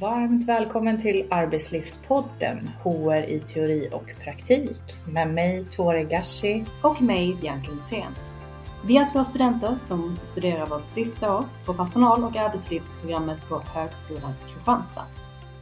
Varmt 0.00 0.44
välkommen 0.48 0.98
till 0.98 1.26
Arbetslivspodden 1.30 2.70
HR 2.82 3.22
i 3.22 3.40
teori 3.40 3.88
och 3.92 4.14
praktik 4.20 4.82
med 5.08 5.34
mig 5.34 5.64
Tore 5.64 6.04
Gashi 6.04 6.64
och 6.82 7.02
mig 7.02 7.36
Bianca 7.40 7.70
Lithén. 7.70 8.12
Vi 8.86 8.96
är 8.96 9.12
två 9.12 9.24
studenter 9.24 9.76
som 9.80 10.18
studerar 10.22 10.66
vårt 10.66 10.88
sista 10.88 11.36
år 11.36 11.48
på 11.64 11.74
personal 11.74 12.24
och 12.24 12.36
arbetslivsprogrammet 12.36 13.38
på 13.48 13.60
Högskolan 13.60 14.32
Kristianstad. 14.46 15.06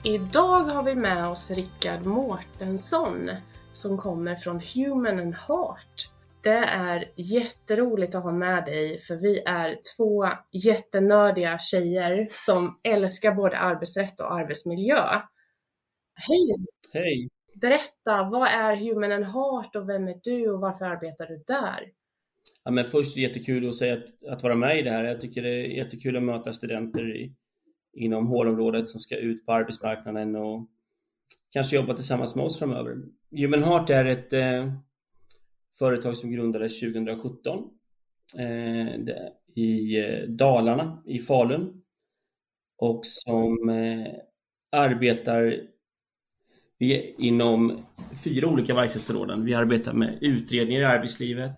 Idag 0.02 0.60
har 0.60 0.82
vi 0.82 0.94
med 0.94 1.28
oss 1.28 1.50
Rickard 1.50 2.06
Mårtensson 2.06 3.30
som 3.72 3.98
kommer 3.98 4.34
från 4.36 4.60
Human 4.74 5.18
and 5.20 5.34
Heart 5.34 6.10
det 6.44 6.64
är 6.64 7.12
jätteroligt 7.16 8.14
att 8.14 8.22
ha 8.22 8.32
med 8.32 8.64
dig 8.64 8.98
för 8.98 9.16
vi 9.16 9.38
är 9.38 9.78
två 9.96 10.26
jättenördiga 10.52 11.58
tjejer 11.58 12.28
som 12.30 12.80
älskar 12.82 13.34
både 13.34 13.58
arbetsrätt 13.58 14.20
och 14.20 14.34
arbetsmiljö. 14.34 15.00
Hej! 16.14 16.66
Hej! 16.92 17.28
Berätta, 17.60 18.28
vad 18.32 18.48
är 18.48 18.76
Human 18.76 19.12
and 19.12 19.24
Heart 19.24 19.76
och 19.76 19.88
vem 19.88 20.08
är 20.08 20.20
du 20.22 20.50
och 20.50 20.60
varför 20.60 20.84
arbetar 20.84 21.26
du 21.26 21.44
där? 21.46 21.92
Ja, 22.64 22.70
men 22.70 22.84
först 22.84 23.16
jättekul 23.16 23.68
att 23.68 23.76
säga 23.76 23.94
att, 23.94 24.28
att 24.30 24.42
vara 24.42 24.54
med 24.54 24.78
i 24.78 24.82
det 24.82 24.90
här. 24.90 25.04
Jag 25.04 25.20
tycker 25.20 25.42
det 25.42 25.48
är 25.48 25.76
jättekul 25.76 26.16
att 26.16 26.22
möta 26.22 26.52
studenter 26.52 27.16
i, 27.16 27.34
inom 27.92 28.26
HR-området 28.26 28.88
som 28.88 29.00
ska 29.00 29.16
ut 29.16 29.46
på 29.46 29.52
arbetsmarknaden 29.52 30.36
och 30.36 30.68
kanske 31.50 31.76
jobba 31.76 31.94
tillsammans 31.94 32.36
med 32.36 32.44
oss 32.44 32.58
framöver. 32.58 32.96
Human 33.30 33.62
Heart 33.62 33.90
är 33.90 34.04
ett 34.04 34.32
eh, 34.32 34.72
företag 35.78 36.16
som 36.16 36.32
grundades 36.32 36.80
2017 36.80 37.70
eh, 38.38 39.14
i 39.54 39.98
eh, 39.98 40.28
Dalarna, 40.28 41.02
i 41.06 41.18
Falun 41.18 41.82
och 42.78 43.00
som 43.06 43.68
eh, 43.68 44.12
arbetar 44.72 45.60
inom 47.18 47.84
fyra 48.24 48.48
olika 48.48 48.74
verksamhetsområden. 48.74 49.44
Vi 49.44 49.54
arbetar 49.54 49.92
med 49.92 50.18
utredningar 50.20 50.80
i 50.80 50.84
arbetslivet 50.84 51.56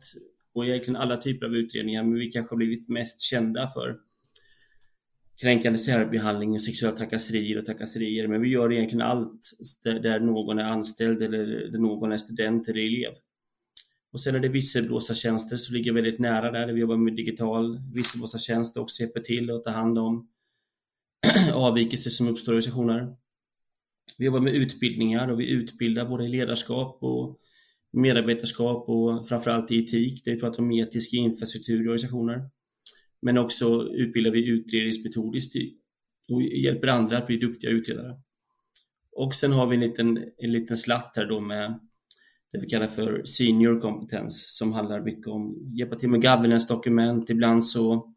och 0.52 0.66
egentligen 0.66 0.96
alla 0.96 1.16
typer 1.16 1.46
av 1.46 1.54
utredningar, 1.54 2.02
men 2.02 2.14
vi 2.14 2.30
kanske 2.30 2.52
har 2.52 2.56
blivit 2.56 2.88
mest 2.88 3.20
kända 3.20 3.68
för 3.68 3.96
kränkande 5.40 5.78
särbehandling, 5.78 6.54
och 6.54 6.62
sexuella 6.62 6.96
trakasserier 6.96 7.58
och 7.58 7.66
trakasserier. 7.66 8.28
Men 8.28 8.42
vi 8.42 8.48
gör 8.48 8.72
egentligen 8.72 9.06
allt 9.06 9.40
där 9.84 10.20
någon 10.20 10.58
är 10.58 10.64
anställd 10.64 11.22
eller 11.22 11.46
där 11.46 11.78
någon 11.78 12.12
är 12.12 12.18
student 12.18 12.68
eller 12.68 12.80
elev. 12.80 13.12
Och 14.16 14.20
sen 14.20 14.34
är 14.34 14.40
det 14.40 14.48
visselblåsartjänster 14.48 15.56
som 15.56 15.74
ligger 15.74 15.92
väldigt 15.92 16.18
nära 16.18 16.50
där, 16.50 16.66
där 16.66 16.74
vi 16.74 16.80
jobbar 16.80 16.96
med 16.96 17.16
digital 17.16 17.80
visselblåsartjänst 17.94 18.76
och 18.76 18.88
hjälper 19.00 19.20
till 19.20 19.50
att 19.50 19.64
ta 19.64 19.70
hand 19.70 19.98
om 19.98 20.28
avvikelser 21.54 22.10
som 22.10 22.28
uppstår 22.28 22.54
i 22.54 22.56
organisationer. 22.56 23.16
Vi 24.18 24.24
jobbar 24.24 24.40
med 24.40 24.54
utbildningar 24.54 25.28
och 25.28 25.40
vi 25.40 25.50
utbildar 25.50 26.08
både 26.08 26.24
i 26.24 26.28
ledarskap 26.28 26.98
och 27.02 27.38
medarbetarskap 27.92 28.88
och 28.88 29.28
framförallt 29.28 29.70
i 29.70 29.78
etik, 29.78 30.24
där 30.24 30.32
vi 30.32 30.40
pratar 30.40 30.62
om 30.62 30.72
etisk 30.72 31.12
infrastruktur 31.12 31.76
i 31.76 31.80
organisationer. 31.80 32.50
Men 33.22 33.38
också 33.38 33.88
utbildar 33.88 34.30
vi 34.30 34.48
utredningsmetodiskt 34.48 35.56
och 36.28 36.42
hjälper 36.42 36.88
andra 36.88 37.18
att 37.18 37.26
bli 37.26 37.36
duktiga 37.36 37.70
utredare. 37.70 38.20
Och 39.12 39.34
sen 39.34 39.52
har 39.52 39.66
vi 39.66 39.74
en 39.74 39.80
liten, 39.80 40.24
en 40.36 40.52
liten 40.52 40.76
slatt 40.76 41.12
här 41.16 41.26
då 41.26 41.40
med 41.40 41.80
det 42.52 42.58
vi 42.60 42.66
kallar 42.68 42.86
för 42.86 43.24
senior 43.24 43.80
kompetens 43.80 44.56
som 44.56 44.72
handlar 44.72 45.00
mycket 45.00 45.26
om 45.26 45.50
att 45.50 45.78
hjälpa 45.78 45.96
till 45.96 46.08
med 46.08 46.22
governance-dokument. 46.22 47.30
Ibland 47.30 47.64
så 47.64 48.14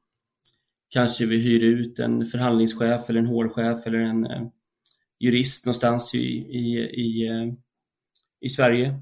kanske 0.89 1.25
vi 1.25 1.37
hyr 1.37 1.63
ut 1.63 1.99
en 1.99 2.25
förhandlingschef 2.25 3.09
eller 3.09 3.19
en 3.19 3.27
HR-chef 3.27 3.87
eller 3.87 3.99
en 3.99 4.25
eh, 4.25 4.47
jurist 5.19 5.65
någonstans 5.65 6.15
i, 6.15 6.27
i, 6.37 6.79
i, 6.79 7.27
eh, 7.27 7.53
i 8.41 8.49
Sverige. 8.49 9.01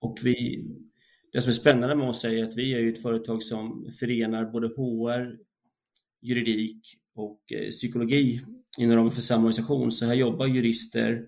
Och 0.00 0.18
vi, 0.22 0.64
det 1.32 1.42
som 1.42 1.48
är 1.48 1.52
spännande 1.52 1.94
med 1.94 2.08
oss 2.08 2.24
är 2.24 2.44
att 2.44 2.56
vi 2.56 2.74
är 2.74 2.86
ett 2.86 3.02
företag 3.02 3.42
som 3.42 3.92
förenar 4.00 4.44
både 4.44 4.66
HR, 4.66 5.38
juridik 6.22 6.96
och 7.14 7.52
eh, 7.52 7.70
psykologi 7.70 8.40
inom 8.78 8.96
ramen 8.96 9.12
för 9.12 9.22
samma 9.22 9.42
organisation. 9.42 9.92
Så 9.92 10.06
här 10.06 10.14
jobbar 10.14 10.46
jurister, 10.46 11.26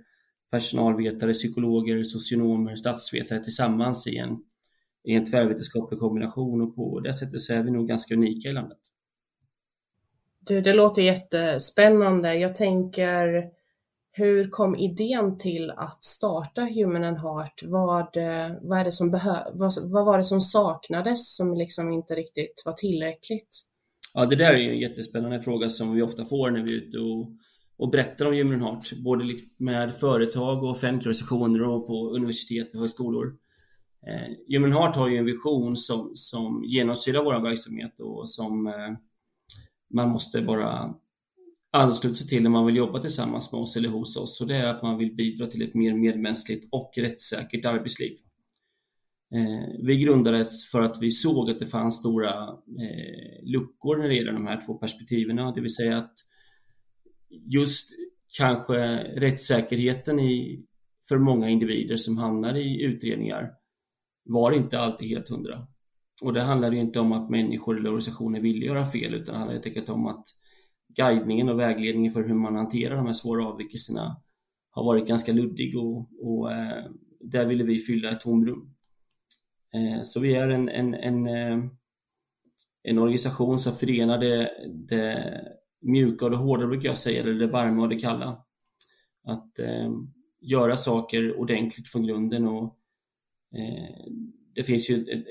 personalvetare, 0.51 1.33
psykologer, 1.33 2.05
socionomer, 2.05 2.77
statsvetare 2.77 3.45
tillsammans 3.45 4.07
i 4.07 4.17
en, 4.17 4.37
i 5.05 5.15
en 5.15 5.25
tvärvetenskaplig 5.25 6.01
kombination 6.01 6.63
och 6.63 6.77
på 6.77 7.01
det 7.01 7.15
sättet 7.15 7.41
så 7.41 7.53
är 7.53 7.63
vi 7.63 7.71
nog 7.71 7.89
ganska 7.89 8.15
unika 8.15 8.49
i 8.49 8.53
landet. 8.53 8.79
Du, 10.41 10.61
det 10.61 10.73
låter 10.73 11.03
jättespännande. 11.03 12.35
Jag 12.35 12.55
tänker, 12.55 13.45
hur 14.13 14.51
kom 14.51 14.77
idén 14.77 15.39
till 15.39 15.71
att 15.71 16.05
starta 16.05 16.63
Human 16.65 17.05
and 17.05 17.19
Heart? 17.19 17.63
Vad, 17.63 18.17
vad, 18.63 18.79
är 18.79 18.85
det 18.85 18.93
som 18.93 19.11
behö 19.11 19.37
vad, 19.55 19.73
vad 19.83 20.07
var 20.07 20.19
det 20.19 20.25
som 20.25 20.41
saknades 20.41 21.37
som 21.37 21.55
liksom 21.55 21.93
inte 21.93 22.15
riktigt 22.15 22.63
var 22.65 22.73
tillräckligt? 22.73 23.49
Ja, 24.15 24.27
det 24.27 24.37
där 24.37 24.55
är 24.55 24.71
en 24.71 24.79
jättespännande 24.79 25.41
fråga 25.41 25.69
som 25.69 25.95
vi 25.95 26.03
ofta 26.03 26.25
får 26.25 26.51
när 26.51 26.63
vi 26.63 26.73
är 26.73 26.77
ute 26.77 26.99
och 26.99 27.29
och 27.77 27.91
berättar 27.91 28.27
om 28.27 28.35
Human 28.35 28.63
Heart, 28.63 28.93
både 28.93 29.39
med 29.57 29.97
företag 29.97 30.65
och 30.65 30.71
offentliga 30.71 31.11
organisationer 31.11 31.63
och 31.63 31.87
på 31.87 32.11
universitet 32.11 32.75
och 32.75 32.81
högskolor. 32.81 33.37
Eh, 34.07 34.57
Human 34.57 34.73
Heart 34.73 34.97
har 34.97 35.09
ju 35.09 35.17
en 35.17 35.25
vision 35.25 35.77
som, 35.77 36.13
som 36.15 36.65
genomsyrar 36.65 37.25
vår 37.25 37.41
verksamhet 37.41 38.01
och 38.01 38.31
som 38.31 38.67
eh, 38.67 38.73
man 39.95 40.09
måste 40.09 40.43
bara 40.43 40.95
ansluta 41.73 42.15
sig 42.15 42.29
till 42.29 42.43
när 42.43 42.51
man 42.51 42.67
vill 42.67 42.77
jobba 42.77 42.99
tillsammans 42.99 43.53
med 43.53 43.61
oss 43.61 43.77
eller 43.77 43.89
hos 43.89 44.17
oss. 44.17 44.41
Och 44.41 44.47
det 44.47 44.57
är 44.57 44.67
att 44.67 44.83
man 44.83 44.99
vill 44.99 45.15
bidra 45.15 45.47
till 45.47 45.63
ett 45.63 45.75
mer 45.75 45.95
medmänskligt 45.95 46.69
och 46.73 46.93
rättssäkert 46.97 47.65
arbetsliv. 47.65 48.13
Eh, 49.35 49.81
vi 49.83 49.97
grundades 49.97 50.71
för 50.71 50.83
att 50.83 51.03
vi 51.03 51.11
såg 51.11 51.51
att 51.51 51.59
det 51.59 51.67
fanns 51.67 51.99
stora 51.99 52.49
eh, 52.53 53.45
luckor 53.45 53.97
när 53.97 54.09
det 54.09 54.15
gäller 54.15 54.33
de 54.33 54.47
här 54.47 54.61
två 54.67 54.75
perspektiven, 54.75 55.37
det 55.37 55.61
vill 55.61 55.75
säga 55.75 55.99
att 55.99 56.15
just 57.31 57.91
kanske 58.37 58.77
rättssäkerheten 59.21 60.21
i, 60.21 60.65
för 61.09 61.19
många 61.19 61.49
individer 61.49 61.97
som 61.97 62.19
hamnar 62.19 62.57
i 62.57 62.83
utredningar 62.83 63.53
var 64.25 64.53
inte 64.53 64.79
alltid 64.79 65.09
helt 65.09 65.29
hundra. 65.29 65.67
Och 66.23 66.33
det 66.33 66.43
handlar 66.43 66.73
ju 66.73 66.81
inte 66.81 67.01
om 67.01 67.13
att 67.13 67.31
människor 67.31 67.77
eller 67.77 67.89
organisationer 67.89 68.41
vill 68.41 68.63
göra 68.63 68.87
fel 68.87 69.15
utan 69.15 69.33
det 69.35 69.39
handlar 69.39 69.55
helt 69.55 69.67
enkelt 69.67 69.89
om 69.89 70.07
att 70.07 70.25
guidningen 70.89 71.49
och 71.49 71.61
vägledningen 71.61 72.13
för 72.13 72.25
hur 72.25 72.35
man 72.35 72.57
hanterar 72.57 72.97
de 72.97 73.07
här 73.07 73.13
svåra 73.13 73.47
avvikelserna 73.47 74.23
har 74.71 74.85
varit 74.85 75.09
ganska 75.09 75.33
luddig 75.33 75.79
och, 75.79 76.09
och 76.21 76.53
eh, 76.53 76.85
där 77.21 77.47
ville 77.47 77.65
vi 77.65 77.79
fylla 77.79 78.11
ett 78.11 78.21
tomrum. 78.21 78.75
Eh, 79.75 80.03
så 80.03 80.21
vi 80.21 80.35
är 80.35 80.49
en, 80.49 80.69
en, 80.69 80.95
en, 80.95 81.27
eh, 81.27 81.65
en 82.83 82.99
organisation 82.99 83.59
som 83.59 83.73
förenar 83.73 84.19
det, 84.19 84.51
det 84.89 85.41
mjuka 85.87 86.25
och 86.25 86.31
det 86.31 86.37
hårda 86.37 86.67
brukar 86.67 86.89
jag 86.89 86.99
säga, 86.99 87.21
eller 87.21 87.35
det 87.35 87.47
varma 87.47 87.83
och 87.83 87.89
det 87.89 88.01
kalla. 88.01 88.45
Att 89.25 89.59
eh, 89.59 89.91
göra 90.41 90.77
saker 90.77 91.41
ordentligt 91.41 91.89
från 91.89 92.07
grunden 92.07 92.47
och 92.47 92.79
eh, 93.55 94.13
det 94.55 94.65
finns 94.65 94.91
ju 94.91 95.25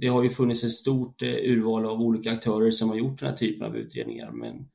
det 0.00 0.06
har 0.06 0.22
ju 0.22 0.28
funnits 0.28 0.64
ett 0.64 0.72
stort 0.72 1.22
eh, 1.22 1.28
urval 1.28 1.86
av 1.86 2.00
olika 2.00 2.32
aktörer 2.32 2.70
som 2.70 2.88
har 2.88 2.96
gjort 2.96 3.20
den 3.20 3.28
här 3.28 3.36
typen 3.36 3.66
av 3.66 3.76
utredningar 3.76 4.30
men 4.30 4.68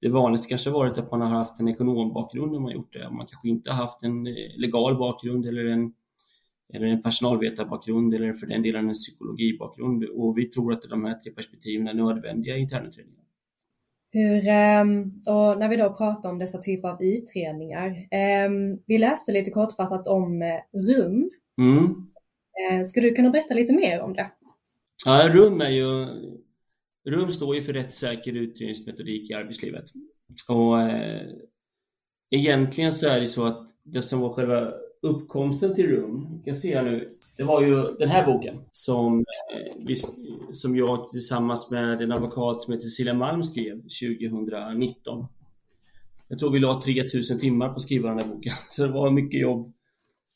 det 0.00 0.08
vanligaste 0.08 0.48
kanske 0.48 0.70
varit 0.70 0.98
att 0.98 1.10
man 1.10 1.20
har 1.20 1.28
haft 1.28 1.60
en 1.60 1.68
ekonombakgrund 1.68 2.52
när 2.52 2.60
man 2.60 2.72
gjort 2.72 2.92
det. 2.92 3.10
Man 3.10 3.26
kanske 3.26 3.48
inte 3.48 3.70
har 3.70 3.76
haft 3.76 4.02
en 4.02 4.26
eh, 4.26 4.32
legal 4.56 4.96
bakgrund 4.96 5.46
eller 5.46 5.64
en, 5.64 5.92
eller 6.74 6.86
en 6.86 7.02
personalvetarbakgrund 7.02 8.14
eller 8.14 8.32
för 8.32 8.46
den 8.46 8.62
delen 8.62 8.88
en 8.88 8.94
psykologibakgrund 8.94 10.04
och 10.04 10.38
vi 10.38 10.44
tror 10.44 10.72
att 10.72 10.82
de 10.82 11.04
här 11.04 11.14
tre 11.14 11.32
perspektiven 11.32 11.88
är 11.88 11.94
nödvändiga 11.94 12.56
i 12.56 12.60
internutredningar. 12.60 13.23
Hur, 14.14 14.48
ehm, 14.48 15.02
och 15.28 15.58
när 15.58 15.68
vi 15.68 15.76
då 15.76 15.94
pratar 15.94 16.30
om 16.30 16.38
dessa 16.38 16.58
typer 16.58 16.88
av 16.88 17.02
utredningar. 17.02 18.08
Ehm, 18.10 18.78
vi 18.86 18.98
läste 18.98 19.32
lite 19.32 19.50
kortfattat 19.50 20.06
om 20.06 20.42
eh, 20.42 20.60
RUM. 20.72 21.30
Mm. 21.58 21.84
Eh, 22.60 22.86
skulle 22.86 23.08
du 23.08 23.14
kunna 23.14 23.30
berätta 23.30 23.54
lite 23.54 23.72
mer 23.72 24.00
om 24.00 24.12
det? 24.12 24.30
Ja, 25.06 25.28
RUM 25.28 25.60
är 25.60 25.68
ju 25.68 26.06
RUM 27.08 27.32
står 27.32 27.56
ju 27.56 27.62
för 27.62 27.72
rättssäker 27.72 28.32
utredningsmetodik 28.32 29.30
i 29.30 29.34
arbetslivet. 29.34 29.84
Och 30.48 30.80
eh, 30.80 31.22
egentligen 32.30 32.92
så 32.92 33.08
är 33.08 33.20
det 33.20 33.26
så 33.26 33.46
att 33.46 33.70
det 33.82 34.02
som 34.02 34.20
var 34.20 34.32
själva 34.32 34.72
uppkomsten 35.04 35.74
till 35.74 35.86
RUM, 35.86 36.28
jag 36.34 36.44
kan 36.44 36.54
se 36.54 36.76
här 36.76 36.84
nu, 36.84 37.08
det 37.36 37.42
var 37.42 37.62
ju 37.62 37.96
den 37.98 38.08
här 38.08 38.26
boken 38.26 38.60
som, 38.72 39.18
eh, 39.88 39.94
som 40.52 40.76
jag 40.76 41.10
tillsammans 41.10 41.70
med 41.70 42.02
en 42.02 42.12
advokat 42.12 42.62
som 42.62 42.72
heter 42.72 42.84
Cecilia 42.84 43.14
Malm 43.14 43.42
skrev 43.42 43.76
2019. 43.76 45.26
Jag 46.28 46.38
tror 46.38 46.50
vi 46.50 46.58
la 46.58 46.80
3000 46.82 47.38
timmar 47.38 47.68
på 47.68 47.74
att 47.74 47.82
skriva 47.82 48.08
den 48.08 48.18
här 48.18 48.26
boken, 48.26 48.52
så 48.68 48.86
det 48.86 48.92
var 48.92 49.10
mycket 49.10 49.40
jobb 49.40 49.72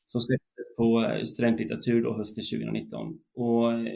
som 0.06 0.20
släpptes 0.20 0.76
på 0.76 1.04
eh, 1.04 1.24
studentlitteratur 1.24 2.02
då 2.02 2.14
hösten 2.14 2.44
2019. 2.44 3.18
Och 3.34 3.72
eh, 3.72 3.92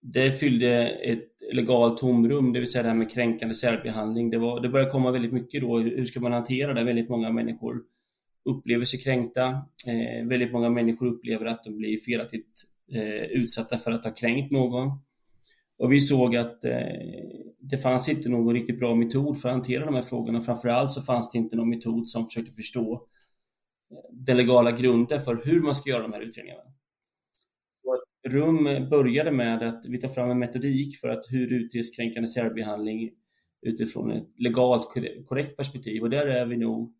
det 0.00 0.32
fyllde 0.32 0.88
ett 0.88 1.28
legalt 1.52 1.98
tomrum, 1.98 2.52
det 2.52 2.58
vill 2.58 2.70
säga 2.70 2.82
det 2.82 2.88
här 2.88 2.96
med 2.96 3.10
kränkande 3.10 3.54
särbehandling. 3.54 4.30
Det, 4.30 4.38
var, 4.38 4.60
det 4.60 4.68
började 4.68 4.90
komma 4.90 5.10
väldigt 5.10 5.32
mycket 5.32 5.60
då. 5.60 5.78
Hur 5.78 6.04
ska 6.04 6.20
man 6.20 6.32
hantera 6.32 6.74
det? 6.74 6.84
Väldigt 6.84 7.08
många 7.08 7.30
människor 7.30 7.82
upplever 8.48 8.84
sig 8.84 9.00
kränkta. 9.00 9.46
Eh, 9.88 10.26
väldigt 10.26 10.52
många 10.52 10.70
människor 10.70 11.06
upplever 11.06 11.46
att 11.46 11.64
de 11.64 11.76
blir 11.76 11.98
felaktigt 11.98 12.64
eh, 12.92 13.22
utsatta 13.22 13.78
för 13.78 13.92
att 13.92 14.04
ha 14.04 14.12
kränkt 14.12 14.52
någon. 14.52 14.90
Och 15.78 15.92
vi 15.92 16.00
såg 16.00 16.36
att 16.36 16.64
eh, 16.64 16.72
det 17.58 17.78
fanns 17.78 18.08
inte 18.08 18.28
någon 18.28 18.54
riktigt 18.54 18.78
bra 18.78 18.94
metod 18.94 19.40
för 19.40 19.48
att 19.48 19.54
hantera 19.54 19.84
de 19.84 19.94
här 19.94 20.02
frågorna. 20.02 20.40
Framförallt 20.40 20.90
så 20.90 21.02
fanns 21.02 21.30
det 21.30 21.38
inte 21.38 21.56
någon 21.56 21.70
metod 21.70 22.08
som 22.08 22.26
försökte 22.26 22.52
förstå 22.52 22.94
eh, 23.90 23.98
den 24.12 24.36
legala 24.36 24.72
grunden 24.72 25.20
för 25.20 25.42
hur 25.44 25.60
man 25.60 25.74
ska 25.74 25.90
göra 25.90 26.02
de 26.02 26.12
här 26.12 26.20
utredningarna. 26.20 26.62
RUM 28.28 28.88
började 28.90 29.30
med 29.30 29.62
att 29.62 29.86
vi 29.86 30.00
tar 30.00 30.08
fram 30.08 30.30
en 30.30 30.38
metodik 30.38 30.96
för 30.96 31.08
att 31.08 31.24
hur 31.30 31.52
utreds 31.52 31.96
kränkande 31.96 32.28
särbehandling 32.28 33.10
utifrån 33.62 34.10
ett 34.10 34.28
legalt 34.36 34.88
korrekt 35.26 35.56
perspektiv 35.56 36.02
och 36.02 36.10
där 36.10 36.26
är 36.26 36.46
vi 36.46 36.56
nog 36.56 36.97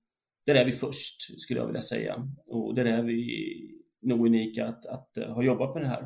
där 0.48 0.54
är 0.54 0.64
vi 0.64 0.72
först 0.72 1.40
skulle 1.40 1.60
jag 1.60 1.66
vilja 1.66 1.80
säga 1.80 2.28
och 2.46 2.74
där 2.74 2.84
är 2.84 3.02
vi 3.02 3.44
nog 4.02 4.26
unika 4.26 4.66
att, 4.66 4.86
att 4.86 5.16
eh, 5.16 5.28
ha 5.34 5.42
jobbat 5.42 5.74
med 5.74 5.82
det 5.82 5.88
här. 5.88 6.02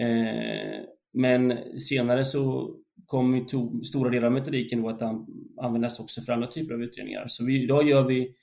Eh, 0.00 0.84
men 1.12 1.58
senare 1.78 2.24
så 2.24 2.74
kom 3.06 3.36
ju 3.36 3.44
stora 3.84 4.10
delar 4.10 4.26
av 4.26 4.32
metodiken 4.32 4.82
då 4.82 4.88
att 4.88 5.02
användas 5.62 6.00
också 6.00 6.20
för 6.20 6.32
andra 6.32 6.46
typer 6.46 6.74
av 6.74 6.82
utredningar. 6.82 7.24
Så 7.28 7.44
vi, 7.44 7.62
idag 7.62 7.88
gör 7.88 8.04
vi 8.04 8.34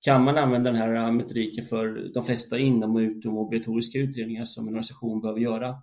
kan 0.00 0.24
man 0.24 0.38
använda 0.38 0.70
den 0.70 0.80
här 0.80 0.94
eh, 0.94 1.12
metodiken 1.12 1.64
för 1.64 2.10
de 2.14 2.22
flesta 2.22 2.58
inom 2.58 2.96
och 2.96 3.00
utom 3.00 3.38
obligatoriska 3.38 3.98
utredningar 3.98 4.44
som 4.44 4.64
en 4.64 4.68
organisation 4.68 5.20
behöver 5.20 5.40
göra. 5.40 5.76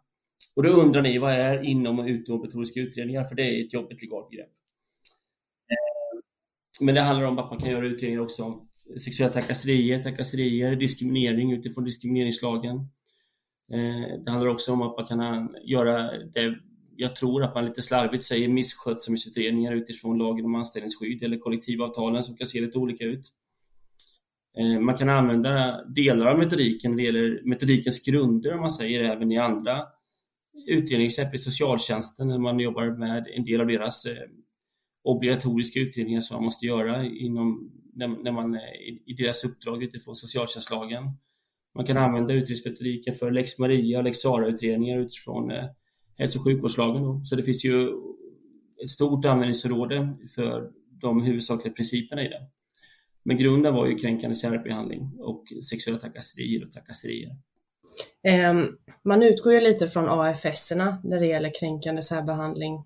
Och 0.55 0.63
då 0.63 0.69
undrar 0.69 1.01
ni, 1.01 1.17
vad 1.17 1.33
är 1.33 1.63
inom 1.63 1.99
och 1.99 2.05
utom 2.05 2.35
obligatoriska 2.35 2.79
utredningar? 2.79 3.23
För 3.23 3.35
det 3.35 3.43
är 3.43 3.65
ett 3.65 3.73
jobbigt 3.73 4.01
legalt 4.01 4.29
begrepp. 4.29 4.51
Men 6.81 6.95
det 6.95 7.01
handlar 7.01 7.27
om 7.27 7.39
att 7.39 7.51
man 7.51 7.59
kan 7.59 7.69
göra 7.69 7.85
utredningar 7.85 8.21
också 8.21 8.43
om 8.43 8.67
sexuella 8.99 9.33
trakasserier, 9.33 10.01
trakasserier, 10.01 10.75
diskriminering 10.75 11.51
utifrån 11.53 11.83
diskrimineringslagen. 11.83 12.75
Eh, 13.73 14.23
det 14.25 14.31
handlar 14.31 14.49
också 14.49 14.73
om 14.73 14.81
att 14.81 14.97
man 14.97 15.07
kan 15.07 15.19
eh, 15.19 15.47
göra 15.63 16.17
det 16.17 16.55
jag 16.95 17.15
tror 17.15 17.43
att 17.43 17.55
man 17.55 17.65
lite 17.65 17.81
slarvigt 17.81 18.23
säger 18.23 18.47
misskötsamhetsutredningar 18.47 19.75
utifrån 19.75 20.17
lagen 20.17 20.45
om 20.45 20.55
anställningsskydd 20.55 21.23
eller 21.23 21.37
kollektivavtalen 21.37 22.23
som 22.23 22.37
kan 22.37 22.47
se 22.47 22.61
lite 22.61 22.77
olika 22.77 23.03
ut. 23.03 23.27
Eh, 24.57 24.79
man 24.79 24.97
kan 24.97 25.09
använda 25.09 25.83
delar 25.85 26.25
av 26.25 26.39
metodiken 26.39 26.91
när 26.91 26.97
det 26.97 27.03
gäller 27.03 27.41
metodikens 27.45 28.05
grunder 28.05 28.53
om 28.53 28.59
man 28.61 28.71
säger 28.71 29.03
även 29.03 29.31
i 29.31 29.37
andra 29.37 29.83
utredningar, 30.67 31.05
exempelvis 31.05 31.43
socialtjänsten 31.43 32.27
när 32.27 32.37
man 32.37 32.59
jobbar 32.59 32.97
med 32.97 33.27
en 33.35 33.45
del 33.45 33.61
av 33.61 33.67
deras 33.67 34.05
eh, 34.05 34.13
obligatoriska 35.03 35.79
utredningar 35.79 36.21
som 36.21 36.35
man 36.35 36.43
måste 36.43 36.65
göra 36.65 37.05
inom, 37.05 37.71
när 37.95 38.31
man 38.31 38.55
i 39.05 39.13
deras 39.13 39.43
uppdrag 39.43 39.83
utifrån 39.83 40.15
socialtjänstlagen. 40.15 41.03
Man 41.75 41.85
kan 41.85 41.97
använda 41.97 42.33
utredningsmetodiken 42.33 43.15
för 43.15 43.31
lex 43.31 43.59
Maria 43.59 43.97
och 43.97 44.03
lex 44.03 44.17
Sara-utredningar 44.17 44.99
utifrån 44.99 45.51
eh, 45.51 45.65
hälso 46.17 46.39
och 46.39 46.43
sjukvårdslagen. 46.43 47.25
Så 47.25 47.35
det 47.35 47.43
finns 47.43 47.65
ju 47.65 47.87
ett 48.83 48.89
stort 48.89 49.25
användningsområde 49.25 50.17
för 50.35 50.71
de 51.01 51.23
huvudsakliga 51.23 51.73
principerna 51.73 52.25
i 52.25 52.27
det. 52.27 52.47
Men 53.23 53.37
grunden 53.37 53.73
var 53.73 53.87
ju 53.87 53.95
kränkande 53.95 54.35
särbehandling 54.35 55.11
och 55.19 55.43
sexuella 55.69 55.99
trakasserier 55.99 56.65
och 56.65 56.71
trakasserier. 56.71 57.31
Ehm, 58.23 58.67
man 59.03 59.23
utgår 59.23 59.53
ju 59.53 59.61
lite 59.61 59.87
från 59.87 60.09
AFS-erna 60.09 61.01
när 61.03 61.19
det 61.19 61.25
gäller 61.25 61.59
kränkande 61.59 62.01
särbehandling. 62.01 62.85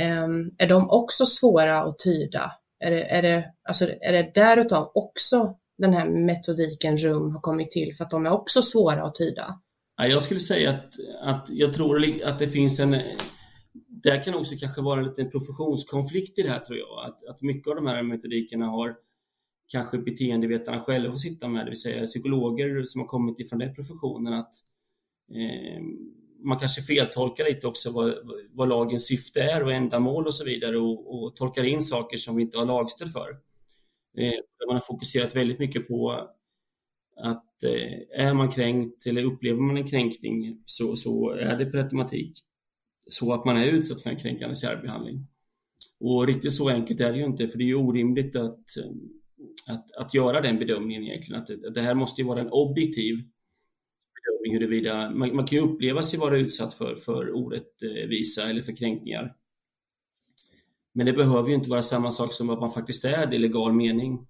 Ehm, 0.00 0.50
är 0.58 0.68
de 0.68 0.90
också 0.90 1.26
svåra 1.26 1.82
att 1.82 1.98
tyda? 1.98 2.52
Är 2.84 2.90
det, 2.90 3.04
är, 3.04 3.22
det, 3.22 3.44
alltså, 3.68 3.84
är 4.00 4.12
det 4.12 4.30
därutav 4.34 4.92
också 4.94 5.54
den 5.78 5.92
här 5.92 6.08
metodiken 6.08 6.96
RUM 6.96 7.30
har 7.30 7.40
kommit 7.40 7.70
till 7.70 7.94
för 7.94 8.04
att 8.04 8.10
de 8.10 8.26
är 8.26 8.30
också 8.30 8.62
svåra 8.62 9.04
att 9.04 9.14
tyda? 9.14 9.60
Jag 9.96 10.22
skulle 10.22 10.40
säga 10.40 10.70
att, 10.70 10.92
att 11.22 11.48
jag 11.50 11.74
tror 11.74 12.04
att 12.24 12.38
det 12.38 12.48
finns 12.48 12.80
en 12.80 12.96
där 14.02 14.24
kan 14.24 14.34
också 14.34 14.54
kanske 14.60 14.80
vara 14.80 15.00
en 15.00 15.06
liten 15.06 15.30
professionskonflikt 15.30 16.38
i 16.38 16.42
det 16.42 16.48
här 16.48 16.60
tror 16.60 16.78
jag. 16.78 17.06
Att, 17.06 17.24
att 17.24 17.42
mycket 17.42 17.70
av 17.70 17.76
de 17.76 17.86
här 17.86 18.02
metodikerna 18.02 18.66
har 18.66 18.96
kanske 19.68 19.98
beteendevetarna 19.98 20.80
själva 20.80 21.14
att 21.14 21.20
sitta 21.20 21.48
med, 21.48 21.66
det 21.66 21.70
vill 21.70 21.80
säga 21.80 22.06
psykologer 22.06 22.84
som 22.84 23.00
har 23.00 23.08
kommit 23.08 23.40
ifrån 23.40 23.58
den 23.58 23.74
professionen. 23.74 24.32
att 24.32 24.54
eh, 25.30 25.82
man 26.44 26.58
kanske 26.58 26.82
feltolkar 26.82 27.44
lite 27.44 27.66
också 27.66 27.90
vad, 27.90 28.14
vad 28.52 28.68
lagens 28.68 29.06
syfte 29.06 29.40
är 29.40 29.62
och 29.62 29.72
ändamål 29.72 30.26
och 30.26 30.34
så 30.34 30.44
vidare 30.44 30.78
och, 30.78 31.14
och 31.14 31.36
tolkar 31.36 31.64
in 31.64 31.82
saker 31.82 32.18
som 32.18 32.36
vi 32.36 32.42
inte 32.42 32.58
har 32.58 32.66
lagstöd 32.66 33.12
för. 33.12 33.28
Eh, 34.18 34.34
man 34.66 34.76
har 34.76 34.80
fokuserat 34.86 35.36
väldigt 35.36 35.58
mycket 35.58 35.88
på 35.88 36.28
att 37.16 37.64
eh, 37.64 38.26
är 38.26 38.34
man 38.34 38.50
kränkt 38.50 39.06
eller 39.06 39.24
upplever 39.24 39.60
man 39.60 39.76
en 39.76 39.88
kränkning 39.88 40.62
så, 40.64 40.96
så 40.96 41.30
är 41.30 41.56
det 41.56 41.66
per 41.66 41.78
automatik 41.78 42.38
så 43.10 43.32
att 43.32 43.44
man 43.44 43.56
är 43.56 43.66
utsatt 43.66 44.02
för 44.02 44.10
en 44.10 44.18
kränkande 44.18 44.56
särbehandling. 44.56 45.26
Och 46.00 46.26
riktigt 46.26 46.52
så 46.52 46.68
enkelt 46.68 47.00
är 47.00 47.12
det 47.12 47.18
ju 47.18 47.24
inte, 47.24 47.48
för 47.48 47.58
det 47.58 47.64
är 47.64 47.66
ju 47.66 47.76
orimligt 47.76 48.36
att, 48.36 48.76
eh, 48.76 49.74
att, 49.74 49.92
att 49.92 50.14
göra 50.14 50.40
den 50.40 50.58
bedömningen 50.58 51.02
egentligen. 51.02 51.40
Att 51.40 51.46
det, 51.46 51.70
det 51.70 51.82
här 51.82 51.94
måste 51.94 52.22
ju 52.22 52.28
vara 52.28 52.40
en 52.40 52.50
objektiv 52.50 53.16
bedömning 54.26 54.52
huruvida 54.52 55.10
man, 55.10 55.36
man 55.36 55.46
kan 55.46 55.58
ju 55.58 55.64
uppleva 55.64 56.02
sig 56.02 56.20
vara 56.20 56.38
utsatt 56.38 56.74
för, 56.74 56.96
för 56.96 57.36
orättvisa 57.36 58.50
eller 58.50 58.62
för 58.62 58.76
kränkningar. 58.76 59.34
Men 60.92 61.06
det 61.06 61.12
behöver 61.12 61.48
ju 61.48 61.54
inte 61.54 61.70
vara 61.70 61.82
samma 61.82 62.12
sak 62.12 62.32
som 62.32 62.50
att 62.50 62.60
man 62.60 62.72
faktiskt 62.72 63.04
är 63.04 63.26
det 63.26 63.36
i 63.36 63.38
legal 63.38 63.72
mening. 63.72 64.26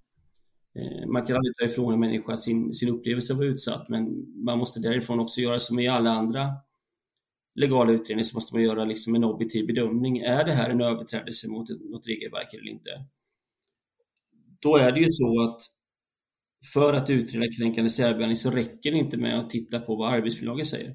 Eh, 0.74 1.06
man 1.06 1.26
kan 1.26 1.36
aldrig 1.36 1.56
ta 1.56 1.64
ifrån 1.64 1.92
en 1.92 2.00
människa 2.00 2.36
sin, 2.36 2.74
sin 2.74 2.88
upplevelse 2.88 3.32
av 3.32 3.36
att 3.36 3.40
vara 3.40 3.48
utsatt, 3.48 3.88
men 3.88 4.26
man 4.44 4.58
måste 4.58 4.80
därifrån 4.80 5.20
också 5.20 5.40
göra 5.40 5.58
som 5.58 5.78
i 5.78 5.88
alla 5.88 6.10
andra 6.10 6.48
legala 7.54 7.92
utredningar, 7.92 8.22
så 8.22 8.36
måste 8.36 8.54
man 8.54 8.62
göra 8.62 8.84
liksom 8.84 9.14
en 9.14 9.24
objektiv 9.24 9.66
bedömning. 9.66 10.18
Är 10.18 10.44
det 10.44 10.52
här 10.52 10.70
en 10.70 10.80
överträdelse 10.80 11.48
mot 11.48 11.68
något 11.68 12.06
regelverk 12.06 12.54
eller 12.54 12.68
inte? 12.68 12.90
Då 14.60 14.76
är 14.76 14.92
det 14.92 15.00
ju 15.00 15.12
så 15.12 15.42
att 15.42 15.62
för 16.72 16.92
att 16.92 17.10
utreda 17.10 17.52
kränkande 17.52 17.90
särbehandling 17.90 18.36
så 18.36 18.50
räcker 18.50 18.92
det 18.92 18.98
inte 18.98 19.16
med 19.16 19.38
att 19.38 19.50
titta 19.50 19.80
på 19.80 19.96
vad 19.96 20.14
arbetsmiljölagen 20.14 20.66
säger. 20.66 20.94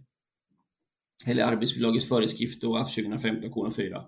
Eller 1.28 1.44
arbetsmiljölagens 1.44 2.10
föreskrift 2.10 2.64
och 2.64 2.82
AF 2.82 2.96
2015 2.96 3.72
4. 3.72 4.06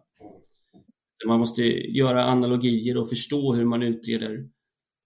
Man 1.28 1.40
måste 1.40 1.62
göra 1.98 2.24
analogier 2.24 2.98
och 2.98 3.10
förstå 3.10 3.54
hur 3.54 3.66
man 3.66 3.84
utreder 3.84 4.50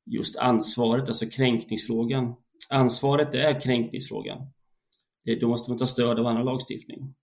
just 0.05 0.37
ansvaret, 0.37 1.07
alltså 1.07 1.25
kränkningsfrågan. 1.25 2.35
Ansvaret 2.69 3.35
är 3.35 3.61
kränkningsfrågan. 3.61 4.51
Då 5.41 5.47
måste 5.47 5.71
man 5.71 5.77
ta 5.77 5.87
stöd 5.87 6.19
av 6.19 6.27
annan 6.27 6.45
lagstiftning. 6.45 7.15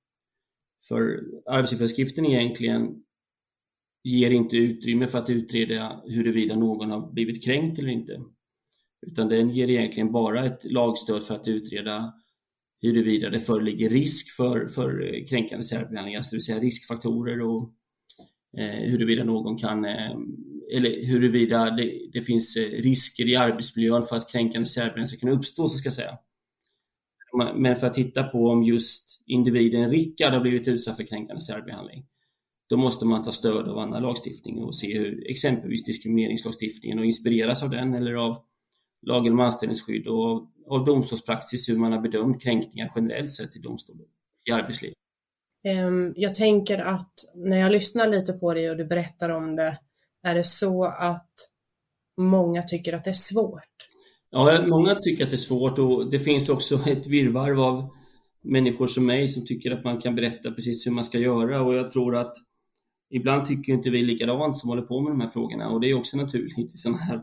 För 0.89 1.21
arbetsgivarskriften 1.47 2.27
egentligen 2.27 3.05
ger 4.03 4.31
inte 4.31 4.57
utrymme 4.57 5.07
för 5.07 5.19
att 5.19 5.31
utreda 5.31 6.03
huruvida 6.07 6.57
någon 6.57 6.91
har 6.91 7.13
blivit 7.13 7.45
kränkt 7.45 7.79
eller 7.79 7.89
inte. 7.89 8.21
Utan 9.07 9.29
den 9.29 9.51
ger 9.51 9.71
egentligen 9.71 10.13
bara 10.13 10.47
ett 10.47 10.65
lagstöd 10.65 11.25
för 11.25 11.35
att 11.35 11.49
utreda 11.49 12.15
huruvida 12.81 13.31
det 13.31 13.41
föreligger 13.41 13.91
risk 13.91 14.37
för, 14.37 14.69
för 14.69 15.15
eh, 15.15 15.27
kränkande 15.27 15.65
särbehandling, 15.65 16.17
alltså 16.17 16.31
det 16.31 16.37
vill 16.37 16.45
säga 16.45 16.59
riskfaktorer 16.59 17.41
och 17.41 17.73
eh, 18.59 18.91
huruvida 18.91 19.25
någon 19.25 19.59
kan, 19.59 19.85
eh, 19.85 20.17
eller 20.77 21.07
huruvida 21.07 21.71
det, 21.71 22.11
det, 22.13 22.23
finns 22.23 22.57
eh, 22.57 22.83
risker 22.83 23.29
i 23.29 23.37
arbetsmiljön 23.37 24.03
för 24.03 24.17
att 24.17 24.33
kränkande 24.33 24.67
särbehandling 24.67 25.07
ska 25.07 25.19
kunna 25.19 25.33
uppstå, 25.33 25.69
så 25.69 25.79
ska 25.79 25.87
jag 25.87 25.95
säga. 25.95 26.19
Men 27.57 27.77
för 27.77 27.87
att 27.87 27.95
titta 27.95 28.23
på 28.23 28.49
om 28.49 28.63
just 28.63 29.23
individen 29.27 29.91
Rickard 29.91 30.33
har 30.33 30.41
blivit 30.41 30.69
utsatt 30.69 30.97
för 30.97 31.05
kränkande 31.05 31.41
särbehandling, 31.41 32.07
då 32.69 32.77
måste 32.77 33.07
man 33.07 33.25
ta 33.25 33.33
stöd 33.33 33.69
av 33.69 33.79
annan 33.79 34.03
lagstiftning 34.03 34.63
och 34.63 34.77
se 34.77 34.99
hur 34.99 35.31
exempelvis 35.31 35.85
diskrimineringslagstiftningen 35.85 36.99
och 36.99 37.05
inspireras 37.05 37.63
av 37.63 37.71
den 37.71 37.95
eller 37.95 38.15
av 38.15 38.45
lagen 39.07 39.33
om 39.33 39.41
anställningsskydd 39.41 40.07
och 40.07 40.49
av 40.69 40.85
domstolspraxis 40.85 41.69
hur 41.69 41.79
man 41.79 41.93
har 41.93 42.01
bedömt 42.01 42.43
kränkningar 42.43 42.93
generellt 42.95 43.31
sett 43.31 43.57
i 43.57 43.59
domstolen 43.59 44.07
i 44.49 44.53
arbetslivet. 44.53 44.97
Ehm, 45.65 46.15
jag 46.17 46.35
tänker 46.35 46.79
att 46.79 47.13
när 47.35 47.57
jag 47.57 47.73
lyssnar 47.73 48.09
lite 48.09 48.33
på 48.33 48.55
dig 48.55 48.71
och 48.71 48.77
du 48.77 48.85
berättar 48.85 49.31
om 49.31 49.57
det, 49.57 49.79
är 50.23 50.35
det 50.35 50.45
så 50.45 50.85
att 50.85 51.31
många 52.17 52.63
tycker 52.63 52.93
att 52.93 53.05
det 53.05 53.11
är 53.11 53.15
svårt? 53.15 53.63
Ja, 54.31 54.65
många 54.67 54.95
tycker 54.95 55.25
att 55.25 55.31
det 55.31 55.37
är 55.37 55.39
svårt 55.39 55.79
och 55.79 56.11
det 56.11 56.19
finns 56.19 56.49
också 56.49 56.75
ett 56.87 57.07
virrvarr 57.07 57.67
av 57.69 57.89
människor 58.43 58.87
som 58.87 59.07
mig 59.07 59.29
som 59.29 59.47
tycker 59.47 59.71
att 59.71 59.85
man 59.85 60.01
kan 60.01 60.15
berätta 60.15 60.51
precis 60.51 60.87
hur 60.87 60.93
man 60.93 61.05
ska 61.05 61.19
göra 61.19 61.63
och 61.63 61.75
jag 61.75 61.91
tror 61.91 62.17
att 62.17 62.37
ibland 63.11 63.45
tycker 63.45 63.73
inte 63.73 63.91
vi 63.91 64.03
likadant 64.03 64.57
som 64.57 64.71
håller 64.71 64.83
på 64.83 65.01
med 65.01 65.13
de 65.13 65.21
här 65.21 65.29
frågorna 65.29 65.69
och 65.69 65.81
det 65.81 65.91
är 65.91 65.95
också 65.95 66.17
naturligt 66.17 66.59
i 66.59 66.69
sådana 66.69 66.99
här 66.99 67.23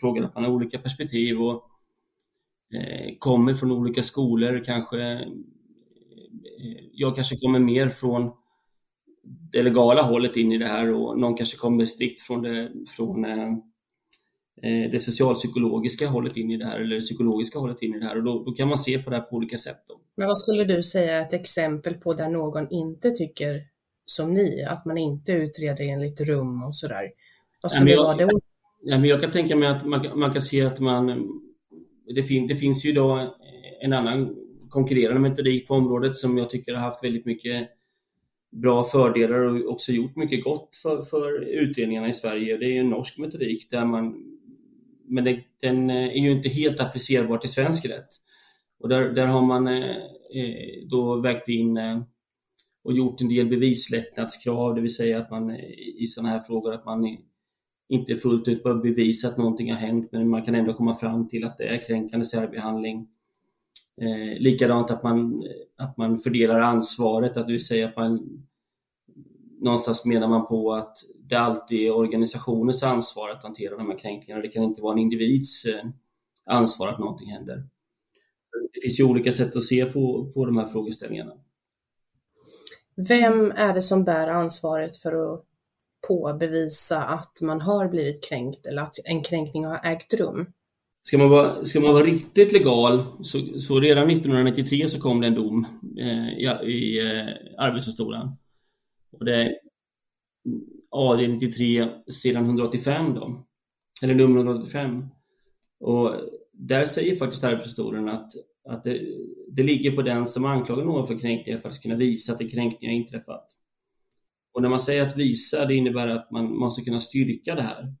frågor 0.00 0.24
att 0.24 0.34
man 0.34 0.44
har 0.44 0.50
olika 0.50 0.78
perspektiv 0.78 1.42
och 1.42 1.64
eh, 2.74 3.14
kommer 3.18 3.54
från 3.54 3.72
olika 3.72 4.02
skolor, 4.02 4.62
kanske 4.64 5.02
eh, 5.02 5.28
jag 6.92 7.16
kanske 7.16 7.36
kommer 7.36 7.58
mer 7.58 7.88
från 7.88 8.30
det 9.52 9.62
legala 9.62 10.02
hållet 10.02 10.36
in 10.36 10.52
i 10.52 10.58
det 10.58 10.68
här 10.68 10.92
och 10.92 11.18
någon 11.18 11.36
kanske 11.36 11.56
kommer 11.56 11.86
strikt 11.86 12.22
från 12.22 12.42
det, 12.42 12.72
från 12.88 13.24
eh, 13.24 13.48
eh, 14.62 14.90
det 14.90 15.02
socialpsykologiska 15.02 16.08
hållet 16.08 16.36
in 16.36 16.50
i 16.50 16.56
det 16.56 16.66
här 16.66 16.80
eller 16.80 16.94
det 16.96 17.00
psykologiska 17.00 17.58
hållet 17.58 17.82
in 17.82 17.94
i 17.94 17.98
det 17.98 18.06
här 18.06 18.16
och 18.16 18.24
då, 18.24 18.44
då 18.44 18.52
kan 18.52 18.68
man 18.68 18.78
se 18.78 18.98
på 18.98 19.10
det 19.10 19.16
här 19.16 19.22
på 19.22 19.36
olika 19.36 19.58
sätt. 19.58 19.84
Då. 19.88 20.00
Men 20.16 20.26
vad 20.26 20.38
skulle 20.38 20.64
du 20.64 20.82
säga 20.82 21.16
är 21.16 21.20
ett 21.20 21.32
exempel 21.32 21.94
på 21.94 22.14
där 22.14 22.28
någon 22.28 22.70
inte 22.70 23.10
tycker 23.10 23.71
som 24.04 24.34
ni, 24.34 24.64
att 24.64 24.84
man 24.84 24.98
inte 24.98 25.32
utreder 25.32 25.84
enligt 25.84 26.20
rum 26.20 26.62
och 26.62 26.76
sådär? 26.76 27.10
Vad 27.62 27.72
skulle 27.72 27.96
vara 27.96 28.16
det? 28.16 28.28
Ja, 28.82 28.98
men 28.98 29.08
jag 29.08 29.20
kan 29.20 29.30
tänka 29.30 29.56
mig 29.56 29.68
att 29.68 29.86
man, 29.86 30.18
man 30.18 30.32
kan 30.32 30.42
se 30.42 30.62
att 30.62 30.80
man... 30.80 31.28
Det, 32.14 32.22
fin, 32.22 32.46
det 32.46 32.54
finns 32.54 32.84
ju 32.84 32.90
idag 32.90 33.30
en 33.80 33.92
annan 33.92 34.36
konkurrerande 34.68 35.20
metodik 35.20 35.68
på 35.68 35.74
området 35.74 36.16
som 36.16 36.38
jag 36.38 36.50
tycker 36.50 36.74
har 36.74 36.80
haft 36.80 37.04
väldigt 37.04 37.26
mycket 37.26 37.68
bra 38.50 38.84
fördelar 38.84 39.38
och 39.38 39.72
också 39.72 39.92
gjort 39.92 40.16
mycket 40.16 40.44
gott 40.44 40.76
för, 40.82 41.02
för 41.02 41.40
utredningarna 41.44 42.08
i 42.08 42.12
Sverige. 42.12 42.56
Det 42.56 42.76
är 42.76 42.80
en 42.80 42.90
norsk 42.90 43.18
metodik 43.18 43.70
där 43.70 43.84
man 43.84 44.32
men 45.12 45.24
den, 45.24 45.40
den, 45.60 45.90
är 45.90 46.22
ju 46.22 46.30
inte 46.30 46.48
helt 46.48 46.80
applicerbar 46.80 47.38
till 47.38 47.50
svensk 47.50 47.86
rätt. 47.86 48.08
Och 48.80 48.88
där, 48.88 49.10
där 49.10 49.26
har 49.26 49.42
man 49.42 49.66
eh, 49.68 49.96
då 50.90 51.20
vägt 51.20 51.48
in 51.48 51.76
eh, 51.76 52.02
och 52.84 52.92
gjort 52.92 53.20
en 53.20 53.28
del 53.28 53.46
bevislättnadskrav, 53.46 54.74
det 54.74 54.80
vill 54.80 54.94
säga 54.94 55.18
att 55.18 55.30
man 55.30 55.56
i 55.96 56.06
sådana 56.06 56.28
här 56.28 56.40
frågor 56.40 56.74
att 56.74 56.84
man 56.84 57.18
inte 57.88 58.16
fullt 58.16 58.48
ut 58.48 58.62
behöver 58.62 58.82
bevisa 58.82 59.28
att 59.28 59.38
någonting 59.38 59.70
har 59.72 59.78
hänt, 59.78 60.08
men 60.12 60.28
man 60.28 60.44
kan 60.44 60.54
ändå 60.54 60.74
komma 60.74 60.94
fram 60.94 61.28
till 61.28 61.44
att 61.44 61.58
det 61.58 61.64
är 61.64 61.86
kränkande 61.86 62.26
särbehandling. 62.26 63.08
Eh, 64.00 64.40
likadant 64.40 64.90
att 64.90 65.02
man, 65.02 65.44
att 65.76 65.96
man 65.96 66.18
fördelar 66.18 66.60
ansvaret, 66.60 67.36
att 67.36 67.46
det 67.46 67.52
vill 67.52 67.66
säga 67.66 67.88
att 67.88 67.96
man 67.96 68.42
någonstans 69.60 70.04
menar 70.04 70.28
man 70.28 70.46
på 70.46 70.72
att 70.72 70.98
det 71.28 71.36
alltid 71.36 71.80
är 71.80 71.96
organisationens 71.96 72.82
ansvar 72.82 73.30
att 73.30 73.42
hantera 73.42 73.76
de 73.76 73.90
här 73.90 73.98
kränkningarna. 73.98 74.42
Det 74.42 74.48
kan 74.48 74.62
inte 74.62 74.82
vara 74.82 74.92
en 74.92 74.98
individs 74.98 75.64
eh, 75.64 75.86
ansvar 76.44 76.88
att 76.88 76.98
någonting 76.98 77.30
händer. 77.30 77.56
Det 78.72 78.80
finns 78.82 79.00
ju 79.00 79.04
olika 79.04 79.32
sätt 79.32 79.56
att 79.56 79.64
se 79.64 79.84
på, 79.84 80.32
på 80.34 80.46
de 80.46 80.56
här 80.56 80.66
frågeställningarna. 80.66 81.32
Vem 82.96 83.52
är 83.52 83.74
det 83.74 83.82
som 83.82 84.04
bär 84.04 84.28
ansvaret 84.28 84.96
för 84.96 85.34
att 85.34 85.44
påbevisa 86.08 87.02
att 87.02 87.40
man 87.42 87.60
har 87.60 87.88
blivit 87.88 88.24
kränkt 88.24 88.66
eller 88.66 88.82
att 88.82 88.96
en 89.04 89.22
kränkning 89.22 89.64
har 89.64 89.80
ägt 89.84 90.14
rum? 90.14 90.52
Ska 91.02 91.18
man 91.18 91.30
vara, 91.30 91.64
ska 91.64 91.80
man 91.80 91.92
vara 91.92 92.04
riktigt 92.04 92.52
legal, 92.52 93.04
så, 93.22 93.60
så 93.60 93.80
redan 93.80 94.10
1993 94.10 94.88
så 94.88 95.00
kom 95.00 95.20
det 95.20 95.26
en 95.26 95.34
dom 95.34 95.66
eh, 95.98 96.28
i, 96.28 96.72
i 96.72 96.98
eh, 96.98 97.64
Arbetsdomstolen. 97.64 98.28
Och 99.12 99.24
det 99.24 99.34
är 99.34 99.58
AD 100.90 101.28
93 101.28 101.88
sedan 102.10 102.44
185 102.44 103.14
då, 103.14 103.44
eller 104.02 104.14
nummer 104.14 104.36
185. 104.36 105.06
Och 105.80 106.14
där 106.52 106.84
säger 106.84 107.16
faktiskt 107.16 107.44
Arbetsdomstolen 107.44 108.08
att 108.08 108.32
att 108.68 108.84
det, 108.84 109.00
det 109.48 109.62
ligger 109.62 109.90
på 109.90 110.02
den 110.02 110.26
som 110.26 110.44
anklagar 110.44 110.84
någon 110.84 111.06
för 111.06 111.18
kränkningar 111.18 111.58
för 111.58 111.68
att 111.68 111.82
kunna 111.82 111.96
visa 111.96 112.32
att 112.32 112.40
en 112.40 112.50
kränkning 112.50 112.90
har 112.90 112.96
inträffat. 112.96 113.46
Och 114.52 114.62
när 114.62 114.68
man 114.68 114.80
säger 114.80 115.02
att 115.02 115.16
visa, 115.16 115.64
det 115.64 115.74
innebär 115.74 116.06
att 116.06 116.30
man 116.30 116.56
måste 116.56 116.82
kunna 116.82 117.00
styrka 117.00 117.54
det 117.54 117.62
här. 117.62 117.94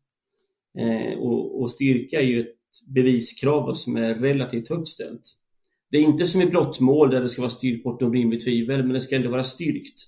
Eh, 0.78 1.18
och, 1.18 1.60
och, 1.60 1.70
styrka 1.70 2.20
är 2.20 2.24
ju 2.24 2.40
ett 2.40 2.56
beviskrav 2.86 3.66
då, 3.66 3.74
som 3.74 3.96
är 3.96 4.14
relativt 4.14 4.68
högt 4.68 4.88
ställt. 4.88 5.22
Det 5.90 5.98
är 5.98 6.02
inte 6.02 6.26
som 6.26 6.42
i 6.42 6.46
brottmål 6.46 7.10
där 7.10 7.20
det 7.20 7.28
ska 7.28 7.42
vara 7.42 7.50
styrkt 7.50 7.84
bortom 7.84 8.12
rimligt 8.12 8.44
tvivel, 8.44 8.82
men 8.82 8.92
det 8.92 9.00
ska 9.00 9.16
ändå 9.16 9.30
vara 9.30 9.44
styrkt. 9.44 10.00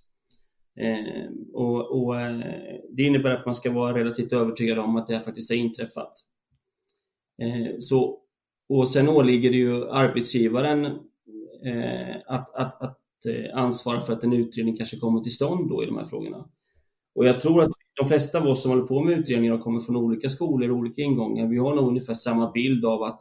Eh, 0.80 1.30
och, 1.52 2.02
och 2.02 2.20
eh, 2.20 2.38
Det 2.90 3.02
innebär 3.02 3.30
att 3.30 3.46
man 3.46 3.54
ska 3.54 3.72
vara 3.72 3.98
relativt 3.98 4.32
övertygad 4.32 4.78
om 4.78 4.96
att 4.96 5.06
det 5.06 5.14
här 5.14 5.20
faktiskt 5.20 5.50
har 5.50 5.56
inträffat. 5.56 6.12
Eh, 7.42 7.74
så 7.78 8.23
och 8.68 8.88
sen 8.88 9.08
åligger 9.08 9.50
det 9.50 9.56
ju 9.56 9.90
arbetsgivaren 9.90 10.84
eh, 11.64 12.16
att, 12.26 12.54
att, 12.54 12.82
att 12.82 13.00
eh, 13.28 13.58
ansvara 13.58 14.00
för 14.00 14.12
att 14.12 14.24
en 14.24 14.32
utredning 14.32 14.76
kanske 14.76 14.96
kommer 14.96 15.20
till 15.20 15.34
stånd 15.34 15.68
då 15.68 15.82
i 15.82 15.86
de 15.86 15.96
här 15.96 16.04
frågorna. 16.04 16.48
Och 17.14 17.26
jag 17.26 17.40
tror 17.40 17.62
att 17.62 17.70
de 18.00 18.08
flesta 18.08 18.40
av 18.40 18.46
oss 18.46 18.62
som 18.62 18.70
håller 18.70 18.86
på 18.86 19.02
med 19.02 19.18
utredningar 19.18 19.58
kommer 19.58 19.80
från 19.80 19.96
olika 19.96 20.28
skolor 20.28 20.70
och 20.70 20.76
olika 20.76 21.02
ingångar. 21.02 21.46
Vi 21.46 21.58
har 21.58 21.74
nog 21.74 21.88
ungefär 21.88 22.14
samma 22.14 22.50
bild 22.50 22.84
av 22.84 23.02
att 23.02 23.20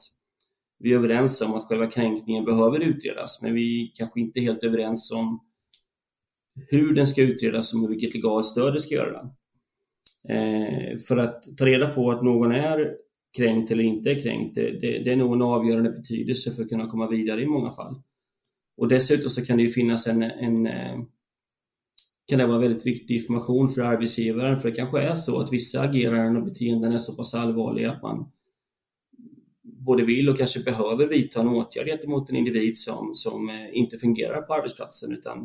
vi 0.80 0.94
är 0.94 0.96
överens 0.96 1.42
om 1.42 1.54
att 1.54 1.64
själva 1.64 1.88
kränkningen 1.88 2.46
behöver 2.46 2.80
utredas, 2.80 3.42
men 3.42 3.54
vi 3.54 3.92
kanske 3.96 4.20
inte 4.20 4.40
är 4.40 4.42
helt 4.42 4.64
överens 4.64 5.12
om 5.12 5.40
hur 6.70 6.96
den 6.96 7.08
ska 7.08 7.22
utredas 7.22 7.74
och 7.74 7.80
med 7.80 7.90
vilket 7.90 8.14
legalt 8.14 8.46
stöd 8.46 8.74
det 8.74 8.80
ska 8.80 8.96
göra. 8.96 9.30
Eh, 10.30 10.98
för 11.08 11.18
att 11.18 11.44
ta 11.58 11.66
reda 11.66 11.90
på 11.90 12.12
att 12.12 12.24
någon 12.24 12.52
är 12.52 12.96
kränkt 13.38 13.72
eller 13.72 13.84
inte 13.84 14.12
är 14.12 14.20
kränkt, 14.20 14.56
det, 14.56 14.72
det, 14.72 15.04
det 15.04 15.12
är 15.12 15.16
nog 15.16 15.34
en 15.34 15.42
avgörande 15.42 15.92
betydelse 15.92 16.52
för 16.52 16.64
att 16.64 16.70
kunna 16.70 16.88
komma 16.88 17.08
vidare 17.08 17.42
i 17.42 17.48
många 17.48 17.72
fall. 17.72 18.02
Och 18.78 18.88
dessutom 18.88 19.30
så 19.30 19.46
kan 19.46 19.58
det 19.58 19.64
ju 19.64 19.70
finnas 19.70 20.08
en, 20.08 20.24
en 20.24 20.68
eh, 20.68 21.00
kan 22.26 22.40
det 22.40 22.48
vara 22.48 22.60
väldigt 22.60 22.86
viktig 22.86 23.16
information 23.16 23.70
för 23.70 23.82
arbetsgivaren, 23.82 24.62
för 24.62 24.70
det 24.70 24.76
kanske 24.76 25.02
är 25.02 25.16
så 25.16 25.40
att 25.40 25.54
vissa 25.54 25.82
ageranden 25.82 26.38
och 26.38 26.44
beteenden 26.44 26.94
är 26.94 26.98
så 26.98 27.16
pass 27.16 27.34
allvarliga 27.34 27.92
att 27.92 28.02
man 28.02 28.32
både 29.62 30.04
vill 30.04 30.30
och 30.30 30.38
kanske 30.38 30.64
behöver 30.64 31.08
vidta 31.08 31.42
en 31.42 31.48
åtgärd 31.48 31.88
gentemot 31.88 32.30
en 32.30 32.36
individ 32.36 32.78
som, 32.78 33.16
som 33.16 33.50
eh, 33.50 33.78
inte 33.78 33.98
fungerar 33.98 34.42
på 34.42 34.54
arbetsplatsen 34.54 35.14
utan 35.14 35.38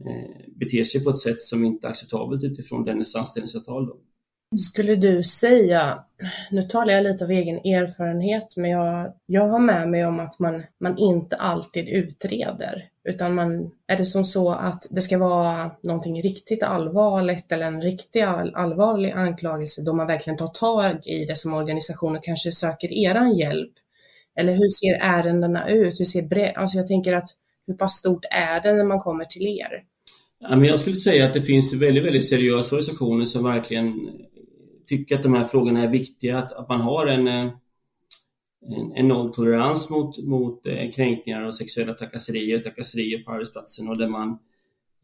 eh, 0.00 0.52
beter 0.56 0.84
sig 0.84 1.04
på 1.04 1.10
ett 1.10 1.18
sätt 1.18 1.42
som 1.42 1.64
inte 1.64 1.86
är 1.86 1.90
acceptabelt 1.90 2.44
utifrån 2.44 2.84
dennes 2.84 3.16
anställningsavtal. 3.16 3.86
Då. 3.86 4.00
Skulle 4.58 4.96
du 4.96 5.22
säga, 5.22 6.04
nu 6.50 6.62
talar 6.62 6.94
jag 6.94 7.02
lite 7.02 7.24
av 7.24 7.30
egen 7.30 7.56
erfarenhet, 7.56 8.56
men 8.56 8.70
jag, 8.70 9.12
jag 9.26 9.48
har 9.48 9.58
med 9.58 9.88
mig 9.88 10.06
om 10.06 10.20
att 10.20 10.38
man, 10.38 10.62
man 10.80 10.98
inte 10.98 11.36
alltid 11.36 11.88
utreder, 11.88 12.88
utan 13.08 13.34
man, 13.34 13.70
är 13.86 13.96
det 13.96 14.04
som 14.04 14.24
så 14.24 14.52
att 14.52 14.86
det 14.90 15.00
ska 15.00 15.18
vara 15.18 15.70
någonting 15.82 16.22
riktigt 16.22 16.62
allvarligt 16.62 17.52
eller 17.52 17.66
en 17.66 17.82
riktigt 17.82 18.24
all, 18.24 18.54
allvarlig 18.54 19.10
anklagelse 19.10 19.82
då 19.82 19.92
man 19.92 20.06
verkligen 20.06 20.36
tar 20.36 20.48
tag 20.48 21.06
i 21.06 21.24
det 21.24 21.36
som 21.36 21.54
organisation 21.54 22.16
och 22.16 22.24
kanske 22.24 22.52
söker 22.52 22.92
eran 22.92 23.34
hjälp? 23.34 23.72
Eller 24.36 24.52
hur 24.52 24.70
ser 24.70 24.94
ärendena 25.00 25.68
ut? 25.68 26.00
Hur 26.00 26.04
ser 26.04 26.22
bre- 26.22 26.54
alltså 26.56 26.78
jag 26.78 26.86
tänker 26.86 27.12
att 27.12 27.28
hur 27.66 27.74
pass 27.74 27.92
stort 27.92 28.24
är 28.30 28.60
det 28.60 28.72
när 28.72 28.84
man 28.84 29.00
kommer 29.00 29.24
till 29.24 29.46
er? 29.46 29.84
Jag 30.66 30.80
skulle 30.80 30.96
säga 30.96 31.26
att 31.26 31.34
det 31.34 31.42
finns 31.42 31.74
väldigt, 31.74 32.04
väldigt 32.04 32.28
seriösa 32.28 32.74
organisationer 32.76 33.24
som 33.24 33.44
verkligen 33.44 34.10
tycker 34.86 35.14
att 35.14 35.22
de 35.22 35.34
här 35.34 35.44
frågorna 35.44 35.82
är 35.82 35.88
viktiga, 35.88 36.38
att, 36.38 36.52
att 36.52 36.68
man 36.68 36.80
har 36.80 37.06
en, 37.06 37.28
eh, 37.28 37.52
en, 38.66 38.92
en 38.94 39.08
nolltolerans 39.08 39.90
mot, 39.90 40.18
mot 40.18 40.66
eh, 40.66 40.90
kränkningar 40.90 41.42
och 41.42 41.54
sexuella 41.54 41.94
trakasserier, 41.94 42.58
trakasserier 42.58 43.22
på 43.22 43.32
arbetsplatsen 43.32 43.88
och 43.88 43.98
där 43.98 44.08
man 44.08 44.38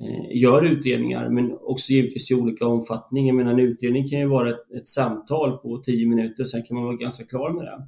eh, 0.01 0.37
gör 0.37 0.67
utredningar, 0.67 1.29
men 1.29 1.59
också 1.61 1.93
givetvis 1.93 2.31
i 2.31 2.35
olika 2.35 2.67
omfattning. 2.67 3.27
Jag 3.27 3.37
menar, 3.37 3.53
en 3.53 3.61
utredning 3.61 4.09
kan 4.09 4.19
ju 4.19 4.27
vara 4.27 4.51
ett, 4.51 4.71
ett 4.71 4.89
samtal 4.89 5.59
på 5.59 5.79
tio 5.79 6.07
minuter, 6.07 6.45
sen 6.45 6.63
kan 6.63 6.75
man 6.75 6.85
vara 6.85 6.97
ganska 6.97 7.25
klar 7.25 7.51
med 7.51 7.65
det. 7.65 7.87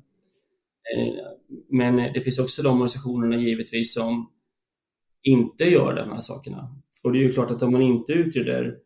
Eh, 0.95 1.15
men 1.69 1.99
eh, 1.99 2.13
det 2.15 2.21
finns 2.21 2.39
också 2.39 2.63
de 2.63 2.73
organisationerna 2.73 3.37
givetvis 3.37 3.95
som 3.95 4.31
inte 5.23 5.65
gör 5.65 5.95
de 5.95 6.11
här 6.11 6.21
sakerna. 6.21 6.77
Och 7.05 7.13
det 7.13 7.19
är 7.19 7.23
ju 7.23 7.33
klart 7.33 7.51
att 7.51 7.63
om 7.63 7.73
man 7.73 7.83
inte 7.83 8.13
utreder 8.13 8.77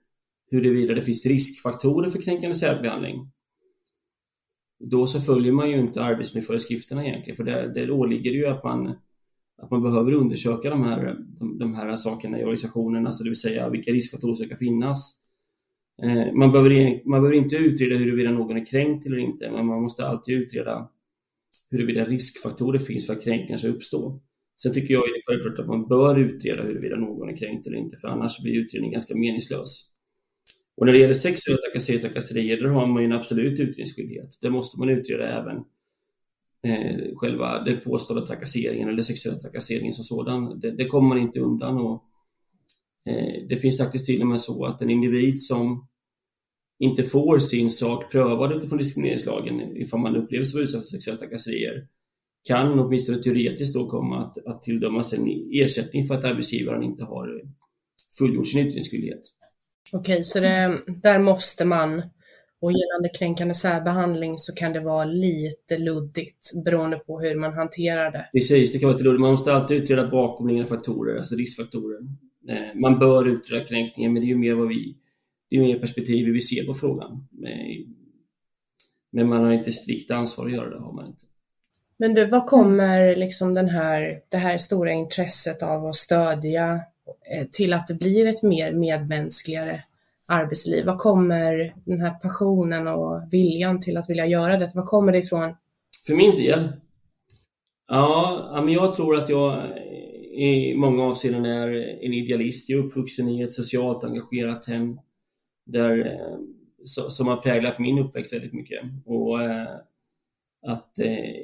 huruvida 0.50 0.94
det 0.94 1.02
finns 1.02 1.26
riskfaktorer 1.26 2.10
för 2.10 2.22
kränkande 2.22 2.54
särbehandling. 2.54 3.30
Då 4.78 5.06
så 5.06 5.20
följer 5.20 5.52
man 5.52 5.70
ju 5.70 5.80
inte 5.80 6.02
arbetsmiljöföreskrifterna 6.02 7.06
egentligen, 7.06 7.36
för 7.36 7.44
det, 7.44 7.72
det 7.74 7.90
åligger 7.90 8.32
ju 8.32 8.46
att 8.46 8.64
man, 8.64 8.86
att 9.62 9.70
man 9.70 9.82
behöver 9.82 10.12
undersöka 10.12 10.70
de 10.70 10.82
här, 10.82 11.16
de, 11.38 11.58
de 11.58 11.74
här 11.74 11.96
sakerna 11.96 12.38
i 12.38 12.42
organisationen, 12.42 13.06
alltså 13.06 13.24
det 13.24 13.30
vill 13.30 13.40
säga 13.40 13.70
vilka 13.70 13.92
riskfaktorer 13.92 14.34
som 14.34 14.48
kan 14.48 14.58
finnas. 14.58 15.22
Eh, 16.02 16.32
man, 16.34 16.52
behöver, 16.52 17.02
man 17.08 17.20
behöver 17.20 17.36
inte 17.36 17.56
utreda 17.56 17.96
huruvida 17.96 18.30
någon 18.30 18.56
är 18.56 18.66
kränkt 18.66 19.06
eller 19.06 19.18
inte, 19.18 19.50
men 19.50 19.66
man 19.66 19.82
måste 19.82 20.06
alltid 20.06 20.34
utreda 20.34 20.90
huruvida 21.70 22.04
riskfaktorer 22.04 22.78
finns 22.78 23.06
för 23.06 23.14
att 23.14 23.24
kränkningar 23.24 23.56
ska 23.56 23.68
uppstå. 23.68 24.20
Sen 24.62 24.72
tycker 24.72 24.94
jag 24.94 25.02
självklart 25.26 25.58
att 25.58 25.66
man 25.66 25.88
bör 25.88 26.18
utreda 26.18 26.62
huruvida 26.62 26.96
någon 26.96 27.28
är 27.28 27.36
kränkt 27.36 27.66
eller 27.66 27.76
inte, 27.76 27.96
för 27.96 28.08
annars 28.08 28.42
blir 28.42 28.60
utredningen 28.60 28.92
ganska 28.92 29.14
meningslös. 29.14 29.95
Och 30.76 30.86
när 30.86 30.92
det 30.92 30.98
gäller 30.98 31.14
sexuella 31.14 31.58
trakasserier 31.60 31.98
och 31.98 32.02
trakasserier, 32.02 32.60
där 32.60 32.68
har 32.68 32.86
man 32.86 33.02
ju 33.02 33.06
en 33.06 33.12
absolut 33.12 33.60
utredningsskyldighet. 33.60 34.38
Där 34.42 34.50
måste 34.50 34.78
man 34.78 34.88
utreda 34.88 35.28
även 35.28 35.56
eh, 36.66 37.16
själva 37.16 37.64
den 37.64 37.80
påstådda 37.80 38.26
trakasseringen 38.26 38.88
eller 38.88 39.02
sexuella 39.02 39.38
trakasseringen 39.38 39.92
som 39.92 40.04
sådan. 40.04 40.60
Det, 40.60 40.70
det 40.70 40.86
kommer 40.86 41.08
man 41.08 41.18
inte 41.18 41.40
undan. 41.40 41.78
Och, 41.78 42.02
eh, 43.08 43.46
det 43.48 43.56
finns 43.56 43.78
faktiskt 43.78 44.06
till 44.06 44.20
och 44.20 44.28
med 44.28 44.40
så 44.40 44.66
att 44.66 44.82
en 44.82 44.90
individ 44.90 45.42
som 45.42 45.88
inte 46.78 47.02
får 47.02 47.38
sin 47.38 47.70
sak 47.70 48.12
prövad 48.12 48.56
utifrån 48.56 48.78
diskrimineringslagen 48.78 49.76
ifall 49.76 50.00
man 50.00 50.16
upplever 50.16 50.44
sig 50.44 50.54
vara 50.54 50.64
utsatt 50.64 50.80
för 50.80 50.86
sexuella 50.86 51.18
trakasserier 51.18 51.88
kan 52.48 52.78
åtminstone 52.78 53.22
teoretiskt 53.22 53.74
då 53.74 53.90
komma 53.90 54.24
att, 54.24 54.46
att 54.46 54.62
tilldömas 54.62 55.12
en 55.12 55.28
ersättning 55.52 56.06
för 56.06 56.14
att 56.14 56.24
arbetsgivaren 56.24 56.82
inte 56.82 57.04
har 57.04 57.42
fullgjort 58.18 58.46
sin 58.46 58.60
utredningsskyldighet. 58.60 59.20
Okej, 59.92 60.24
så 60.24 60.40
det, 60.40 60.80
där 61.02 61.18
måste 61.18 61.64
man 61.64 62.02
och 62.60 62.72
gällande 62.72 63.08
kränkande 63.18 63.54
särbehandling 63.54 64.38
så 64.38 64.54
kan 64.54 64.72
det 64.72 64.80
vara 64.80 65.04
lite 65.04 65.78
luddigt 65.78 66.64
beroende 66.64 66.96
på 66.98 67.20
hur 67.20 67.34
man 67.34 67.52
hanterar 67.52 68.10
det. 68.10 68.28
Precis, 68.32 68.72
det 68.72 68.78
kan 68.78 68.86
vara 68.86 68.96
lite 68.96 69.04
luddigt. 69.04 69.20
Man 69.20 69.30
måste 69.30 69.52
alltid 69.52 69.82
utreda 69.82 70.08
bakomliggande 70.08 70.68
faktorer, 70.68 71.16
alltså 71.16 71.34
riskfaktorer. 71.34 71.98
Eh, 72.48 72.80
man 72.80 72.98
bör 72.98 73.28
utreda 73.28 73.64
kränkningen, 73.64 74.12
men 74.12 74.22
det 74.22 74.26
är 74.26 74.28
ju 74.28 74.36
mer 74.36 74.54
vad 74.54 74.68
vi, 74.68 74.96
det 75.50 75.56
är 75.56 75.60
mer 75.60 75.78
perspektiv 75.78 76.26
vi 76.26 76.40
ser 76.40 76.66
på 76.66 76.74
frågan. 76.74 77.28
Men 79.10 79.28
man 79.28 79.44
har 79.44 79.52
inte 79.52 79.72
strikt 79.72 80.10
ansvar 80.10 80.46
att 80.46 80.52
göra 80.52 80.70
det, 80.70 80.80
har 80.80 80.92
man 80.92 81.06
inte. 81.06 81.24
Men 81.98 82.14
du, 82.14 82.26
vad 82.26 82.46
kommer 82.46 83.16
liksom 83.16 83.54
den 83.54 83.68
här, 83.68 84.20
det 84.28 84.36
här 84.36 84.58
stora 84.58 84.92
intresset 84.92 85.62
av 85.62 85.86
att 85.86 85.94
stödja 85.94 86.80
Eh, 87.30 87.46
till 87.52 87.72
att 87.72 87.86
det 87.86 87.94
blir 87.94 88.26
ett 88.26 88.42
mer 88.42 88.72
medmänskligare 88.72 89.82
arbetsliv? 90.26 90.86
Var 90.86 90.96
kommer 90.96 91.74
den 91.84 92.00
här 92.00 92.10
passionen 92.10 92.88
och 92.88 93.22
viljan 93.32 93.80
till 93.80 93.96
att 93.96 94.10
vilja 94.10 94.26
göra 94.26 94.58
det? 94.58 94.70
Vad 94.74 94.86
kommer 94.86 95.12
det 95.12 95.18
ifrån? 95.18 95.54
För 96.06 96.14
min 96.14 96.30
del? 96.30 96.72
Ja, 97.88 98.62
men 98.64 98.74
jag 98.74 98.94
tror 98.94 99.16
att 99.16 99.28
jag 99.28 99.78
i 100.32 100.74
många 100.76 101.02
avseenden 101.02 101.44
är 101.44 101.68
en 102.04 102.12
idealist. 102.12 102.70
Jag 102.70 102.80
är 102.80 102.84
uppvuxen 102.84 103.28
i 103.28 103.42
ett 103.42 103.52
socialt 103.52 104.04
engagerat 104.04 104.66
hem 104.66 105.00
där, 105.66 105.98
eh, 105.98 106.38
som 106.84 107.26
har 107.26 107.36
präglat 107.36 107.78
min 107.78 107.98
uppväxt 107.98 108.34
väldigt 108.34 108.52
mycket. 108.52 108.80
Och 109.04 109.42
eh, 109.42 109.68
att 110.66 110.92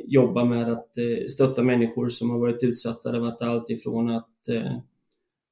jobba 0.04 0.44
med 0.44 0.68
att 0.68 0.90
stötta 1.28 1.62
människor 1.62 2.08
som 2.08 2.30
har 2.30 2.38
varit 2.38 2.64
utsatta. 2.64 3.12
Det 3.12 3.18
har 3.18 3.26
varit 3.26 3.42
allt 3.42 3.70
ifrån 3.70 4.10
att 4.10 4.48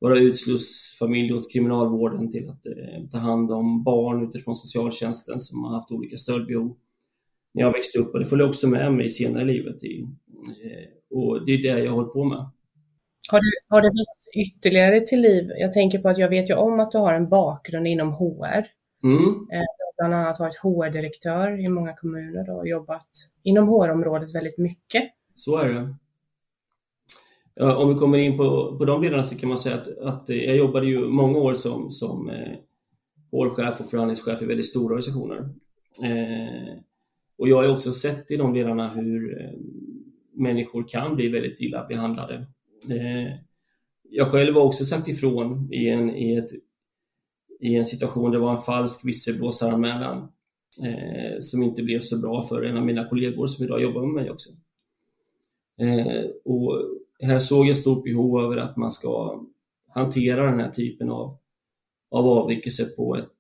vara 0.01 0.19
utslussfamilj 0.19 1.33
åt 1.33 1.53
kriminalvården 1.53 2.31
till 2.31 2.49
att 2.49 2.67
eh, 2.67 3.09
ta 3.13 3.19
hand 3.19 3.51
om 3.51 3.85
barn 3.85 4.29
utifrån 4.29 4.55
socialtjänsten 4.55 5.41
som 5.41 5.65
har 5.65 5.75
haft 5.75 5.93
olika 5.93 6.17
stödbehov 6.17 6.77
när 7.55 7.63
jag 7.63 7.73
växte 7.73 7.99
upp 7.99 8.15
och 8.15 8.21
det 8.21 8.27
följde 8.27 8.45
också 8.45 8.69
med 8.69 8.93
mig 8.93 9.11
senare 9.11 9.43
i 9.43 9.47
livet. 9.47 9.85
I, 9.85 10.01
eh, 10.01 11.19
och 11.19 11.47
det 11.47 11.53
är 11.53 11.63
det 11.63 11.81
jag 11.85 11.91
har 11.91 11.97
hållit 11.97 12.13
på 12.13 12.25
med. 12.25 12.51
Har, 13.31 13.39
du, 13.41 13.51
har 13.69 13.83
det 13.83 13.89
växt 13.89 14.37
ytterligare 14.37 15.01
till 15.01 15.21
liv? 15.21 15.51
Jag 15.59 15.73
tänker 15.73 15.99
på 15.99 16.09
att 16.09 16.19
jag 16.19 16.29
vet 16.29 16.51
ju 16.51 16.55
om 16.55 16.81
att 16.81 16.93
du 16.93 16.99
har 16.99 17.15
en 17.15 17.29
bakgrund 17.29 17.87
inom 17.87 18.13
HR. 18.13 18.67
Mm. 19.05 19.25
Eh, 19.53 19.67
du 19.79 19.85
har 19.85 19.97
bland 19.97 20.15
annat 20.15 20.41
varit 20.41 20.57
HR-direktör 20.57 21.65
i 21.65 21.69
många 21.69 21.93
kommuner 21.93 22.51
och 22.51 22.69
jobbat 22.69 23.09
inom 23.43 23.69
HR-området 23.69 24.35
väldigt 24.35 24.59
mycket. 24.59 25.03
Så 25.37 25.59
är 25.59 25.69
det. 25.69 25.95
Eh, 27.61 27.79
om 27.79 27.89
vi 27.89 27.95
kommer 27.95 28.19
in 28.19 28.37
på, 28.37 28.77
på 28.79 28.85
de 28.85 29.03
delarna 29.03 29.23
så 29.23 29.37
kan 29.37 29.49
man 29.49 29.59
säga 29.59 29.75
att, 29.77 29.99
att 29.99 30.29
jag 30.29 30.57
jobbade 30.57 30.87
ju 30.87 31.01
många 31.01 31.39
år 31.39 31.55
som, 31.55 31.91
som 31.91 32.31
eh, 32.31 32.57
och 33.31 33.57
förhandlingschef 33.91 34.43
i 34.43 34.47
väldigt 34.47 34.67
stora 34.67 34.95
organisationer. 34.95 35.39
Eh, 36.03 36.79
och 37.39 37.49
jag 37.49 37.57
har 37.57 37.75
också 37.75 37.93
sett 37.93 38.31
i 38.31 38.37
de 38.37 38.55
delarna 38.55 38.89
hur 38.89 39.43
eh, 39.43 39.51
människor 40.35 40.89
kan 40.89 41.17
bli 41.17 41.29
väldigt 41.29 41.61
illa 41.61 41.87
behandlade. 41.87 42.35
Eh, 42.91 43.35
jag 44.11 44.29
själv 44.29 44.55
har 44.55 44.63
också 44.63 44.85
sagt 44.85 45.09
ifrån 45.09 45.73
i 45.73 45.89
en, 45.89 46.11
i 46.17 46.37
ett, 46.37 46.51
i 47.61 47.77
en 47.77 47.85
situation 47.85 48.31
där 48.31 48.39
det 48.39 48.45
var 48.45 48.51
en 48.51 48.63
falsk 48.63 49.07
visselblåsaranmälan 49.07 50.29
eh, 50.83 51.39
som 51.41 51.63
inte 51.63 51.83
blev 51.83 52.01
så 52.01 52.19
bra 52.19 52.43
för 52.43 52.63
en 52.63 52.77
av 52.77 52.87
mina 52.87 53.09
kollegor 53.09 53.47
som 53.47 53.65
idag 53.65 53.83
jobbar 53.83 54.07
med 54.07 54.23
mig 54.23 54.31
också. 54.31 54.51
Eh, 55.81 56.25
och 56.45 57.00
här 57.23 57.39
såg 57.39 57.67
jag 57.67 57.71
ett 57.71 57.79
stort 57.79 58.05
behov 58.05 58.45
över 58.45 58.57
att 58.57 58.77
man 58.77 58.91
ska 58.91 59.43
hantera 59.95 60.51
den 60.51 60.61
här 60.61 60.71
typen 60.71 61.11
av, 61.11 61.39
av 62.11 62.27
avvikelser 62.27 62.85
på 62.97 63.17
ett, 63.17 63.37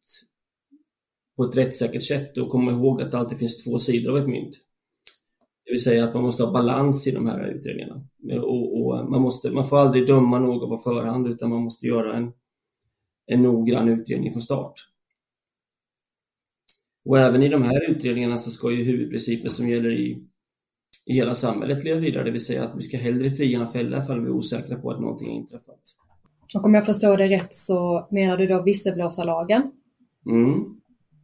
på 1.36 1.44
ett 1.44 1.56
rättssäkert 1.56 2.02
sätt 2.02 2.38
och 2.38 2.48
komma 2.48 2.72
ihåg 2.72 3.02
att 3.02 3.10
det 3.10 3.18
alltid 3.18 3.38
finns 3.38 3.64
två 3.64 3.78
sidor 3.78 4.10
av 4.10 4.18
ett 4.18 4.28
mynt. 4.28 4.56
Det 5.64 5.70
vill 5.70 5.82
säga 5.82 6.04
att 6.04 6.14
man 6.14 6.22
måste 6.22 6.44
ha 6.44 6.52
balans 6.52 7.06
i 7.06 7.10
de 7.10 7.26
här 7.26 7.46
utredningarna. 7.46 8.04
Och, 8.42 8.80
och 8.80 9.10
man, 9.10 9.22
måste, 9.22 9.50
man 9.50 9.68
får 9.68 9.78
aldrig 9.78 10.06
döma 10.06 10.38
någon 10.38 10.68
på 10.68 10.78
förhand 10.78 11.26
utan 11.26 11.50
man 11.50 11.62
måste 11.62 11.86
göra 11.86 12.16
en, 12.16 12.32
en 13.26 13.42
noggrann 13.42 13.88
utredning 13.88 14.32
från 14.32 14.42
start. 14.42 14.74
Och 17.04 17.18
även 17.18 17.42
i 17.42 17.48
de 17.48 17.62
här 17.62 17.90
utredningarna 17.90 18.38
så 18.38 18.50
ska 18.50 18.70
ju 18.70 18.84
huvudprincipen 18.84 19.50
som 19.50 19.68
gäller 19.68 19.90
i 19.90 20.29
i 21.06 21.14
hela 21.14 21.34
samhället 21.34 21.84
leva 21.84 22.00
vidare, 22.00 22.24
det 22.24 22.30
vill 22.30 22.44
säga 22.44 22.64
att 22.64 22.76
vi 22.76 22.82
ska 22.82 22.96
hellre 22.98 23.30
fria 23.30 23.60
än 23.60 23.68
fälla 23.68 24.02
ifall 24.02 24.20
vi 24.20 24.26
är 24.26 24.32
osäkra 24.32 24.76
på 24.76 24.90
att 24.90 25.00
någonting 25.00 25.28
har 25.28 25.34
inträffat. 25.34 25.80
Och 26.54 26.64
om 26.64 26.74
jag 26.74 26.86
förstår 26.86 27.16
det 27.16 27.28
rätt 27.28 27.54
så 27.54 28.08
menar 28.10 28.36
du 28.36 28.46
då 28.46 28.62
visselblåsarlagen? 28.62 29.62
Mm. 30.26 30.64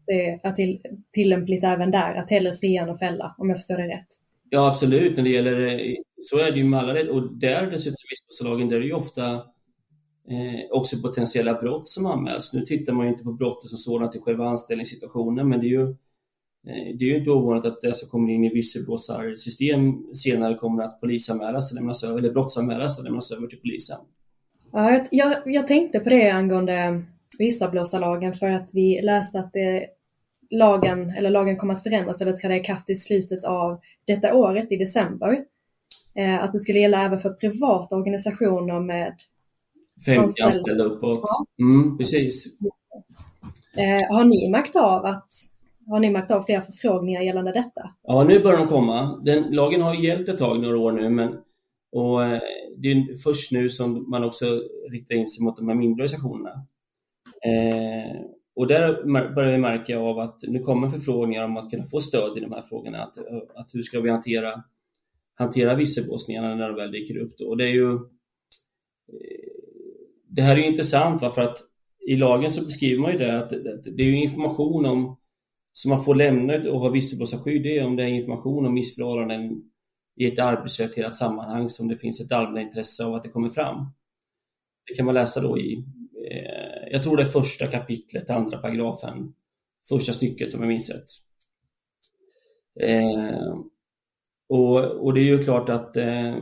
Det 0.06 0.40
är 0.42 0.52
till, 0.52 0.80
tillämpligt 1.12 1.64
även 1.64 1.90
där, 1.90 2.14
att 2.14 2.30
hellre 2.30 2.56
fria 2.56 2.82
än 2.82 2.90
att 2.90 2.98
fälla, 2.98 3.34
om 3.38 3.48
jag 3.48 3.58
förstår 3.58 3.76
det 3.76 3.88
rätt? 3.88 4.06
Ja, 4.50 4.68
absolut. 4.68 5.16
När 5.16 5.24
det 5.24 5.30
gäller, 5.30 5.80
så 6.20 6.38
är 6.38 6.52
det 6.52 6.58
ju 6.58 6.64
med 6.64 6.80
alla 6.80 6.94
rätt. 6.94 7.08
Och 7.08 7.38
där 7.38 7.70
dessutom 7.70 7.96
visselblåsarlagen, 8.10 8.68
där 8.68 8.76
är 8.76 8.80
det 8.80 8.86
ju 8.86 8.92
ofta 8.92 9.32
eh, 10.30 10.70
också 10.70 10.96
potentiella 11.02 11.54
brott 11.54 11.88
som 11.88 12.06
anmäls. 12.06 12.54
Nu 12.54 12.60
tittar 12.60 12.92
man 12.92 13.06
ju 13.06 13.12
inte 13.12 13.24
på 13.24 13.32
brottet 13.32 13.70
som 13.70 13.78
sådant 13.78 14.16
i 14.16 14.20
själva 14.20 14.48
anställningssituationen, 14.48 15.48
men 15.48 15.60
det 15.60 15.66
är 15.66 15.70
ju 15.70 15.86
Eh, 15.86 15.94
det 16.66 17.04
är 17.04 17.08
ju 17.08 17.18
inte 17.18 17.30
ovanligt 17.30 17.64
att 17.64 17.80
det 17.80 17.94
som 17.94 18.08
kommer 18.08 18.32
in 18.32 18.44
i 18.44 18.48
visselblåsarsystem 18.48 20.14
senare 20.14 20.54
kommer 20.54 20.82
att 20.82 21.00
polisanmälas 21.00 21.72
och 21.72 21.76
lämnas 21.76 22.04
över, 22.04 22.18
eller 22.18 22.32
brottsanmälas 22.32 22.98
och 22.98 23.04
lämnas 23.04 23.32
över 23.32 23.46
till 23.46 23.58
polisen. 23.58 23.98
Ja, 24.72 25.04
jag, 25.10 25.42
jag 25.44 25.66
tänkte 25.66 26.00
på 26.00 26.08
det 26.08 26.30
angående 26.30 27.04
visselblåsarlagen 27.38 28.34
för 28.34 28.50
att 28.50 28.70
vi 28.72 29.02
läste 29.02 29.40
att 29.40 29.52
det, 29.52 29.86
lagen, 30.50 31.10
eller 31.10 31.30
lagen 31.30 31.56
kommer 31.56 31.74
att 31.74 31.82
förändras 31.82 32.20
eller 32.20 32.32
träda 32.32 32.56
i 32.56 32.64
kraft 32.64 32.90
i 32.90 32.94
slutet 32.94 33.44
av 33.44 33.80
detta 34.06 34.34
året, 34.34 34.72
i 34.72 34.76
december. 34.76 35.44
Eh, 36.14 36.44
att 36.44 36.52
det 36.52 36.60
skulle 36.60 36.78
gälla 36.78 37.04
även 37.04 37.18
för 37.18 37.30
privata 37.30 37.96
organisationer 37.96 38.80
med 38.80 39.14
50 40.06 40.20
anställda, 40.20 40.48
anställda 40.48 40.84
uppåt. 40.84 41.20
Ja. 41.22 41.64
Mm, 41.64 41.98
precis. 41.98 42.58
Eh, 43.76 44.16
har 44.16 44.24
ni 44.24 44.50
märkt 44.50 44.76
av 44.76 45.04
att 45.04 45.28
har 45.86 46.00
ni 46.00 46.10
märkt 46.10 46.30
av 46.30 46.42
fler 46.42 46.60
förfrågningar 46.60 47.20
gällande 47.20 47.52
detta? 47.52 47.90
Ja, 48.02 48.24
nu 48.24 48.40
börjar 48.40 48.58
de 48.58 48.66
komma. 48.66 49.22
Den, 49.24 49.42
lagen 49.50 49.82
har 49.82 49.94
ju 49.94 50.06
gällt 50.06 50.28
ett 50.28 50.38
tag, 50.38 50.60
några 50.60 50.78
år 50.78 50.92
nu, 50.92 51.10
men 51.10 51.36
och, 51.92 52.24
eh, 52.24 52.40
det 52.76 52.88
är 52.88 53.22
först 53.22 53.52
nu 53.52 53.68
som 53.68 54.10
man 54.10 54.24
också 54.24 54.46
riktar 54.90 55.14
in 55.14 55.26
sig 55.26 55.44
mot 55.44 55.56
de 55.56 55.68
här 55.68 55.74
mindre 55.74 56.04
organisationerna. 56.04 56.66
Eh, 57.44 58.20
och 58.56 58.66
där 58.66 59.04
börjar 59.34 59.52
vi 59.52 59.58
märka 59.58 59.98
av 59.98 60.18
att 60.18 60.36
nu 60.48 60.58
kommer 60.58 60.88
förfrågningar 60.88 61.44
om 61.44 61.56
att 61.56 61.70
kunna 61.70 61.84
få 61.84 62.00
stöd 62.00 62.38
i 62.38 62.40
de 62.40 62.52
här 62.52 62.62
frågorna. 62.62 63.02
Att, 63.02 63.18
att 63.54 63.74
hur 63.74 63.82
ska 63.82 64.00
vi 64.00 64.10
hantera, 64.10 64.62
hantera 65.34 65.74
visselblåsningarna 65.74 66.54
när 66.54 66.68
de 66.68 66.76
väl 66.76 66.92
dyker 66.92 67.16
upp? 67.16 67.38
Då? 67.38 67.48
Och 67.48 67.56
det 67.56 67.64
är 67.64 67.72
ju 67.72 67.92
eh, 67.92 68.00
det 70.28 70.42
här 70.42 70.56
är 70.56 70.62
intressant 70.62 71.22
va? 71.22 71.30
för 71.30 71.42
att 71.42 71.58
i 72.08 72.16
lagen 72.16 72.50
så 72.50 72.64
beskriver 72.64 73.02
man 73.02 73.12
ju 73.12 73.18
det 73.18 73.38
att 73.38 73.50
det 73.96 74.02
är 74.02 74.22
information 74.22 74.86
om 74.86 75.16
som 75.76 75.90
man 75.90 76.04
får 76.04 76.14
lämna 76.14 76.70
och 76.70 76.80
ha 76.80 76.88
visselblåsarskydd 76.88 77.62
det 77.62 77.78
är 77.78 77.86
om 77.86 77.96
det 77.96 78.02
är 78.02 78.06
information 78.06 78.66
om 78.66 78.74
missförhållanden 78.74 79.62
i 80.16 80.26
ett 80.26 80.38
arbetsrelaterat 80.38 81.14
sammanhang 81.14 81.68
som 81.68 81.88
det 81.88 81.96
finns 81.96 82.20
ett 82.20 82.32
allmänt 82.32 82.66
intresse 82.66 83.04
av 83.04 83.14
att 83.14 83.22
det 83.22 83.28
kommer 83.28 83.48
fram. 83.48 83.86
Det 84.86 84.94
kan 84.94 85.06
man 85.06 85.14
läsa 85.14 85.40
då 85.40 85.58
i, 85.58 85.84
eh, 86.30 86.90
jag 86.90 87.02
tror 87.02 87.16
det 87.16 87.22
är 87.22 87.26
första 87.26 87.66
kapitlet, 87.66 88.30
andra 88.30 88.58
paragrafen, 88.58 89.34
första 89.88 90.12
stycket 90.12 90.54
om 90.54 90.60
jag 90.60 90.68
minns 90.68 90.90
rätt. 90.90 91.10
Eh, 92.80 93.58
och, 94.48 95.04
och, 95.04 95.14
det 95.14 95.20
är 95.20 95.36
ju 95.36 95.42
klart 95.42 95.68
att 95.68 95.96
eh, 95.96 96.36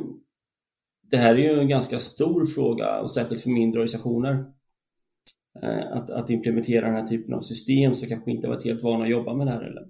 det 1.03 1.17
här 1.17 1.35
är 1.35 1.55
ju 1.55 1.61
en 1.61 1.69
ganska 1.69 1.99
stor 1.99 2.47
fråga 2.47 3.01
och 3.01 3.11
särskilt 3.11 3.43
för 3.43 3.51
mindre 3.51 3.81
organisationer. 3.81 4.45
Eh, 5.63 5.93
att, 5.93 6.11
att 6.11 6.31
implementera 6.31 6.87
den 6.87 6.97
här 6.97 7.07
typen 7.07 7.35
av 7.35 7.41
system 7.41 7.95
så 7.95 8.07
kanske 8.07 8.31
inte 8.31 8.49
varit 8.49 8.65
helt 8.65 8.83
vana 8.83 9.05
att 9.05 9.11
jobba 9.11 9.35
med 9.35 9.47
det 9.47 9.51
här 9.51 9.63
eller? 9.63 9.87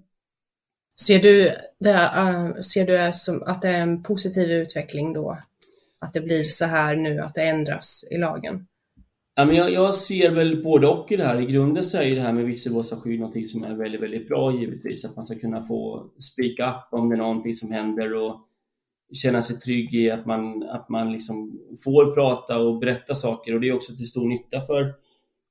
Ser 1.01 1.19
du 1.19 1.51
det, 1.79 1.93
uh, 1.93 2.59
ser 2.59 2.85
du 2.85 3.13
som 3.13 3.43
att 3.43 3.61
det 3.61 3.69
är 3.69 3.81
en 3.81 4.03
positiv 4.03 4.51
utveckling 4.51 5.13
då? 5.13 5.37
Att 5.99 6.13
det 6.13 6.21
blir 6.21 6.43
så 6.43 6.65
här 6.65 6.95
nu, 6.95 7.19
att 7.19 7.35
det 7.35 7.43
ändras 7.43 8.05
i 8.11 8.17
lagen? 8.17 8.67
Ja, 9.35 9.45
men 9.45 9.55
jag, 9.55 9.71
jag 9.71 9.95
ser 9.95 10.31
väl 10.31 10.63
både 10.63 10.87
och 10.87 11.11
i 11.11 11.15
det 11.15 11.23
här. 11.23 11.41
I 11.41 11.45
grunden 11.45 11.83
så 11.83 11.97
är 11.97 12.15
det 12.15 12.21
här 12.21 12.33
med 12.33 12.45
visselblåsarskydd 12.45 13.19
något 13.19 13.49
som 13.49 13.63
är 13.63 13.75
väldigt, 13.75 14.01
väldigt 14.01 14.27
bra 14.27 14.53
givetvis. 14.53 15.05
Att 15.05 15.15
man 15.15 15.27
ska 15.27 15.35
kunna 15.35 15.61
få 15.61 16.09
speak 16.19 16.59
up 16.59 16.93
om 16.99 17.09
det 17.09 17.15
är 17.15 17.17
någonting 17.17 17.55
som 17.55 17.71
händer 17.71 18.13
och 18.13 18.41
känna 19.13 19.41
sig 19.41 19.59
trygg 19.59 19.95
i 19.95 20.11
att 20.11 20.25
man, 20.25 20.63
att 20.63 20.89
man 20.89 21.11
liksom 21.11 21.59
får 21.83 22.13
prata 22.13 22.59
och 22.59 22.79
berätta 22.79 23.15
saker. 23.15 23.55
Och 23.55 23.61
det 23.61 23.67
är 23.67 23.75
också 23.75 23.95
till 23.95 24.07
stor 24.07 24.29
nytta 24.29 24.61
för 24.61 25.04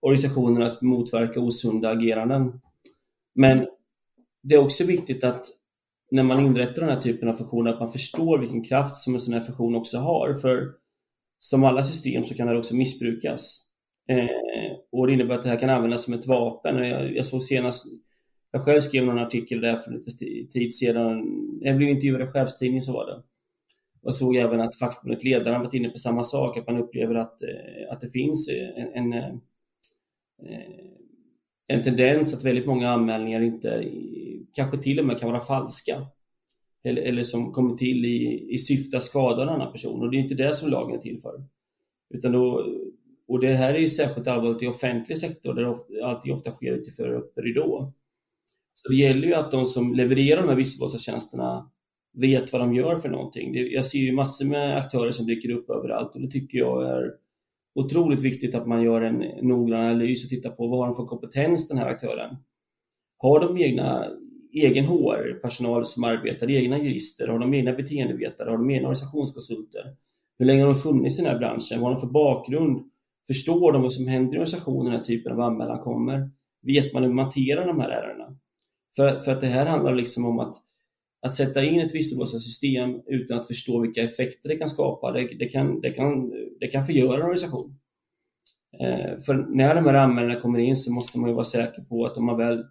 organisationer 0.05 0.61
att 0.61 0.83
motverka 0.83 1.40
osunda 1.40 1.90
ageranden. 1.90 2.61
Men 3.35 3.67
det 4.43 4.55
är 4.55 4.64
också 4.64 4.85
viktigt 4.85 5.25
att 5.25 5.47
när 6.11 6.23
man 6.23 6.47
inrättar 6.47 6.83
den 6.83 6.90
här 6.90 7.01
typen 7.01 7.29
av 7.29 7.35
funktioner 7.35 7.73
att 7.73 7.81
man 7.81 7.93
förstår 7.93 8.38
vilken 8.38 8.64
kraft 8.64 8.97
som 8.97 9.14
en 9.14 9.21
sån 9.21 9.35
här 9.35 9.40
funktion 9.40 9.75
också 9.75 9.99
har. 9.99 10.35
För 10.35 10.73
som 11.38 11.64
alla 11.64 11.83
system 11.83 12.25
så 12.25 12.35
kan 12.35 12.47
det 12.47 12.59
också 12.59 12.77
missbrukas. 12.77 13.61
Eh, 14.09 14.77
och 14.93 15.07
det 15.07 15.12
innebär 15.12 15.35
att 15.35 15.43
det 15.43 15.49
här 15.49 15.59
kan 15.59 15.71
användas 15.71 16.05
som 16.05 16.14
ett 16.14 16.27
vapen. 16.27 16.88
Jag, 16.88 17.17
jag 17.17 17.27
såg 17.27 17.43
senast, 17.43 17.87
jag 18.53 18.62
själv 18.62 18.81
skrev 18.81 19.05
någon 19.05 19.19
artikel 19.19 19.61
där 19.61 19.77
för 19.77 19.90
lite 19.90 20.53
tid 20.53 20.75
sedan. 20.75 21.23
Jag 21.61 21.77
blev 21.77 21.88
intervjuad 21.88 22.23
i 22.23 22.27
chefstidningen 22.27 22.83
så 22.83 22.93
var 22.93 23.07
det. 23.07 23.23
Och 24.03 24.14
såg 24.14 24.37
även 24.37 24.61
att 24.61 24.77
fackförbundet 24.77 25.25
Ledaren 25.25 25.61
varit 25.61 25.75
inne 25.75 25.88
på 25.88 25.99
samma 25.99 26.25
sak, 26.25 26.57
att 26.57 26.67
man 26.67 26.79
upplever 26.79 27.14
att, 27.14 27.43
eh, 27.43 27.93
att 27.93 28.01
det 28.01 28.11
finns 28.11 28.49
en, 28.77 28.93
en, 28.95 29.12
eh, 29.12 29.35
Eh, 30.47 30.85
en 31.67 31.83
tendens 31.83 32.35
att 32.35 32.45
väldigt 32.45 32.67
många 32.67 32.91
anmälningar 32.91 33.41
inte, 33.41 33.85
kanske 34.53 34.79
till 34.79 35.01
och 35.01 35.07
med 35.07 35.19
kan 35.19 35.31
vara 35.33 35.45
falska. 35.45 36.07
Eller, 36.85 37.03
eller 37.03 37.23
som 37.23 37.53
kommer 37.53 37.77
till 37.77 38.05
i, 38.05 38.47
i 38.55 38.59
syfte 38.59 38.97
att 38.97 39.03
skada 39.03 39.43
en 39.43 39.49
annan 39.49 39.73
person. 39.73 40.03
Och 40.03 40.11
det 40.11 40.17
är 40.17 40.21
inte 40.21 40.35
det 40.35 40.55
som 40.55 40.71
lagen 40.71 40.97
är 40.97 41.01
till 41.01 41.21
för. 41.21 41.45
Utan 42.15 42.33
då, 42.33 42.67
och 43.29 43.41
det 43.41 43.55
här 43.55 43.75
är 43.75 43.79
ju 43.79 43.89
särskilt 43.89 44.29
allvarligt 44.29 44.63
i 44.63 44.67
offentlig 44.67 45.19
sektor 45.19 45.55
där 45.55 45.63
det 45.63 46.05
alltid 46.05 46.33
ofta 46.33 46.51
sker 46.51 46.73
utifrån 46.73 47.07
öppen 47.07 47.45
ridå. 47.45 47.93
Så 48.75 48.89
det 48.89 48.97
gäller 48.97 49.27
ju 49.27 49.35
att 49.35 49.51
de 49.51 49.67
som 49.67 49.95
levererar 49.95 50.43
de 50.43 50.49
här 50.49 50.57
visselblåsartjänsterna 50.57 51.71
vet 52.13 52.53
vad 52.53 52.63
de 52.63 52.75
gör 52.75 52.99
för 52.99 53.09
någonting. 53.09 53.55
Jag 53.55 53.87
ser 53.87 53.99
ju 53.99 54.13
massor 54.13 54.47
med 54.47 54.77
aktörer 54.77 55.11
som 55.11 55.27
dyker 55.27 55.51
upp 55.51 55.71
överallt 55.71 56.15
och 56.15 56.21
det 56.21 56.31
tycker 56.31 56.59
jag 56.59 56.83
är 56.83 57.13
otroligt 57.75 58.23
viktigt 58.23 58.55
att 58.55 58.67
man 58.67 58.83
gör 58.83 59.03
en 59.03 59.47
noggrann 59.49 59.87
analys 59.87 60.25
och 60.25 60.31
tittar 60.31 60.51
på 60.51 60.67
vad 60.67 60.79
har 60.79 60.87
de 60.87 60.95
för 60.95 61.05
kompetens 61.05 61.69
den 61.69 61.79
här 61.79 61.87
aktören. 61.87 62.37
Har 63.19 63.41
de 63.41 63.59
egna, 63.59 64.07
egen 64.53 64.85
HR-personal 64.85 65.87
som 65.87 66.05
arbetar, 66.05 66.51
egna 66.51 66.79
jurister, 66.79 67.29
har 67.29 67.39
de 67.39 67.55
egna 67.55 67.73
beteendevetare, 67.73 68.51
har 68.51 68.59
de 68.59 68.71
egna 68.71 68.89
organisationskonsulter? 68.89 69.97
Hur 70.39 70.47
länge 70.47 70.63
har 70.63 70.69
de 70.69 70.75
funnits 70.75 71.19
i 71.19 71.23
den 71.23 71.31
här 71.31 71.39
branschen? 71.39 71.81
Vad 71.81 71.89
har 71.89 71.95
de 71.95 72.01
för 72.01 72.13
bakgrund? 72.13 72.91
Förstår 73.27 73.73
de 73.73 73.83
vad 73.83 73.93
som 73.93 74.09
händer 74.09 74.35
i 74.35 74.37
organisationen 74.37 74.85
när 74.85 74.91
den 74.91 75.01
här 75.01 75.07
typen 75.07 75.33
av 75.33 75.41
anmälan 75.41 75.79
kommer? 75.79 76.31
Vet 76.63 76.93
man 76.93 77.03
hur 77.03 77.13
man 77.13 77.25
hanterar 77.25 77.67
de 77.67 77.81
här 77.81 77.91
ärendena? 77.91 78.37
För, 78.97 79.21
för 79.21 79.33
att 79.33 79.41
det 79.41 79.47
här 79.47 79.67
handlar 79.67 79.95
liksom 79.95 80.25
om 80.25 80.39
att, 80.39 80.57
att 81.25 81.35
sätta 81.35 81.65
in 81.65 81.81
ett 81.81 81.95
visselblåsarsystem 81.95 83.01
utan 83.07 83.39
att 83.39 83.47
förstå 83.47 83.81
vilka 83.81 84.03
effekter 84.03 84.49
det 84.49 84.57
kan 84.57 84.69
skapa, 84.69 85.13
det, 85.13 85.37
det, 85.39 85.49
kan, 85.49 85.81
det, 85.81 85.91
kan, 85.91 86.31
det 86.61 86.67
kan 86.67 86.85
förgöra 86.85 87.17
en 87.17 87.23
organisation. 87.23 87.79
Eh, 88.81 89.21
för 89.21 89.35
när 89.57 89.75
de 89.75 89.85
här 89.85 89.95
anmälningarna 89.95 90.41
kommer 90.41 90.59
in 90.59 90.77
så 90.77 90.93
måste 90.93 91.19
man 91.19 91.31
ju 91.31 91.35
vara 91.35 91.45
säker 91.45 91.83
på 91.83 92.07
att 92.07 92.17
om 92.17 92.25
man 92.25 92.37
väl 92.37 92.65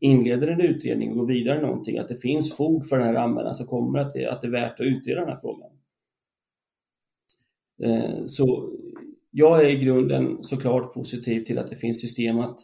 inleder 0.00 0.48
en 0.48 0.60
utredning 0.60 1.10
och 1.10 1.16
går 1.16 1.26
vidare 1.26 1.62
någonting, 1.62 1.98
att 1.98 2.08
det 2.08 2.16
finns 2.16 2.56
fog 2.56 2.88
för 2.88 2.98
den 2.98 3.06
här 3.06 3.14
anmälan 3.14 3.54
som 3.54 3.66
kommer, 3.66 3.98
att 3.98 4.14
det, 4.14 4.26
att 4.26 4.42
det 4.42 4.48
är 4.48 4.52
värt 4.52 4.80
att 4.80 4.86
utreda 4.86 5.20
den 5.20 5.28
här 5.28 5.40
frågan. 5.40 5.70
Eh, 7.82 8.24
så 8.26 8.72
jag 9.30 9.64
är 9.64 9.70
i 9.70 9.84
grunden 9.84 10.42
såklart 10.42 10.94
positiv 10.94 11.40
till 11.40 11.58
att 11.58 11.70
det 11.70 11.76
finns 11.76 12.00
system 12.00 12.38
att, 12.38 12.58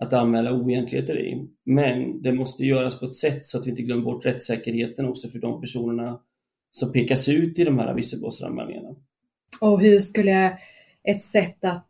att 0.00 0.12
anmäla 0.12 0.52
oegentligheter 0.52 1.20
i. 1.20 1.48
Men 1.64 2.22
det 2.22 2.32
måste 2.32 2.64
göras 2.64 3.00
på 3.00 3.06
ett 3.06 3.14
sätt 3.14 3.46
så 3.46 3.58
att 3.58 3.66
vi 3.66 3.70
inte 3.70 3.82
glömmer 3.82 4.04
bort 4.04 4.26
rättssäkerheten 4.26 5.06
också 5.06 5.28
för 5.28 5.38
de 5.38 5.60
personerna 5.60 6.20
som 6.70 6.92
pekas 6.92 7.28
ut 7.28 7.58
i 7.58 7.64
de 7.64 7.78
här 7.78 7.94
visselblåsaranmälningarna. 7.94 8.96
Och 9.60 9.80
hur 9.80 10.00
skulle 10.00 10.58
ett 11.04 11.22
sätt 11.22 11.64
att, 11.64 11.88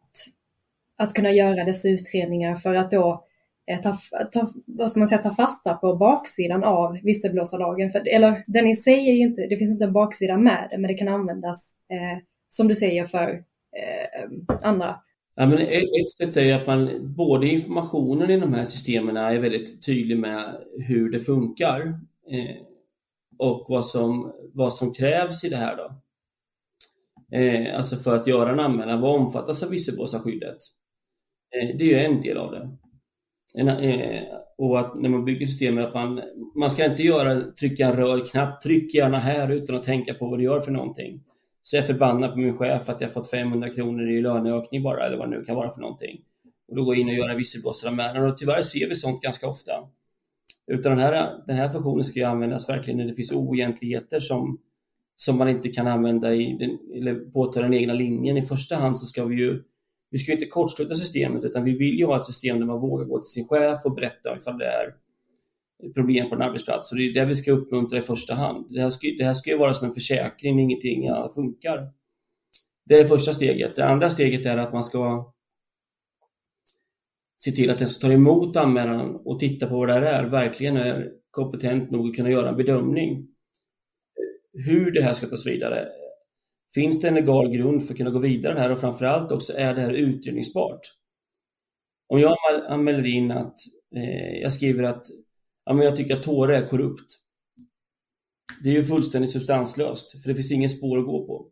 att 0.97 1.15
kunna 1.15 1.31
göra 1.31 1.65
dessa 1.65 1.89
utredningar 1.89 2.57
för 2.57 2.75
att 2.75 2.91
då 2.91 3.25
eh, 3.67 3.81
ta, 3.81 3.97
ta, 4.33 4.53
vad 4.67 4.91
ska 4.91 5.01
man 5.01 5.09
säga, 5.09 5.23
ta 5.23 5.35
fasta 5.35 5.75
på 5.75 5.97
baksidan 5.97 6.65
av 6.65 6.99
visselblåsarlagen. 7.03 7.91
För, 7.91 8.09
eller 8.09 8.43
den 8.47 8.67
i 8.67 8.77
sig 8.77 9.09
är 9.11 9.13
ju 9.13 9.23
inte, 9.23 9.47
det 9.47 9.57
finns 9.57 9.71
inte 9.71 9.85
en 9.85 9.93
baksida 9.93 10.37
med 10.37 10.69
det, 10.71 10.79
men 10.79 10.89
det 10.89 10.95
kan 10.95 11.09
användas 11.09 11.75
eh, 11.91 12.23
som 12.49 12.69
du 12.69 12.75
säger 12.75 13.07
för 13.07 13.31
eh, 13.77 14.31
andra. 14.63 15.01
Ja, 15.39 15.47
men 15.47 15.59
ett 15.59 16.11
sätt 16.19 16.37
är 16.37 16.55
att 16.55 16.67
man, 16.67 17.15
både 17.17 17.49
informationen 17.49 18.31
i 18.31 18.41
de 18.41 18.55
här 18.55 18.65
systemen 18.65 19.17
är 19.17 19.39
väldigt 19.39 19.87
tydlig 19.87 20.19
med 20.19 20.57
hur 20.79 21.11
det 21.11 21.21
funkar 21.21 21.81
eh, 22.31 22.57
och 23.39 23.67
vad 23.69 23.87
som, 23.87 24.33
vad 24.55 24.73
som 24.73 24.95
krävs 24.95 25.45
i 25.45 25.49
det 25.49 25.57
här. 25.57 25.77
Då. 25.77 25.93
Eh, 27.37 27.77
alltså 27.77 27.97
för 27.97 28.15
att 28.15 28.27
göra 28.27 28.51
en 28.53 28.61
anmälan, 28.61 29.01
vad 29.01 29.21
omfattas 29.21 29.63
av 29.63 29.71
visselblåsarskyddet? 29.71 30.59
Eh, 31.57 31.77
det 31.77 31.85
är 31.85 31.89
ju 31.89 32.15
en 32.15 32.21
del 32.21 32.37
av 32.37 32.51
det. 32.51 32.71
En, 33.55 33.69
eh, 33.69 34.23
och 34.59 34.81
att 34.81 35.01
när 35.01 35.09
man 35.09 35.25
bygger 35.25 35.47
systemet 35.47 35.87
att 35.87 35.95
man, 35.95 36.23
man 36.55 36.71
ska 36.71 36.85
inte 36.85 37.03
göra, 37.03 37.41
trycka 37.41 37.87
en 37.87 37.97
röd 37.97 38.31
knapp, 38.31 38.61
tryck 38.61 38.95
gärna 38.95 39.19
här 39.19 39.53
utan 39.53 39.77
att 39.77 39.83
tänka 39.83 40.15
på 40.15 40.29
vad 40.29 40.39
det 40.39 40.45
gör 40.45 40.61
för 40.61 40.73
någonting 40.73 41.23
så 41.67 41.77
är 41.77 41.81
jag 41.81 41.87
förbannad 41.87 42.33
på 42.33 42.39
min 42.39 42.57
chef 42.57 42.89
att 42.89 43.01
jag 43.01 43.13
fått 43.13 43.31
500 43.31 43.71
kronor 43.71 44.11
i 44.11 44.21
löneökning 44.21 44.83
bara, 44.83 45.07
eller 45.07 45.17
vad 45.17 45.31
det 45.31 45.39
nu 45.39 45.45
kan 45.45 45.57
vara 45.57 45.71
för 45.71 45.81
någonting. 45.81 46.21
Och 46.69 46.77
då 46.77 46.85
går 46.85 46.95
jag 46.95 47.01
in 47.01 47.09
och 47.09 47.15
gör 47.15 47.29
en 47.29 47.37
visselblåsaranmälan 47.37 48.27
och 48.27 48.39
tyvärr 48.39 48.63
ser 48.63 48.89
vi 48.89 48.95
sånt 48.95 49.23
ganska 49.23 49.49
ofta. 49.49 49.73
Utan 50.67 50.93
den 50.93 51.01
här, 51.01 51.45
den 51.47 51.57
här 51.57 51.69
funktionen 51.69 52.05
ska 52.05 52.19
ju 52.19 52.25
användas 52.25 52.69
verkligen 52.69 52.99
när 52.99 53.07
det 53.07 53.15
finns 53.15 53.33
oegentligheter 53.33 54.21
som, 54.21 54.59
som 55.17 55.39
man 55.39 55.49
inte 55.49 55.69
kan 55.69 55.87
använda 55.87 56.35
i 56.35 56.57
den, 56.59 56.99
eller 56.99 57.31
påta 57.31 57.63
den 57.63 57.75
egna 57.75 57.95
linjen. 57.95 58.37
I 58.37 58.43
första 58.43 58.77
hand 58.77 58.99
så 58.99 59.07
ska 59.07 59.25
vi 59.25 59.37
ju 59.37 59.63
vi 60.11 60.19
ska 60.19 60.33
inte 60.33 60.47
kortsluta 60.47 60.95
systemet 60.95 61.45
utan 61.45 61.65
vi 61.65 61.79
vill 61.79 61.99
ju 61.99 62.07
ha 62.07 62.21
ett 62.21 62.27
system 62.27 62.59
där 62.59 62.67
man 62.67 62.81
vågar 62.81 63.05
gå 63.05 63.19
till 63.19 63.31
sin 63.31 63.49
chef 63.49 63.79
och 63.85 63.95
berätta 63.95 64.37
ifall 64.37 64.59
det 64.59 64.67
är 64.67 64.95
problem 65.95 66.29
på 66.29 66.35
en 66.35 66.43
arbetsplats. 66.43 66.93
Och 66.93 66.99
det 66.99 67.05
är 67.05 67.15
det 67.15 67.25
vi 67.25 67.35
ska 67.35 67.53
uppmuntra 67.53 67.99
i 67.99 68.03
första 68.03 68.35
hand. 68.35 68.67
Det 68.71 68.83
här 68.83 68.91
ska, 68.91 69.09
det 69.19 69.25
här 69.25 69.35
ska 69.35 69.51
ju 69.51 69.59
vara 69.59 69.75
som 69.75 69.89
en 69.89 69.95
försäkring 69.95 70.57
när 70.57 70.63
ingenting 70.63 71.09
funkar. 71.35 71.93
Det 72.85 72.95
är 72.95 72.99
det 72.99 73.09
första 73.09 73.33
steget. 73.33 73.77
Det 73.77 73.87
andra 73.87 74.11
steget 74.11 74.47
är 74.47 74.57
att 74.57 74.73
man 74.73 74.85
ska 74.85 75.33
se 77.39 77.51
till 77.51 77.71
att 77.71 77.79
den 77.79 77.89
som 77.89 78.09
tar 78.09 78.15
emot 78.15 78.57
anmälan 78.57 79.17
och 79.25 79.41
tittar 79.41 79.69
på 79.69 79.79
vad 79.79 79.89
det 79.89 79.95
här 79.95 80.03
är 80.03 80.25
verkligen 80.25 80.77
är 80.77 81.13
kompetent 81.31 81.91
nog 81.91 82.09
att 82.09 82.17
kunna 82.17 82.31
göra 82.31 82.49
en 82.49 82.57
bedömning. 82.57 83.29
Hur 84.53 84.91
det 84.91 85.03
här 85.03 85.13
ska 85.13 85.27
tas 85.27 85.47
vidare. 85.47 85.89
Finns 86.75 87.01
det 87.01 87.09
en 87.09 87.15
legal 87.15 87.51
grund 87.51 87.85
för 87.85 87.95
att 87.95 87.99
kunna 87.99 88.11
gå 88.11 88.19
vidare 88.19 88.59
här 88.59 88.73
och 88.73 88.81
framförallt 88.81 89.33
också 89.33 89.53
är 89.57 89.75
det 89.75 89.81
här 89.81 89.93
utredningsbart? 89.93 90.81
Om 92.09 92.21
jag 92.21 92.37
anmäler 92.69 93.07
in 93.07 93.31
att 93.31 93.55
eh, 93.97 94.39
jag 94.43 94.53
skriver 94.53 94.83
att 94.83 95.07
ja, 95.67 95.73
men 95.73 95.85
jag 95.85 95.97
tycker 95.97 96.17
att 96.17 96.23
Tore 96.23 96.57
är 96.57 96.67
korrupt. 96.67 97.15
Det 98.63 98.69
är 98.69 98.73
ju 98.75 98.85
fullständigt 98.85 99.31
substanslöst, 99.31 100.23
för 100.23 100.29
det 100.29 100.35
finns 100.35 100.53
ingen 100.53 100.71
spår 100.71 100.99
att 100.99 101.07
gå 101.07 101.27
på. 101.27 101.47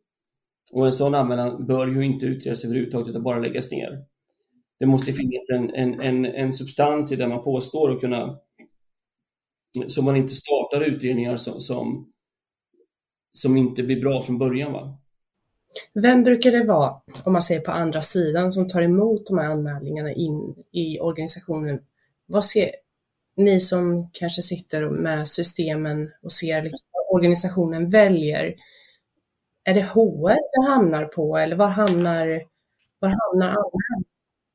Och 0.72 0.86
en 0.86 0.92
sån 0.92 1.14
anmälan 1.14 1.66
bör 1.66 1.86
ju 1.86 2.04
inte 2.04 2.26
utredas 2.26 2.64
överhuvudtaget, 2.64 3.08
utan 3.08 3.22
bara 3.22 3.38
läggas 3.38 3.70
ner. 3.70 4.04
Det 4.78 4.86
måste 4.86 5.12
finnas 5.12 5.42
en, 5.54 5.74
en, 5.74 6.00
en, 6.00 6.24
en 6.24 6.52
substans 6.52 7.12
i 7.12 7.16
det 7.16 7.28
man 7.28 7.42
påstår 7.44 7.90
och 7.90 8.00
kunna 8.00 8.38
så 9.88 10.02
man 10.02 10.16
inte 10.16 10.34
startar 10.34 10.80
utredningar 10.80 11.36
som, 11.36 11.60
som, 11.60 12.12
som 13.32 13.56
inte 13.56 13.82
blir 13.82 14.00
bra 14.00 14.22
från 14.22 14.38
början. 14.38 14.72
Va? 14.72 14.98
Vem 15.94 16.22
brukar 16.22 16.52
det 16.52 16.64
vara, 16.64 17.00
om 17.24 17.32
man 17.32 17.42
säger 17.42 17.60
på 17.60 17.70
andra 17.70 18.02
sidan, 18.02 18.52
som 18.52 18.68
tar 18.68 18.82
emot 18.82 19.26
de 19.26 19.38
här 19.38 19.46
anmälningarna 19.46 20.12
in 20.12 20.54
i 20.72 21.00
organisationen? 21.00 21.80
Vad 22.26 22.44
ser, 22.44 22.70
ni 23.36 23.60
som 23.60 24.10
kanske 24.12 24.42
sitter 24.42 24.90
med 24.90 25.28
systemen 25.28 26.10
och 26.22 26.32
ser 26.32 26.62
liksom 26.62 26.86
vad 26.92 27.16
organisationen 27.16 27.90
väljer, 27.90 28.54
är 29.64 29.74
det 29.74 29.82
HR 29.82 30.34
det 30.52 30.70
hamnar 30.70 31.04
på 31.04 31.36
eller 31.36 31.56
var 31.56 31.68
hamnar, 31.68 32.42
var 32.98 33.08
hamnar 33.08 33.48
anmälan? 33.48 34.04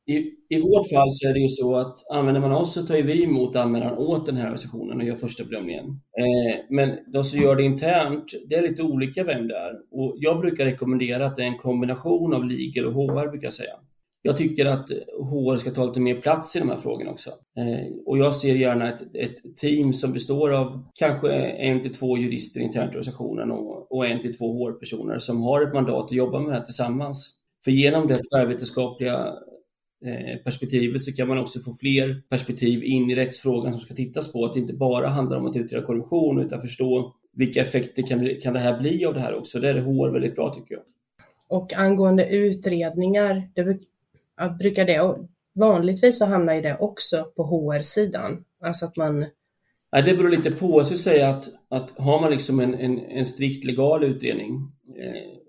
I, 0.07 0.33
I 0.49 0.61
vårt 0.61 0.89
fall 0.89 1.11
så 1.11 1.29
är 1.29 1.33
det 1.33 1.39
ju 1.39 1.47
så 1.47 1.75
att 1.75 1.97
använder 2.11 2.41
man 2.41 2.51
oss 2.51 2.73
så 2.73 2.81
tar 2.81 2.95
vi 2.95 3.23
emot 3.23 3.55
anmälan 3.55 3.97
åt 3.97 4.25
den 4.25 4.35
här 4.35 4.43
organisationen 4.43 4.97
och 4.97 5.03
gör 5.03 5.15
första 5.15 5.43
bedömningen. 5.43 5.85
Eh, 5.85 6.59
men 6.69 6.97
de 7.13 7.23
som 7.23 7.39
gör 7.39 7.55
det 7.55 7.63
internt, 7.63 8.25
det 8.49 8.55
är 8.55 8.61
lite 8.61 8.83
olika 8.83 9.23
vem 9.23 9.47
det 9.47 9.55
är. 9.55 9.73
Och 9.91 10.15
jag 10.17 10.39
brukar 10.39 10.65
rekommendera 10.65 11.25
att 11.25 11.37
det 11.37 11.43
är 11.43 11.47
en 11.47 11.57
kombination 11.57 12.33
av 12.33 12.45
legal 12.45 12.85
och 12.85 12.93
HR, 12.93 13.31
brukar 13.31 13.47
jag 13.47 13.53
säga. 13.53 13.75
Jag 14.21 14.37
tycker 14.37 14.65
att 14.65 14.89
HR 15.29 15.57
ska 15.57 15.71
ta 15.71 15.85
lite 15.85 15.99
mer 15.99 16.21
plats 16.21 16.55
i 16.55 16.59
de 16.59 16.69
här 16.69 16.77
frågorna 16.77 17.11
också. 17.11 17.29
Eh, 17.29 17.91
och 18.05 18.17
jag 18.17 18.35
ser 18.35 18.55
gärna 18.55 18.93
ett, 18.93 19.01
ett 19.15 19.55
team 19.55 19.93
som 19.93 20.13
består 20.13 20.53
av 20.53 20.87
kanske 20.95 21.31
en 21.41 21.81
till 21.81 21.93
två 21.93 22.17
jurister 22.17 22.59
internt 22.61 22.85
i 22.85 22.89
organisationen 22.89 23.51
och, 23.51 23.91
och 23.91 24.07
en 24.07 24.21
till 24.21 24.37
två 24.37 24.45
HR-personer 24.45 25.19
som 25.19 25.41
har 25.41 25.67
ett 25.67 25.73
mandat 25.73 26.05
att 26.05 26.11
jobba 26.11 26.39
med 26.39 26.51
det 26.51 26.57
här 26.57 26.65
tillsammans. 26.65 27.35
För 27.63 27.71
genom 27.71 28.07
det 28.07 28.19
tvärvetenskapliga 28.33 29.33
eh, 30.05 30.43
perspektivet 30.43 31.01
så 31.01 31.13
kan 31.13 31.27
man 31.27 31.37
också 31.37 31.59
få 31.59 31.73
fler 31.73 32.21
perspektiv 32.29 32.83
in 32.83 33.09
i 33.09 33.15
rättsfrågan 33.15 33.71
som 33.71 33.81
ska 33.81 33.93
tittas 33.93 34.33
på. 34.33 34.45
Att 34.45 34.53
det 34.53 34.59
inte 34.59 34.73
bara 34.73 35.07
handlar 35.07 35.37
om 35.37 35.45
att 35.45 35.55
utreda 35.55 35.85
korruption 35.85 36.39
utan 36.39 36.61
förstå 36.61 37.15
vilka 37.33 37.61
effekter 37.61 38.07
kan 38.07 38.19
det, 38.19 38.35
kan 38.35 38.53
det 38.53 38.59
här 38.59 38.79
bli 38.79 39.05
av 39.05 39.13
det 39.13 39.19
här 39.19 39.35
också. 39.35 39.59
Det 39.59 39.69
är 39.69 39.73
det 39.73 39.81
HR 39.81 40.13
väldigt 40.13 40.35
bra 40.35 40.53
tycker 40.53 40.73
jag. 40.73 40.83
Och 41.47 41.73
angående 41.73 42.29
utredningar, 42.29 43.49
det 43.55 43.63
brukar 44.59 44.85
det 44.85 45.15
vanligtvis 45.55 46.19
så 46.19 46.25
hamnar 46.25 46.53
ju 46.53 46.61
det 46.61 46.77
också 46.79 47.25
på 47.35 47.43
HR-sidan. 47.43 48.43
Alltså 48.63 48.85
att 48.85 48.97
man 48.97 49.25
Ja, 49.91 50.01
det 50.01 50.15
beror 50.15 50.29
lite 50.29 50.51
på. 50.51 50.79
Jag 50.79 50.85
skulle 50.85 50.99
säga 50.99 51.29
att, 51.29 51.49
att 51.69 51.89
har 51.97 52.21
man 52.21 52.31
liksom 52.31 52.59
en, 52.59 52.73
en, 52.73 52.99
en 52.99 53.25
strikt 53.25 53.65
legal 53.65 54.03
utredning 54.03 54.67
eh, 54.97 55.39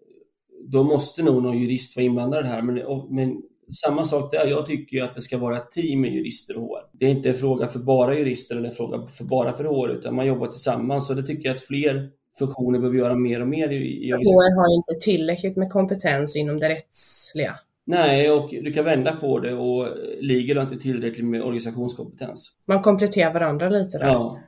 då 0.69 0.85
måste 0.85 1.23
nog 1.23 1.43
någon 1.43 1.59
jurist 1.59 1.97
vara 1.97 2.07
inblandad 2.07 2.47
här. 2.47 2.63
Men, 2.63 2.83
och, 2.83 3.13
men 3.13 3.43
samma 3.85 4.05
sak 4.05 4.31
där. 4.31 4.47
Jag 4.47 4.67
tycker 4.67 4.97
ju 4.97 5.03
att 5.03 5.15
det 5.15 5.21
ska 5.21 5.39
vara 5.39 5.57
ett 5.57 5.71
team 5.71 6.01
med 6.01 6.13
jurister 6.15 6.57
och 6.57 6.63
HR. 6.63 6.99
Det 6.99 7.07
är 7.07 7.11
inte 7.11 7.29
en 7.29 7.35
fråga 7.35 7.67
för 7.67 7.79
bara 7.79 8.19
jurister 8.19 8.57
eller 8.57 8.69
en 8.69 8.75
fråga 8.75 9.07
för 9.07 9.25
bara 9.25 9.53
för 9.53 9.65
HR 9.65 9.89
utan 9.89 10.15
man 10.15 10.27
jobbar 10.27 10.47
tillsammans 10.47 11.11
och 11.11 11.17
det 11.17 11.23
tycker 11.23 11.49
jag 11.49 11.55
att 11.55 11.61
fler 11.61 12.11
funktioner 12.39 12.79
behöver 12.79 12.99
göra 12.99 13.15
mer 13.15 13.41
och 13.41 13.49
mer 13.49 13.69
i, 13.71 14.09
i 14.09 14.13
HR 14.13 14.57
har 14.57 14.75
inte 14.77 15.05
tillräckligt 15.05 15.57
med 15.57 15.71
kompetens 15.71 16.37
inom 16.37 16.59
det 16.59 16.69
rättsliga. 16.69 17.59
Nej, 17.91 18.31
och 18.31 18.51
du 18.51 18.73
kan 18.73 18.85
vända 18.85 19.17
på 19.17 19.39
det 19.39 19.55
och 19.55 19.89
ligger 20.21 20.57
har 20.57 20.63
inte 20.63 20.77
tillräckligt 20.77 21.27
med 21.27 21.43
organisationskompetens. 21.43 22.57
Man 22.67 22.83
kompletterar 22.83 23.33
varandra 23.33 23.69
lite 23.69 23.99
där. 23.99 24.07
Ja. 24.07 24.41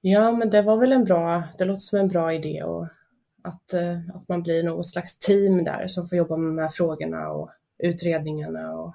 Ja, 0.00 0.32
men 0.32 0.50
det 0.50 0.62
var 0.62 0.76
väl 0.76 0.92
en 0.92 1.04
bra, 1.04 1.42
det 1.58 1.64
låter 1.64 1.80
som 1.80 1.98
en 1.98 2.08
bra 2.08 2.32
idé 2.32 2.62
och 2.62 2.86
att, 3.42 3.72
eh, 3.72 3.98
att 4.14 4.28
man 4.28 4.42
blir 4.42 4.62
något 4.62 4.86
slags 4.86 5.18
team 5.18 5.64
där 5.64 5.86
som 5.86 6.08
får 6.08 6.18
jobba 6.18 6.36
med 6.36 6.50
de 6.50 6.62
här 6.62 6.68
frågorna 6.68 7.28
och 7.28 7.50
utredningarna. 7.78 8.72
Och... 8.72 8.94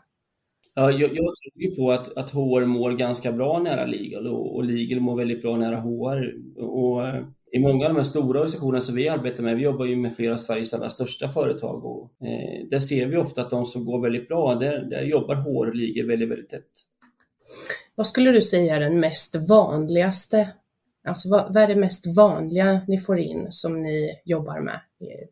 Ja, 0.75 0.91
jag, 0.91 1.09
jag 1.09 1.15
tror 1.15 1.53
ju 1.55 1.75
på 1.75 1.91
att, 1.91 2.17
att 2.17 2.29
HR 2.29 2.65
mår 2.65 2.91
ganska 2.91 3.31
bra 3.31 3.59
nära 3.59 3.85
legal 3.85 4.27
och, 4.27 4.55
och 4.55 4.63
legal 4.63 4.99
mår 4.99 5.17
väldigt 5.17 5.41
bra 5.41 5.57
nära 5.57 5.79
HR. 5.79 6.33
Och, 6.57 7.07
eh, 7.07 7.25
i 7.55 7.59
många 7.59 7.85
av 7.85 7.93
de 7.93 7.97
här 7.97 8.03
stora 8.03 8.39
organisationerna 8.39 8.81
som 8.81 8.95
vi 8.95 9.09
arbetar 9.09 9.43
med, 9.43 9.55
vi 9.55 9.63
jobbar 9.63 9.85
ju 9.85 9.95
med 9.95 10.15
flera 10.15 10.33
av 10.33 10.37
Sveriges 10.37 10.73
allra 10.73 10.89
största 10.89 11.29
företag 11.29 11.85
och 11.85 12.11
eh, 12.27 12.67
där 12.69 12.79
ser 12.79 13.07
vi 13.07 13.17
ofta 13.17 13.41
att 13.41 13.49
de 13.49 13.65
som 13.65 13.85
går 13.85 14.01
väldigt 14.01 14.27
bra, 14.27 14.55
där, 14.55 14.79
där 14.89 15.03
jobbar 15.03 15.35
HR 15.35 15.67
och 15.67 15.75
ligger 15.75 16.07
väldigt, 16.07 16.29
väldigt 16.29 16.49
tätt. 16.49 16.71
Vad 17.95 18.07
skulle 18.07 18.31
du 18.31 18.41
säga 18.41 18.75
är 18.75 18.79
den 18.79 18.99
mest 18.99 19.35
vanligaste, 19.49 20.49
alltså 21.07 21.29
vad, 21.29 21.53
vad, 21.53 21.63
är 21.63 21.67
det 21.67 21.75
mest 21.75 22.15
vanliga 22.15 22.81
ni 22.87 22.97
får 22.97 23.19
in 23.19 23.47
som 23.49 23.81
ni 23.81 24.21
jobbar 24.25 24.61
med 24.61 24.79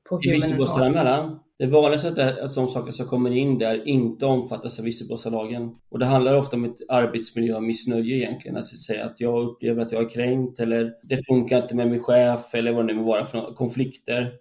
på 0.09 0.15
Human 0.15 1.39
det 1.61 1.67
vanligaste 1.67 2.21
är 2.21 2.43
att 2.43 2.55
de 2.55 2.67
saker 2.67 2.91
som 2.91 3.05
kommer 3.05 3.31
in 3.31 3.57
där 3.57 3.87
inte 3.87 4.25
omfattas 4.25 4.79
av 4.79 4.85
visselblåsarlagen. 4.85 5.75
Och 5.89 5.99
det 5.99 6.05
handlar 6.05 6.37
ofta 6.37 6.55
om 6.55 6.65
ett 6.65 6.77
arbetsmiljömissnöje 6.87 8.15
egentligen. 8.15 8.57
Alltså 8.57 8.75
säga 8.75 9.05
att 9.05 9.19
jag 9.19 9.43
upplever 9.43 9.81
att 9.81 9.91
jag 9.91 10.03
är 10.03 10.09
kränkt 10.09 10.59
eller 10.59 10.93
det 11.03 11.25
funkar 11.27 11.61
inte 11.61 11.75
med 11.75 11.87
min 11.87 12.03
chef 12.03 12.55
eller 12.55 12.73
vad 12.73 12.87
det 12.87 12.93
nu 12.93 12.99
må 12.99 13.07
vara 13.07 13.25
för 13.25 13.53
konflikter. 13.53 14.31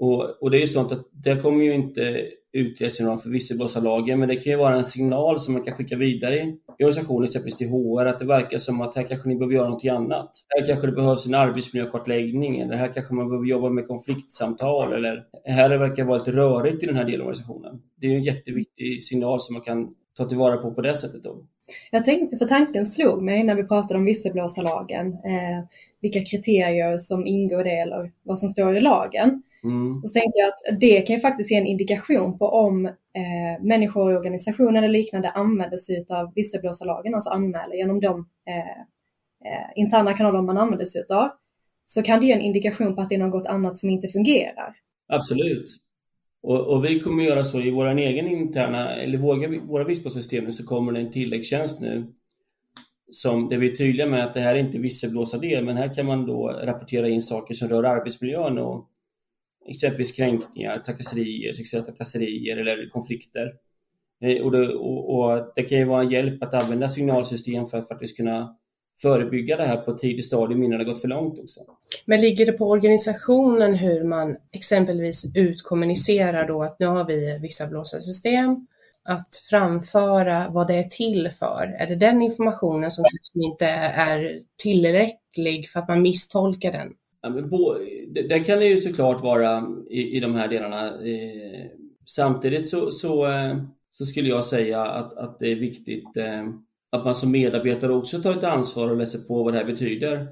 Och, 0.00 0.42
och 0.42 0.50
det 0.50 0.58
är 0.58 0.60
ju 0.60 0.66
sånt 0.66 0.92
att 0.92 1.08
det 1.12 1.36
kommer 1.36 1.64
ju 1.64 1.74
inte 1.74 2.26
utredas 2.52 3.00
inom 3.00 3.18
för 3.18 3.30
visselblåsarlagen, 3.30 4.18
men 4.18 4.28
det 4.28 4.36
kan 4.36 4.52
ju 4.52 4.58
vara 4.58 4.74
en 4.74 4.84
signal 4.84 5.38
som 5.38 5.54
man 5.54 5.62
kan 5.62 5.74
skicka 5.74 5.96
vidare 5.96 6.36
i 6.78 6.84
organisationen, 6.84 7.24
exempelvis 7.24 7.56
till 7.56 7.68
HR, 7.68 8.06
att 8.06 8.18
det 8.18 8.26
verkar 8.26 8.58
som 8.58 8.80
att 8.80 8.94
här 8.94 9.02
kanske 9.02 9.28
ni 9.28 9.36
behöver 9.36 9.54
göra 9.54 9.68
något 9.68 9.84
annat. 9.84 10.30
Här 10.48 10.66
kanske 10.66 10.86
det 10.86 10.92
behövs 10.92 11.26
en 11.26 11.34
arbetsmiljökartläggning, 11.34 12.60
eller 12.60 12.76
här 12.76 12.92
kanske 12.94 13.14
man 13.14 13.28
behöver 13.28 13.46
jobba 13.46 13.68
med 13.68 13.86
konfliktsamtal, 13.86 14.92
eller 14.92 15.24
här 15.44 15.78
verkar 15.78 16.02
det 16.02 16.08
vara 16.08 16.18
lite 16.18 16.32
rörigt 16.32 16.82
i 16.82 16.86
den 16.86 16.96
här 16.96 17.04
delen 17.04 17.20
av 17.20 17.26
organisationen. 17.26 17.80
Det 18.00 18.06
är 18.06 18.16
en 18.16 18.22
jätteviktig 18.22 19.02
signal 19.02 19.40
som 19.40 19.54
man 19.54 19.62
kan 19.62 19.88
ta 20.18 20.24
tillvara 20.24 20.56
på 20.56 20.74
på 20.74 20.82
det 20.82 20.94
sättet. 20.94 21.22
Då. 21.22 21.44
Jag 21.90 22.04
tänkte, 22.04 22.36
för 22.36 22.46
tanken 22.46 22.86
slog 22.86 23.22
mig 23.22 23.44
när 23.44 23.54
vi 23.54 23.64
pratade 23.64 23.98
om 23.98 24.04
visselblåsarlagen, 24.04 25.06
eh, 25.06 25.64
vilka 26.00 26.24
kriterier 26.24 26.96
som 26.96 27.26
ingår 27.26 27.60
i 27.60 27.64
det 27.64 27.80
eller 27.80 28.12
vad 28.22 28.38
som 28.38 28.48
står 28.48 28.76
i 28.76 28.80
lagen. 28.80 29.42
Mm. 29.64 30.02
Så 30.04 30.12
tänkte 30.12 30.38
jag 30.40 30.48
att 30.48 30.80
det 30.80 31.00
kan 31.00 31.16
ju 31.16 31.20
faktiskt 31.20 31.50
ge 31.50 31.56
en 31.56 31.66
indikation 31.66 32.38
på 32.38 32.46
om 32.46 32.86
eh, 32.86 33.62
människor, 33.62 34.16
organisationer 34.16 34.78
eller 34.78 34.88
liknande 34.88 35.30
använder 35.30 35.76
sig 35.76 36.06
av 36.08 36.32
visselblåsarlagen, 36.34 37.14
alltså 37.14 37.30
anmäler 37.30 37.74
genom 37.74 38.00
de 38.00 38.28
eh, 38.46 38.80
eh, 39.50 39.70
interna 39.76 40.12
kanaler 40.12 40.42
man 40.42 40.58
använder 40.58 40.86
sig 40.86 41.02
av, 41.10 41.28
så 41.86 42.02
kan 42.02 42.20
det 42.20 42.26
ge 42.26 42.32
en 42.32 42.40
indikation 42.40 42.94
på 42.94 43.02
att 43.02 43.08
det 43.08 43.14
är 43.14 43.18
något 43.18 43.46
annat 43.46 43.78
som 43.78 43.90
inte 43.90 44.08
fungerar. 44.08 44.76
Absolut. 45.08 45.66
Och, 46.42 46.74
och 46.74 46.84
vi 46.84 47.00
kommer 47.00 47.24
göra 47.24 47.44
så 47.44 47.60
i 47.60 47.70
vår 47.70 47.86
egen 47.86 48.26
interna, 48.26 48.92
eller 48.92 49.18
våra, 49.18 49.60
våra 49.60 49.84
visselblåsarsystem 49.84 50.52
så 50.52 50.66
kommer 50.66 50.92
det 50.92 51.00
en 51.00 51.10
tilläggstjänst 51.10 51.80
nu 51.80 52.12
som, 53.10 53.48
där 53.48 53.58
vi 53.58 53.70
är 53.70 53.74
tydliga 53.74 54.06
med 54.06 54.24
att 54.24 54.34
det 54.34 54.40
här 54.40 54.54
är 54.54 54.58
inte 54.58 54.78
visselblåsardel, 54.78 55.64
men 55.64 55.76
här 55.76 55.94
kan 55.94 56.06
man 56.06 56.26
då 56.26 56.60
rapportera 56.62 57.08
in 57.08 57.22
saker 57.22 57.54
som 57.54 57.68
rör 57.68 57.84
arbetsmiljön 57.84 58.58
och 58.58 58.88
exempelvis 59.70 60.12
kränkningar, 60.12 60.78
trakasserier, 60.78 61.52
sexuella 61.52 61.86
trakasserier 61.86 62.56
eller 62.56 62.88
konflikter. 62.88 63.52
Eh, 64.24 64.42
och 64.42 64.50
det, 64.50 64.74
och, 64.74 65.14
och 65.14 65.52
det 65.54 65.62
kan 65.62 65.78
ju 65.78 65.84
vara 65.84 66.02
en 66.02 66.10
hjälp 66.10 66.42
att 66.42 66.54
använda 66.54 66.88
signalsystem 66.88 67.66
för 67.66 67.78
att 67.78 67.88
faktiskt 67.88 68.16
kunna 68.16 68.56
förebygga 69.02 69.56
det 69.56 69.64
här 69.64 69.76
på 69.76 69.90
ett 69.90 69.98
tidigt 69.98 70.24
stadium 70.24 70.62
innan 70.62 70.78
det 70.78 70.84
gått 70.84 71.00
för 71.00 71.08
långt 71.08 71.38
också. 71.38 71.60
Men 72.04 72.20
ligger 72.20 72.46
det 72.46 72.52
på 72.52 72.70
organisationen 72.70 73.74
hur 73.74 74.04
man 74.04 74.36
exempelvis 74.52 75.36
utkommunicerar 75.36 76.48
då 76.48 76.62
att 76.62 76.78
nu 76.78 76.86
har 76.86 77.04
vi 77.04 77.38
vissa 77.42 77.66
blåsarsystem, 77.66 78.66
att 79.02 79.36
framföra 79.50 80.48
vad 80.50 80.66
det 80.66 80.74
är 80.74 80.84
till 80.84 81.30
för? 81.30 81.76
Är 81.78 81.86
det 81.86 81.96
den 81.96 82.22
informationen 82.22 82.90
som 82.90 83.04
inte 83.34 83.66
är 83.66 84.40
tillräcklig 84.62 85.68
för 85.70 85.80
att 85.80 85.88
man 85.88 86.02
misstolkar 86.02 86.72
den? 86.72 86.92
Ja, 87.22 87.30
men 87.30 87.50
bo, 87.50 87.74
det, 88.14 88.28
det, 88.28 88.40
kan 88.40 88.58
det 88.58 88.66
ju 88.66 88.76
såklart 88.76 89.22
vara 89.22 89.66
i, 89.90 90.16
i 90.16 90.20
de 90.20 90.34
här 90.34 90.48
delarna. 90.48 90.86
Eh, 90.86 91.66
samtidigt 92.06 92.66
så, 92.66 92.90
så, 92.90 93.26
eh, 93.26 93.56
så, 93.90 94.04
skulle 94.04 94.28
jag 94.28 94.44
säga 94.44 94.86
att, 94.86 95.16
att 95.16 95.38
det 95.38 95.52
är 95.52 95.56
viktigt 95.56 96.16
eh, 96.16 96.48
att 96.92 97.04
man 97.04 97.14
som 97.14 97.30
medarbetare 97.30 97.92
också 97.92 98.18
tar 98.18 98.30
ett 98.30 98.44
ansvar 98.44 98.90
och 98.90 98.96
läser 98.96 99.28
på 99.28 99.42
vad 99.42 99.52
det 99.52 99.58
här 99.58 99.66
betyder. 99.66 100.26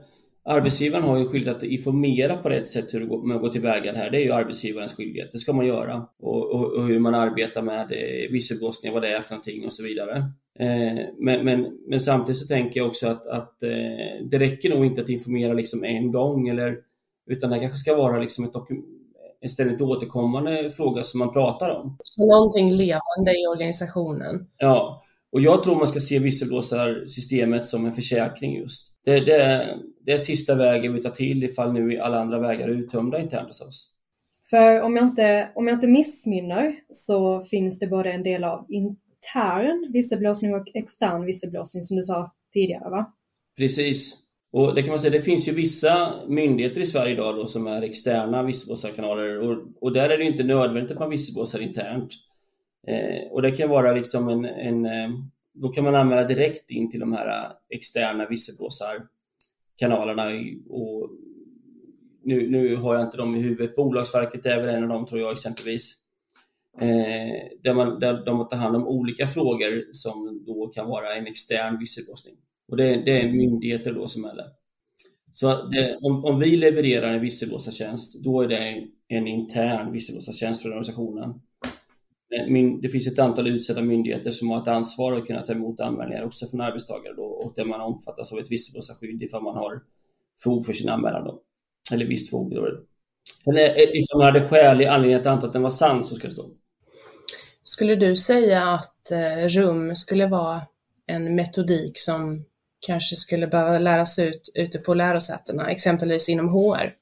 Arbetsgivaren 0.51 1.05
har 1.05 1.19
ju 1.19 1.29
skyldighet 1.29 1.57
att 1.57 1.63
informera 1.63 2.37
på 2.37 2.49
rätt 2.49 2.69
sätt 2.69 2.95
hur 2.95 3.27
man 3.27 3.41
går 3.41 3.49
tillväga 3.49 3.93
det 3.93 3.99
här. 3.99 4.11
Det 4.11 4.23
är 4.23 4.25
ju 4.25 4.33
arbetsgivarens 4.33 4.95
skyldighet. 4.95 5.33
Det 5.33 5.39
ska 5.39 5.53
man 5.53 5.67
göra. 5.67 6.07
Och, 6.19 6.55
och, 6.55 6.73
och 6.73 6.87
hur 6.87 6.99
man 6.99 7.15
arbetar 7.15 7.63
med 7.63 7.89
visselblåsningar, 8.31 8.95
vad 8.95 9.03
det 9.03 9.17
är 9.17 9.21
för 9.21 9.35
någonting 9.35 9.65
och 9.65 9.73
så 9.73 9.83
vidare. 9.83 10.17
Eh, 10.59 11.05
men, 11.19 11.45
men, 11.45 11.67
men, 11.87 12.01
samtidigt 12.01 12.41
så 12.41 12.47
tänker 12.47 12.81
jag 12.81 12.87
också 12.87 13.09
att, 13.09 13.27
att 13.27 13.63
eh, 13.63 14.27
det 14.31 14.39
räcker 14.39 14.71
nog 14.71 14.87
inte 14.87 15.01
att 15.01 15.09
informera 15.09 15.53
liksom 15.53 15.85
en 15.85 16.13
gång 16.13 16.49
eller 16.49 16.77
utan 17.31 17.51
det 17.51 17.59
kanske 17.59 17.79
ska 17.79 17.97
vara 17.97 18.19
liksom 18.19 18.45
ett 18.45 18.53
en 19.41 19.49
ständigt 19.49 19.81
återkommande 19.81 20.71
fråga 20.71 21.03
som 21.03 21.19
man 21.19 21.33
pratar 21.33 21.71
om. 21.71 21.97
Så 22.05 22.27
någonting 22.27 22.73
levande 22.73 23.41
i 23.43 23.47
organisationen? 23.47 24.49
Ja, 24.57 25.05
och 25.33 25.41
jag 25.41 25.63
tror 25.63 25.77
man 25.77 25.89
ska 25.89 26.01
se 26.01 26.19
visselblåsarsystemet 26.19 27.65
som 27.65 27.87
en 27.87 27.93
försäkring 27.93 28.57
just. 28.57 28.93
Det, 29.05 29.21
det, 29.21 29.69
det 30.07 30.13
är 30.13 30.19
sista 30.19 30.55
vägen 30.55 30.95
vi 30.95 31.03
tar 31.03 31.11
till 31.11 31.45
ifall 31.45 31.73
nu 31.73 31.99
alla 31.99 32.21
andra 32.21 32.39
vägar 32.39 32.69
är 32.69 32.73
uttömda 32.73 33.21
internt 33.21 33.47
hos 33.47 33.61
oss. 33.61 33.95
För 34.51 34.81
om 34.81 34.97
jag, 34.97 35.05
inte, 35.05 35.51
om 35.55 35.67
jag 35.67 35.77
inte 35.77 35.89
missminner 35.89 36.75
så 36.93 37.41
finns 37.41 37.79
det 37.79 37.87
både 37.87 38.13
en 38.13 38.23
del 38.23 38.45
av 38.45 38.67
intern 38.69 39.91
visselblåsning 39.93 40.55
och 40.55 40.69
extern 40.75 41.25
visselblåsning 41.25 41.83
som 41.83 41.97
du 41.97 42.03
sa 42.03 42.33
tidigare 42.53 42.91
va? 42.91 43.13
Precis. 43.57 44.15
Och 44.53 44.75
det 44.75 44.83
kan 44.83 44.91
man 44.91 44.99
säga, 44.99 45.11
det 45.11 45.23
finns 45.23 45.49
ju 45.49 45.53
vissa 45.53 46.15
myndigheter 46.29 46.81
i 46.81 46.87
Sverige 46.87 47.13
idag 47.13 47.37
då 47.37 47.47
som 47.47 47.67
är 47.67 47.83
externa 47.83 48.43
visselblåsarkanaler 48.43 49.39
och, 49.39 49.59
och 49.81 49.93
där 49.93 50.11
är 50.11 50.19
det 50.19 50.25
inte 50.25 50.45
nödvändigt 50.45 50.93
att 50.93 50.99
man 50.99 51.11
visselblåsar 51.11 51.61
internt. 51.61 52.15
Eh, 52.89 53.23
och 53.31 53.43
det 53.43 53.51
kan 53.51 53.69
vara 53.69 53.93
liksom 53.93 54.29
en, 54.29 54.45
en, 54.45 54.87
eh, 54.87 55.09
då 55.55 55.69
kan 55.69 55.85
man 55.85 55.95
använda 55.95 56.29
direkt 56.29 56.71
in 56.71 56.91
till 56.91 57.01
de 57.01 57.13
här 57.13 57.27
eh, 57.27 57.51
externa 57.69 58.27
visselblåsarkanalerna 58.29 60.25
och 60.69 61.11
nu, 62.25 62.51
nu 62.51 62.77
har 62.77 62.95
jag 62.95 63.05
inte 63.05 63.17
dem 63.17 63.37
i 63.37 63.41
huvudet. 63.41 63.77
Bolagsverket 63.77 64.47
är 64.47 64.61
väl 64.61 64.75
en 64.75 64.83
av 64.83 64.89
dem 64.89 65.07
tror 65.07 65.21
jag 65.21 65.33
exempelvis. 65.33 65.95
Eh, 66.81 67.49
där, 67.63 67.75
man, 67.75 68.01
där 68.01 68.25
de 68.25 68.49
tar 68.49 68.57
hand 68.57 68.77
om 68.77 68.89
olika 68.89 69.27
frågor 69.27 69.85
som 69.93 70.45
då 70.47 70.67
kan 70.67 70.89
vara 70.89 71.15
en 71.15 71.27
extern 71.27 71.79
visselblåsning. 71.79 72.35
Och 72.69 72.77
det, 72.77 73.03
det, 73.05 73.21
är 73.21 73.33
myndigheter 73.33 73.93
då 73.93 74.07
som 74.07 74.25
är 74.25 74.35
det. 74.35 74.47
Så 75.33 75.69
det, 75.69 75.99
om, 76.03 76.25
om, 76.25 76.39
vi 76.41 76.57
levererar 76.57 77.13
en 77.13 77.21
visselblåsartjänst, 77.21 78.25
då 78.25 78.43
är 78.43 78.49
det 78.49 78.57
en, 78.59 78.89
en 79.09 79.27
intern 79.27 79.93
visselblåsartjänst 79.93 80.63
för 80.63 80.69
organisationen. 80.69 81.41
Min, 82.49 82.81
det 82.81 82.89
finns 82.89 83.07
ett 83.07 83.19
antal 83.19 83.49
utsedda 83.49 83.83
myndigheter 83.83 84.31
som 84.31 84.51
har 84.51 84.63
ett 84.63 84.69
ansvar 84.69 85.13
att 85.13 85.27
kunna 85.27 85.43
ta 85.43 85.53
emot 85.53 85.81
anmälningar 85.81 86.25
också 86.25 86.47
från 86.47 86.61
arbetstagare 86.61 87.15
då, 87.15 87.23
och 87.23 87.53
där 87.57 87.65
man 87.65 87.81
omfattas 87.81 88.33
av 88.33 88.39
ett 88.39 88.51
visselblåsarskydd 88.51 89.23
ifall 89.23 89.43
man 89.43 89.57
har 89.57 89.81
fog 90.43 90.67
för 90.67 90.73
sin 90.73 90.89
anmälan. 90.89 91.25
Då. 91.25 91.43
Eller 91.93 92.07
visst 92.07 92.31
fog. 92.31 92.55
Då. 92.55 92.67
Eller 93.47 93.77
eh, 93.77 93.83
ifall 93.83 94.19
man 94.19 94.27
hade 94.27 94.49
skälig 94.49 94.87
anledning 94.87 95.21
att 95.21 95.27
anta 95.27 95.47
att 95.47 95.53
den 95.53 95.63
var 95.63 95.71
sann 95.71 96.05
så 96.05 96.15
ska 96.15 96.29
det 96.29 96.35
stå. 96.35 96.51
Skulle 97.65 97.97
du 97.97 98.17
säga 98.17 98.63
att 98.63 99.11
eh, 99.11 99.49
RUM 99.49 99.97
skulle 99.97 100.27
vara 100.27 100.63
en 101.07 101.35
metodik 101.35 101.99
som 102.01 102.45
kanske 102.87 103.17
skulle 103.17 103.47
behöva 103.47 103.79
läras 103.79 104.19
ut 104.19 104.53
ute 104.55 104.79
på 104.79 104.95
lärosätena, 104.95 105.71
exempelvis 105.71 106.29
inom 106.29 106.49
HR? 106.49 106.93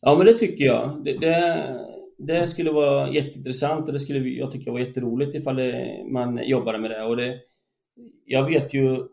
Ja, 0.00 0.16
men 0.16 0.26
det 0.26 0.34
tycker 0.34 0.64
jag. 0.64 1.04
Det, 1.04 1.18
det, 1.18 1.64
det 2.18 2.46
skulle 2.46 2.70
vara 2.70 3.12
jätteintressant 3.12 3.86
och 3.86 3.92
det 3.92 4.00
skulle 4.00 4.28
jag 4.28 4.50
tycka 4.50 4.72
var 4.72 4.78
jätteroligt 4.78 5.34
ifall 5.34 5.56
det, 5.56 6.04
man 6.12 6.48
jobbade 6.48 6.78
med 6.78 6.90
det. 6.90 7.04
Och 7.04 7.16
det. 7.16 7.38
Jag 8.24 8.46
vet 8.46 8.74
ju 8.74 9.08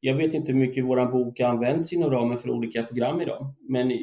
jag 0.00 0.14
vet 0.14 0.34
inte 0.34 0.52
hur 0.52 0.58
mycket 0.58 0.84
vår 0.84 1.06
bok 1.12 1.40
används 1.40 1.92
inom 1.92 2.10
ramen 2.10 2.38
för 2.38 2.50
olika 2.50 2.82
program 2.82 3.20
idag, 3.20 3.54
men 3.60 3.90
eh, 3.90 3.98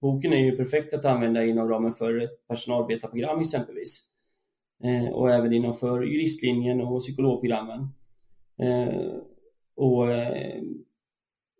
boken 0.00 0.32
är 0.32 0.44
ju 0.44 0.56
perfekt 0.56 0.94
att 0.94 1.04
använda 1.04 1.44
inom 1.44 1.68
ramen 1.68 1.92
för 1.92 2.28
personalvetarprogram 2.48 3.40
exempelvis. 3.40 4.10
Eh, 4.84 5.12
och 5.12 5.30
även 5.30 5.52
inom 5.52 5.74
för 5.74 6.02
juristlinjen 6.02 6.80
och 6.80 7.00
psykologprogrammen. 7.00 7.88
Eh, 8.62 9.12
och 9.76 10.12
eh, 10.12 10.62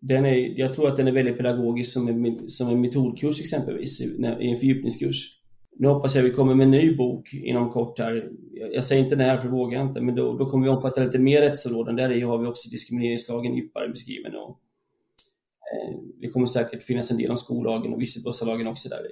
den 0.01 0.25
är, 0.25 0.59
jag 0.59 0.73
tror 0.73 0.87
att 0.87 0.97
den 0.97 1.07
är 1.07 1.11
väldigt 1.11 1.37
pedagogisk 1.37 1.93
som 1.93 2.07
en, 2.07 2.49
som 2.49 2.69
en 2.69 2.81
metodkurs 2.81 3.41
exempelvis, 3.41 4.01
i 4.01 4.25
en 4.51 4.57
fördjupningskurs. 4.57 5.40
Nu 5.77 5.87
hoppas 5.87 6.15
jag 6.15 6.23
vi 6.23 6.31
kommer 6.31 6.55
med 6.55 6.63
en 6.63 6.71
ny 6.71 6.95
bok 6.95 7.33
inom 7.33 7.71
kort 7.71 7.99
här. 7.99 8.29
Jag 8.71 8.83
säger 8.83 9.03
inte 9.03 9.15
när 9.15 9.37
för 9.37 9.47
det 9.47 9.53
vågar 9.53 9.79
jag 9.79 9.87
inte, 9.87 10.01
men 10.01 10.15
då, 10.15 10.37
då 10.37 10.49
kommer 10.49 10.63
vi 10.63 10.69
omfatta 10.69 11.03
lite 11.03 11.19
mer 11.19 11.41
rättsområden. 11.41 11.95
Där 11.95 12.11
i 12.11 12.21
har 12.21 12.37
vi 12.37 12.47
också 12.47 12.69
diskrimineringslagen 12.69 13.55
djupare 13.55 13.89
beskriven. 13.89 14.35
Och, 14.35 14.49
eh, 14.49 15.97
det 16.21 16.29
kommer 16.29 16.47
säkert 16.47 16.83
finnas 16.83 17.11
en 17.11 17.17
del 17.17 17.31
om 17.31 17.37
skollagen 17.37 17.93
och 17.93 18.01
visselblåsarlagen 18.01 18.67
också 18.67 18.89
där 18.89 19.11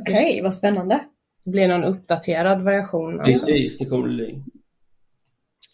Okej, 0.00 0.30
okay, 0.30 0.42
vad 0.42 0.54
spännande. 0.54 1.04
Det 1.44 1.50
blir 1.50 1.68
någon 1.68 1.84
uppdaterad 1.84 2.62
variation. 2.62 3.20
Alltså. 3.20 3.46
Precis, 3.46 3.78
det 3.78 3.86
kommer 3.86 4.08
det 4.08 4.14
bli. 4.14 4.42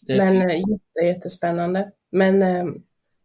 Det 0.07 0.17
Men 0.17 0.51
eh, 0.51 0.57
jätte, 0.57 1.07
jättespännande. 1.07 1.93
Men 2.11 2.43
eh, 2.43 2.65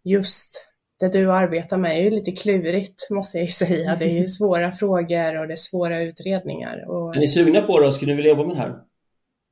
just 0.04 0.68
det 1.00 1.08
du 1.08 1.32
arbetar 1.32 1.78
med 1.78 1.98
är 1.98 2.02
ju 2.02 2.10
lite 2.10 2.32
klurigt 2.32 3.10
måste 3.12 3.38
jag 3.38 3.50
säga. 3.50 3.96
Det 3.96 4.06
är 4.06 4.20
ju 4.20 4.28
svåra 4.28 4.72
frågor 4.72 5.40
och 5.40 5.48
det 5.48 5.54
är 5.54 5.56
svåra 5.56 6.02
utredningar. 6.02 6.90
Och... 6.90 7.16
Är 7.16 7.20
ni 7.20 7.28
sugna 7.28 7.62
på 7.62 7.80
det? 7.80 7.92
Skulle 7.92 8.12
ni 8.12 8.16
vilja 8.16 8.30
jobba 8.30 8.48
med 8.48 8.56
det 8.56 8.60
här? 8.60 8.76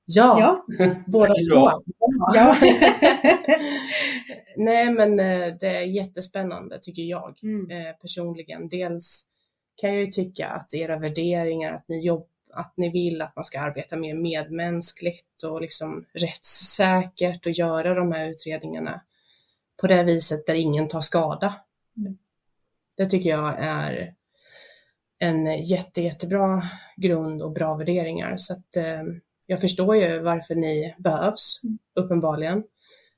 Ja, 0.05 0.39
ja. 0.39 0.65
båda 1.07 1.33
två. 1.33 1.81
Ja. 2.33 2.57
Nej, 4.57 4.91
men 4.91 5.19
eh, 5.19 5.55
det 5.59 5.67
är 5.67 5.81
jättespännande 5.81 6.79
tycker 6.81 7.03
jag 7.03 7.39
mm. 7.43 7.71
Eh, 7.71 7.93
personligen. 7.93 8.69
Dels 8.69 9.25
kan 9.81 9.93
jag 9.93 9.99
ju 9.99 10.07
tycka 10.07 10.47
att 10.47 10.73
era 10.73 10.99
värderingar, 10.99 11.73
att 11.73 11.87
ni, 11.87 12.05
jobb, 12.05 12.27
att 12.53 12.73
ni 12.77 12.89
vill 12.89 13.21
att 13.21 13.35
man 13.35 13.45
ska 13.45 13.59
arbeta 13.59 13.95
mer 13.95 14.15
medmänskligt 14.15 15.43
och 15.43 15.61
liksom 15.61 16.05
rättssäkert 16.13 17.45
och 17.45 17.51
göra 17.51 17.93
de 17.93 18.11
här 18.11 18.27
utredningarna 18.27 19.01
på 19.81 19.87
det 19.87 20.03
viset 20.03 20.47
där 20.47 20.55
ingen 20.55 20.87
tar 20.87 21.01
skada. 21.01 21.55
Mm. 21.97 22.17
Det 22.97 23.05
tycker 23.05 23.29
jag 23.29 23.55
är 23.59 24.13
en 25.19 25.65
jätte, 25.65 26.01
jättebra 26.01 26.63
grund 26.97 27.41
och 27.41 27.51
bra 27.51 27.75
värderingar. 27.75 28.37
Så 28.37 28.53
att, 28.53 28.75
eh, 28.75 29.03
jag 29.45 29.61
förstår 29.61 29.95
ju 29.95 30.19
varför 30.19 30.55
ni 30.55 30.95
behövs, 30.97 31.61
mm. 31.63 31.77
uppenbarligen. 31.95 32.63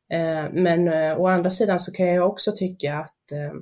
Eh, 0.09 0.45
men 0.51 0.87
eh, 0.87 1.19
å 1.19 1.27
andra 1.27 1.49
sidan 1.49 1.79
så 1.79 1.91
kan 1.91 2.07
jag 2.07 2.29
också 2.29 2.51
tycka 2.51 2.95
att, 2.95 3.31
eh, 3.31 3.53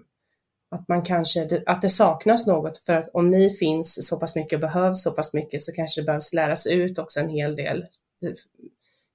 att 0.72 0.88
man 0.88 1.02
kanske, 1.02 1.64
att 1.66 1.82
det 1.82 1.90
saknas 1.90 2.48
något 2.48 2.78
för 2.78 2.94
att 2.94 3.10
om 3.14 3.30
ni 3.30 3.50
finns 3.50 4.08
så 4.08 4.20
pass 4.20 4.36
mycket 4.36 4.54
och 4.54 4.62
behövs 4.62 5.04
så 5.04 5.12
pass 5.12 5.34
mycket 5.34 5.62
så 5.62 5.72
kanske 5.72 6.02
det 6.02 6.06
behövs 6.06 6.34
läras 6.34 6.68
ut 6.68 7.00
också 7.00 7.20
en 7.20 7.30
hel 7.30 7.56
del. 7.56 7.86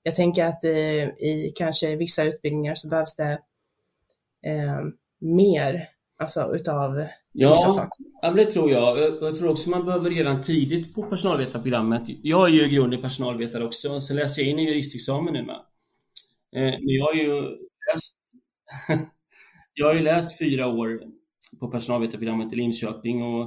Jag 0.02 0.14
tänker 0.14 0.44
att 0.44 0.64
i, 0.64 0.68
i 1.18 1.52
kanske 1.56 1.96
vissa 1.96 2.22
utbildningar 2.22 2.74
så 2.74 2.88
behövs 2.88 3.16
det 3.16 3.40
eh, 4.46 4.80
mer 5.20 5.88
alltså 6.18 6.54
utav 6.54 7.06
ja, 7.32 7.50
vissa 7.50 7.70
saker. 7.70 8.04
Ja, 8.22 8.30
det 8.30 8.44
tror 8.44 8.70
jag. 8.70 8.98
Jag 8.98 9.36
tror 9.36 9.50
också 9.50 9.70
man 9.70 9.84
behöver 9.84 10.10
redan 10.10 10.42
tidigt 10.42 10.94
på 10.94 11.02
personalvetarprogrammet. 11.02 12.02
Jag 12.22 12.48
är 12.48 12.52
ju 12.52 12.64
i 12.64 12.74
grunden 12.74 13.02
personalvetare 13.02 13.64
också, 13.64 14.00
så 14.00 14.14
läser 14.14 14.42
jag 14.42 14.50
in 14.50 14.58
en 14.58 14.64
juristexamen 14.64 15.32
nu 15.32 15.42
med. 15.42 15.60
Eh, 16.56 16.78
men 16.78 16.88
jag 16.88 17.04
har 17.04 17.14
ju 17.14 17.42
läst, 17.92 18.18
jag 19.74 19.86
har 19.86 19.94
ju 19.94 20.00
läst 20.00 20.38
fyra 20.38 20.66
år 20.66 21.00
på 21.60 21.68
personalvetarprogrammet 21.68 22.52
i 22.52 22.56
Linköping 22.56 23.22
och 23.22 23.42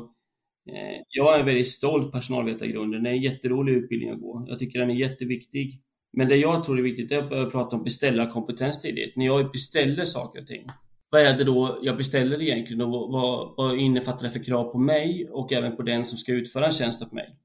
eh, 0.70 1.02
jag 1.10 1.40
är 1.40 1.44
väldigt 1.44 1.70
stolt 1.72 2.12
personalvetare 2.12 2.70
i 2.70 2.72
grunden. 2.72 3.04
Det 3.04 3.10
är 3.10 3.14
en 3.14 3.22
jätterolig 3.22 3.74
utbildning 3.74 4.10
att 4.10 4.22
gå. 4.22 4.46
Jag 4.48 4.60
tycker 4.60 4.80
den 4.80 4.90
är 4.90 4.96
jätteviktig. 4.96 5.82
Men 6.14 6.28
det 6.28 6.36
jag 6.36 6.64
tror 6.64 6.80
är 6.80 6.84
viktigt 6.84 7.12
är 7.12 7.42
att 7.42 7.52
prata 7.52 7.76
om 7.76 7.84
beställarkompetens 7.84 8.82
tidigt. 8.82 9.16
När 9.16 9.26
jag 9.26 9.52
beställer 9.52 10.06
saker 10.06 10.42
och 10.42 10.48
ting, 10.48 10.70
vad 11.10 11.22
är 11.22 11.38
det 11.38 11.44
då 11.44 11.80
jag 11.82 11.98
beställer 11.98 12.42
egentligen 12.42 12.82
och 12.82 13.12
vad, 13.12 13.54
vad 13.58 13.80
innefattar 13.80 14.24
det 14.24 14.30
för 14.30 14.44
krav 14.44 14.64
på 14.64 14.78
mig 14.78 15.30
och 15.30 15.54
även 15.54 15.76
på 15.76 15.84
den 15.84 16.06
som 16.06 16.18
ska 16.18 16.32
utföra 16.32 16.66
en 16.66 16.72
tjänst 16.72 17.02
åt 17.02 17.12
mig? 17.12 17.36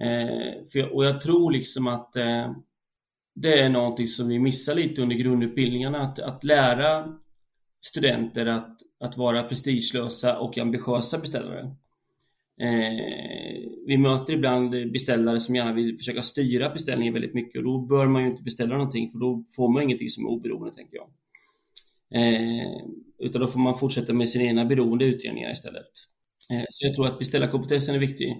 Eh, 0.00 0.64
jag, 0.72 0.92
och 0.92 1.04
jag 1.04 1.20
tror 1.20 1.52
liksom 1.52 1.86
att 1.86 2.16
eh, 2.16 2.52
det 3.34 3.60
är 3.60 3.68
någonting 3.68 4.06
som 4.06 4.28
vi 4.28 4.38
missar 4.38 4.74
lite 4.74 5.02
under 5.02 5.16
grundutbildningarna, 5.16 6.00
att, 6.00 6.18
att 6.18 6.44
lära 6.44 7.18
studenter 7.86 8.46
att, 8.46 8.78
att 9.00 9.16
vara 9.16 9.42
prestigelösa 9.42 10.38
och 10.38 10.58
ambitiösa 10.58 11.18
beställare. 11.18 11.76
Eh, 12.60 13.49
vi 13.90 13.98
möter 13.98 14.32
ibland 14.32 14.92
beställare 14.92 15.40
som 15.40 15.54
gärna 15.54 15.72
vill 15.72 15.98
försöka 15.98 16.22
styra 16.22 16.70
beställningen 16.70 17.14
väldigt 17.14 17.34
mycket 17.34 17.58
och 17.58 17.64
då 17.64 17.78
bör 17.78 18.06
man 18.06 18.22
ju 18.22 18.30
inte 18.30 18.42
beställa 18.42 18.76
någonting 18.76 19.10
för 19.10 19.18
då 19.18 19.44
får 19.56 19.72
man 19.72 19.82
ingenting 19.82 20.08
som 20.08 20.24
är 20.24 20.28
oberoende, 20.28 20.74
tänker 20.74 20.96
jag. 20.96 21.08
Eh, 22.14 22.82
utan 23.18 23.40
då 23.40 23.48
får 23.48 23.60
man 23.60 23.78
fortsätta 23.78 24.12
med 24.12 24.28
sina 24.28 24.44
egna 24.44 24.64
beroende 24.64 25.04
utredningar 25.04 25.52
istället. 25.52 25.90
Eh, 26.50 26.64
så 26.68 26.86
jag 26.86 26.94
tror 26.94 27.06
att 27.06 27.18
beställarkompetensen 27.18 27.94
är 27.94 27.98
viktig. 27.98 28.36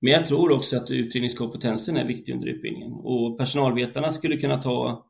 Men 0.00 0.12
jag 0.12 0.26
tror 0.26 0.52
också 0.52 0.76
att 0.76 0.90
utredningskompetensen 0.90 1.96
är 1.96 2.06
viktig 2.06 2.32
under 2.32 2.48
utbildningen 2.48 2.92
och 2.92 3.38
personalvetarna 3.38 4.10
skulle 4.10 4.36
kunna 4.36 4.56
ta 4.56 5.06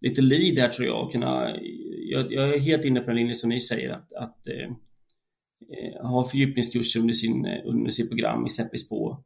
lite 0.00 0.22
lead 0.22 0.58
här 0.58 0.68
tror 0.68 0.88
jag. 0.88 1.04
Och 1.04 1.12
kunna, 1.12 1.56
jag, 2.10 2.32
jag 2.32 2.54
är 2.54 2.58
helt 2.58 2.84
inne 2.84 3.00
på 3.00 3.06
den 3.06 3.16
linjen 3.16 3.36
som 3.36 3.50
ni 3.50 3.60
säger 3.60 3.90
att, 3.90 4.12
att 4.14 4.48
eh 4.48 4.70
Eh, 5.70 6.06
ha 6.06 6.24
fördjupningskurser 6.24 7.00
under, 7.00 7.14
sin, 7.14 7.46
eh, 7.46 7.60
under 7.64 7.90
sitt 7.90 8.10
program, 8.10 8.44
exempelvis 8.44 8.88
på 8.88 9.18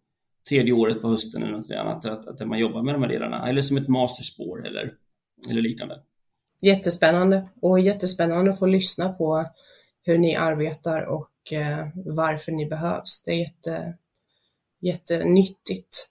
tredje 0.48 0.72
året 0.72 1.02
på 1.02 1.08
hösten 1.08 1.42
eller 1.42 1.52
något 1.52 1.70
annat, 1.70 2.06
att, 2.06 2.26
att 2.26 2.48
man 2.48 2.58
jobbar 2.58 2.82
med 2.82 2.94
de 2.94 3.02
här 3.02 3.08
delarna. 3.08 3.48
Eller 3.48 3.60
som 3.60 3.76
ett 3.76 3.88
masterspår 3.88 4.66
eller, 4.66 4.94
eller 5.50 5.62
liknande. 5.62 6.02
Jättespännande 6.62 7.48
och 7.62 7.80
jättespännande 7.80 8.50
att 8.50 8.58
få 8.58 8.66
lyssna 8.66 9.08
på 9.08 9.44
hur 10.02 10.18
ni 10.18 10.36
arbetar 10.36 11.02
och 11.02 11.52
eh, 11.52 11.86
varför 11.94 12.52
ni 12.52 12.66
behövs. 12.66 13.22
Det 13.24 13.32
är 13.32 13.36
jätte, 13.36 13.94
jättenyttigt. 14.80 16.08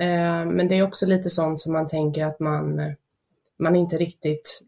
Eh, 0.00 0.44
men 0.46 0.68
det 0.68 0.74
är 0.74 0.82
också 0.82 1.06
lite 1.06 1.30
sånt 1.30 1.60
som 1.60 1.72
man 1.72 1.86
tänker 1.86 2.24
att 2.24 2.40
man, 2.40 2.80
man 3.58 3.76
inte 3.76 3.96
riktigt 3.96 4.62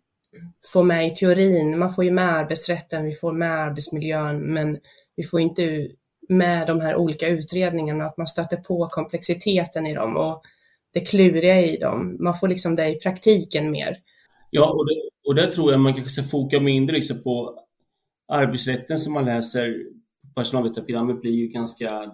får 0.72 0.83
med 0.85 1.07
i 1.07 1.11
teorin. 1.11 1.79
Man 1.79 1.94
får 1.94 2.05
ju 2.05 2.11
med 2.11 2.35
arbetsrätten, 2.35 3.05
vi 3.05 3.12
får 3.12 3.33
med 3.33 3.53
arbetsmiljön, 3.53 4.38
men 4.38 4.79
vi 5.16 5.22
får 5.22 5.40
inte 5.40 5.88
med 6.29 6.66
de 6.66 6.81
här 6.81 6.96
olika 6.96 7.29
utredningarna, 7.29 8.07
att 8.07 8.16
man 8.16 8.27
stöter 8.27 8.57
på 8.57 8.88
komplexiteten 8.88 9.87
i 9.87 9.94
dem 9.94 10.16
och 10.16 10.42
det 10.92 11.01
kluriga 11.01 11.61
i 11.61 11.77
dem. 11.77 12.16
Man 12.20 12.35
får 12.35 12.48
liksom 12.48 12.75
det 12.75 12.88
i 12.88 12.98
praktiken 12.98 13.70
mer. 13.70 13.98
Ja, 14.51 14.70
och, 14.70 14.87
det, 14.87 15.29
och 15.29 15.35
där 15.35 15.46
tror 15.46 15.72
jag 15.72 15.81
man 15.81 15.94
kanske 15.94 16.11
ska 16.11 16.22
foka 16.22 16.61
mindre 16.61 16.96
liksom 16.96 17.22
på 17.22 17.59
arbetsrätten 18.29 18.98
som 18.98 19.12
man 19.12 19.25
läser 19.25 19.85
på 20.22 20.40
personalvetarprogrammet 20.40 21.20
blir 21.20 21.33
ju 21.33 21.48
ganska 21.48 22.12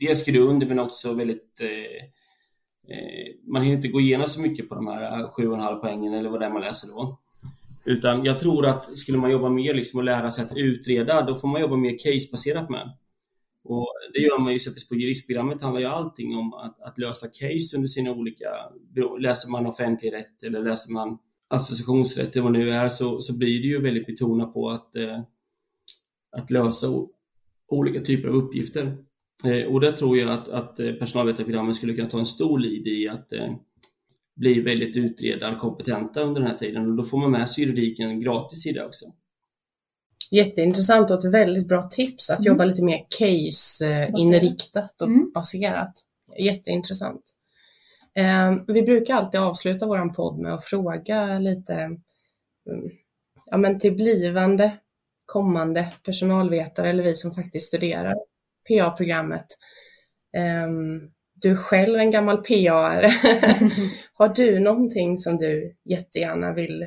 dels 0.00 0.24
grund 0.24 0.68
men 0.68 0.78
också 0.78 1.12
väldigt 1.12 1.60
eh, 1.60 2.04
eh, 2.96 3.34
man 3.46 3.62
hinner 3.62 3.76
inte 3.76 3.88
gå 3.88 4.00
igenom 4.00 4.28
så 4.28 4.40
mycket 4.40 4.68
på 4.68 4.74
de 4.74 4.86
här 4.86 5.22
7,5 5.22 5.80
poängen 5.80 6.14
eller 6.14 6.30
vad 6.30 6.40
det 6.40 6.46
är 6.46 6.50
man 6.50 6.62
läser 6.62 6.88
då. 6.88 7.18
Utan 7.84 8.24
jag 8.24 8.40
tror 8.40 8.66
att 8.66 8.98
skulle 8.98 9.18
man 9.18 9.30
jobba 9.30 9.48
mer 9.48 9.74
liksom 9.74 9.98
och 9.98 10.04
lära 10.04 10.30
sig 10.30 10.44
att 10.44 10.56
utreda, 10.56 11.22
då 11.22 11.36
får 11.36 11.48
man 11.48 11.60
jobba 11.60 11.76
mer 11.76 11.98
casebaserat 11.98 12.70
med. 12.70 12.92
Och 13.64 13.92
det 14.12 14.20
gör 14.20 14.38
man 14.38 14.52
ju 14.52 14.56
exempelvis 14.56 14.88
på 14.88 14.94
juristprogrammet 14.94 15.62
handlar 15.62 15.80
ju 15.80 15.86
allting 15.86 16.36
om 16.36 16.54
att, 16.54 16.80
att, 16.80 16.98
lösa 16.98 17.26
case 17.26 17.76
under 17.76 17.88
sina 17.88 18.12
olika... 18.12 18.48
Läser 19.18 19.50
man 19.50 19.66
offentlig 19.66 20.12
rätt 20.12 20.42
eller 20.42 20.64
läser 20.64 20.92
man 20.92 21.18
associationsrätt 21.48 22.36
eller 22.36 22.42
vad 22.42 22.52
det 22.52 22.58
nu 22.58 22.70
är 22.70 22.88
så, 22.88 23.20
så 23.20 23.38
blir 23.38 23.62
det 23.62 23.68
ju 23.68 23.80
väldigt 23.80 24.06
betonat 24.06 24.54
på 24.54 24.70
att, 24.70 24.96
eh, 24.96 25.20
att 26.36 26.50
lösa 26.50 26.86
olika 27.68 28.00
typer 28.00 28.28
av 28.28 28.34
uppgifter. 28.34 28.96
Eh, 29.44 29.72
och 29.72 29.80
där 29.80 29.92
tror 29.92 30.18
jag 30.18 30.30
att, 30.30 30.48
att 30.48 30.80
eh, 30.80 30.92
personalvetarprogrammet 30.92 31.76
skulle 31.76 31.94
kunna 31.94 32.08
ta 32.08 32.18
en 32.18 32.26
stor 32.26 32.58
lead 32.58 32.86
i 32.86 33.08
att 33.08 33.32
eh, 33.32 33.54
bli 34.36 34.60
väldigt 34.60 34.96
utredarkompetenta 34.96 36.20
under 36.20 36.40
den 36.40 36.50
här 36.50 36.58
tiden 36.58 36.90
och 36.90 36.96
då 36.96 37.04
får 37.04 37.18
man 37.18 37.30
med 37.30 37.50
sig 37.50 37.64
juridiken 37.64 38.20
gratis 38.20 38.66
i 38.66 38.72
det 38.72 38.84
också. 38.84 39.06
Jätteintressant 40.30 41.10
och 41.10 41.18
ett 41.18 41.34
väldigt 41.34 41.68
bra 41.68 41.82
tips 41.82 42.30
att 42.30 42.38
mm. 42.38 42.46
jobba 42.46 42.64
lite 42.64 42.84
mer 42.84 43.06
case-inriktat 43.18 45.02
och 45.02 45.08
mm. 45.08 45.30
baserat. 45.34 45.92
Jätteintressant. 46.38 47.22
Eh, 48.14 48.54
vi 48.66 48.82
brukar 48.82 49.14
alltid 49.14 49.40
avsluta 49.40 49.86
vår 49.86 50.12
podd 50.12 50.38
med 50.38 50.54
att 50.54 50.64
fråga 50.64 51.38
lite 51.38 51.74
mm, 51.74 52.90
ja, 53.46 53.56
men 53.56 53.78
till 53.78 53.94
blivande, 53.94 54.78
kommande 55.26 55.92
personalvetare 56.04 56.90
eller 56.90 57.02
vi 57.02 57.14
som 57.14 57.34
faktiskt 57.34 57.68
studerar 57.68 58.14
PA-programmet. 58.68 59.46
Eh, 60.36 60.68
du 61.44 61.50
är 61.50 61.56
själv 61.56 61.98
en 61.98 62.10
gammal 62.10 62.36
PA-are. 62.36 63.08
Har 64.14 64.28
du 64.28 64.58
någonting 64.58 65.18
som 65.18 65.36
du 65.36 65.76
jättegärna 65.84 66.52
vill 66.52 66.82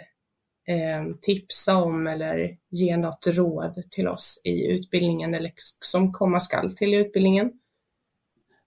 eh, 0.68 1.16
tipsa 1.22 1.76
om 1.76 2.08
eller 2.08 2.58
ge 2.72 2.98
något 2.98 3.28
råd 3.28 3.74
till 3.92 4.08
oss 4.08 4.42
i 4.44 4.68
utbildningen 4.68 5.34
eller 5.34 5.52
som 5.82 6.14
komma 6.14 6.40
skall 6.40 6.70
till 6.70 6.94
utbildningen? 6.94 7.52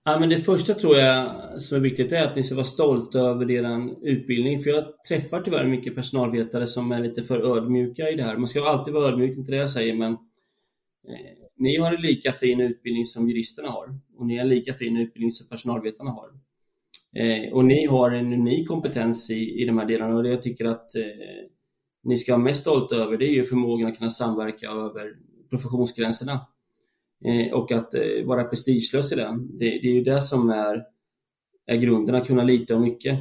Ja, 0.05 0.21
men 0.21 0.29
det 0.29 0.39
första 0.39 0.75
tror 0.75 0.97
jag 0.97 1.31
som 1.63 1.79
är 1.79 1.83
viktigt 1.83 2.13
är 2.13 2.27
att 2.27 2.37
ni 2.37 2.43
ska 2.43 2.55
vara 2.55 2.65
stolta 2.65 3.19
över 3.19 3.51
er 3.51 3.95
utbildning. 4.03 4.63
För 4.63 4.71
jag 4.71 4.85
träffar 5.09 5.41
tyvärr 5.41 5.67
mycket 5.67 5.95
personalvetare 5.95 6.67
som 6.67 6.93
är 6.93 7.01
lite 7.01 7.23
för 7.23 7.57
ödmjuka 7.57 8.11
i 8.11 8.17
det 8.17 8.23
här. 8.23 8.37
Man 8.37 8.49
ska 8.49 8.65
alltid 8.65 8.95
vara 8.95 9.09
ödmjuk, 9.09 9.37
inte 9.37 9.51
det 9.51 9.57
jag 9.57 9.71
säger, 9.71 9.95
men 9.95 10.13
eh, 10.13 11.40
ni 11.61 11.77
har 11.77 11.93
en 11.93 12.01
lika 12.01 12.33
fin 12.33 12.61
utbildning 12.61 13.07
som 13.07 13.29
juristerna 13.29 13.69
har 13.69 13.99
och 14.17 14.27
ni 14.27 14.37
har 14.37 14.43
en 14.43 14.49
lika 14.49 14.75
fin 14.75 14.97
utbildning 14.97 15.31
som 15.31 15.49
personalvetarna 15.49 16.11
har. 16.11 16.29
Eh, 17.17 17.53
och 17.53 17.65
ni 17.65 17.87
har 17.87 18.11
en 18.11 18.33
unik 18.33 18.69
kompetens 18.69 19.31
i, 19.31 19.63
i 19.63 19.65
de 19.65 19.79
här 19.79 19.87
delarna 19.87 20.17
och 20.17 20.23
det 20.23 20.29
jag 20.29 20.43
tycker 20.43 20.65
att 20.65 20.97
eh, 20.97 21.03
ni 22.05 22.17
ska 22.17 22.33
vara 22.33 22.43
mest 22.43 22.61
stolta 22.61 22.97
över 22.97 23.17
det 23.17 23.27
är 23.27 23.35
ju 23.35 23.45
förmågan 23.45 23.91
att 23.91 23.99
kunna 23.99 24.11
samverka 24.11 24.71
över 24.71 25.17
professionsgränserna. 25.51 26.47
Eh, 27.25 27.53
och 27.53 27.73
att 27.73 27.95
eh, 27.95 28.25
vara 28.25 28.45
prestigelös 28.45 29.13
i 29.13 29.15
den. 29.15 29.59
Det, 29.59 29.65
det, 29.65 29.89
är 29.89 29.95
ju 29.95 30.05
det 30.05 30.23
som 30.23 30.51
är, 30.51 30.85
är 31.67 31.77
grunden, 31.77 32.15
att 32.15 32.27
kunna 32.27 32.43
lita 32.43 32.77
om 32.77 32.83
mycket. 32.83 33.19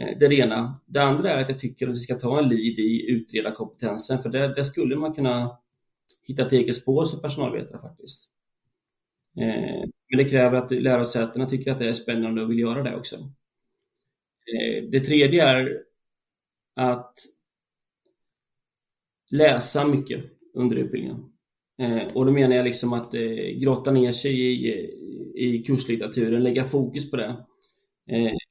Eh, 0.00 0.18
det 0.20 0.34
ena. 0.34 0.80
Det 0.86 1.02
andra 1.02 1.30
är 1.30 1.42
att 1.42 1.48
jag 1.48 1.58
tycker 1.58 1.88
att 1.88 1.94
vi 1.94 1.98
ska 1.98 2.14
ta 2.14 2.38
en 2.38 2.48
lead 2.48 2.78
i 2.78 3.10
utredarkompetensen, 3.10 4.18
för 4.18 4.30
där, 4.30 4.54
där 4.54 4.62
skulle 4.62 4.96
man 4.96 5.14
kunna 5.14 5.58
hitta 6.26 6.48
eget 6.48 6.76
spår 6.76 7.04
som 7.04 7.20
personalvetare 7.20 7.80
faktiskt. 7.80 8.30
Eh, 9.40 9.88
men 10.10 10.18
det 10.18 10.24
kräver 10.24 10.58
att 10.58 10.70
lärosätena 10.70 11.46
tycker 11.46 11.70
att 11.70 11.78
det 11.78 11.88
är 11.88 11.94
spännande 11.94 12.42
och 12.42 12.50
vill 12.50 12.58
göra 12.58 12.82
det 12.82 12.96
också. 12.96 13.16
Eh, 14.46 14.84
det 14.90 15.00
tredje 15.00 15.44
är 15.44 15.82
att 16.76 17.14
läsa 19.30 19.86
mycket 19.86 20.24
under 20.54 20.76
utbildningen. 20.76 21.24
Eh, 21.78 22.16
och 22.16 22.26
då 22.26 22.32
menar 22.32 22.56
jag 22.56 22.64
liksom 22.64 22.92
att 22.92 23.14
eh, 23.14 23.60
grotta 23.60 23.90
ner 23.90 24.12
sig 24.12 24.40
i, 24.40 24.70
i 25.34 25.62
kurslitteraturen, 25.66 26.42
lägga 26.42 26.64
fokus 26.64 27.10
på 27.10 27.16
det. 27.16 27.36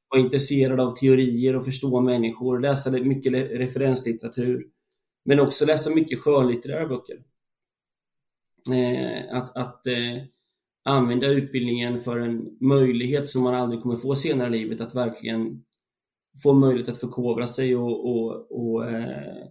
Vara 0.09 0.21
intresserad 0.21 0.79
av 0.79 0.95
teorier 0.95 1.55
och 1.55 1.65
förstå 1.65 2.01
människor, 2.01 2.59
läsa 2.59 2.91
mycket 2.91 3.33
referenslitteratur. 3.33 4.67
Men 5.25 5.39
också 5.39 5.65
läsa 5.65 5.89
mycket 5.89 6.19
skönlitterära 6.19 6.87
böcker. 6.87 7.23
Eh, 8.71 9.37
att 9.37 9.57
att 9.57 9.87
eh, 9.87 10.23
använda 10.85 11.27
utbildningen 11.27 11.99
för 11.99 12.19
en 12.19 12.57
möjlighet 12.59 13.29
som 13.29 13.43
man 13.43 13.55
aldrig 13.55 13.81
kommer 13.81 13.95
få 13.95 14.15
senare 14.15 14.55
i 14.55 14.59
livet, 14.59 14.81
att 14.81 14.95
verkligen 14.95 15.63
få 16.43 16.53
möjlighet 16.53 16.89
att 16.89 16.99
förkovra 16.99 17.47
sig 17.47 17.75
och, 17.75 18.09
och, 18.09 18.51
och 18.51 18.89
eh, 18.89 19.47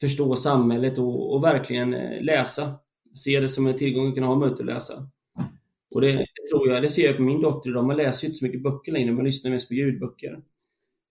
förstå 0.00 0.36
samhället 0.36 0.98
och, 0.98 1.34
och 1.34 1.44
verkligen 1.44 1.94
eh, 1.94 2.22
läsa 2.22 2.74
Se 3.16 3.40
det 3.40 3.48
som 3.48 3.66
en 3.66 3.76
tillgång 3.76 4.08
att 4.08 4.14
kunna 4.14 4.26
ha 4.26 4.34
möjlighet 4.34 4.60
att 4.60 4.66
läsa. 4.66 5.08
Och 5.94 6.00
det, 6.00 6.12
det, 6.12 6.48
tror 6.50 6.68
jag, 6.68 6.82
det 6.82 6.88
ser 6.88 7.06
jag 7.06 7.16
på 7.16 7.22
min 7.22 7.42
dotter 7.42 7.70
idag, 7.70 7.84
man 7.84 7.96
läser 7.96 8.24
ju 8.24 8.28
inte 8.28 8.38
så 8.38 8.44
mycket 8.44 8.62
böcker 8.62 8.92
längre, 8.92 9.12
man 9.12 9.24
lyssnar 9.24 9.50
mest 9.50 9.68
på 9.68 9.74
ljudböcker. 9.74 10.32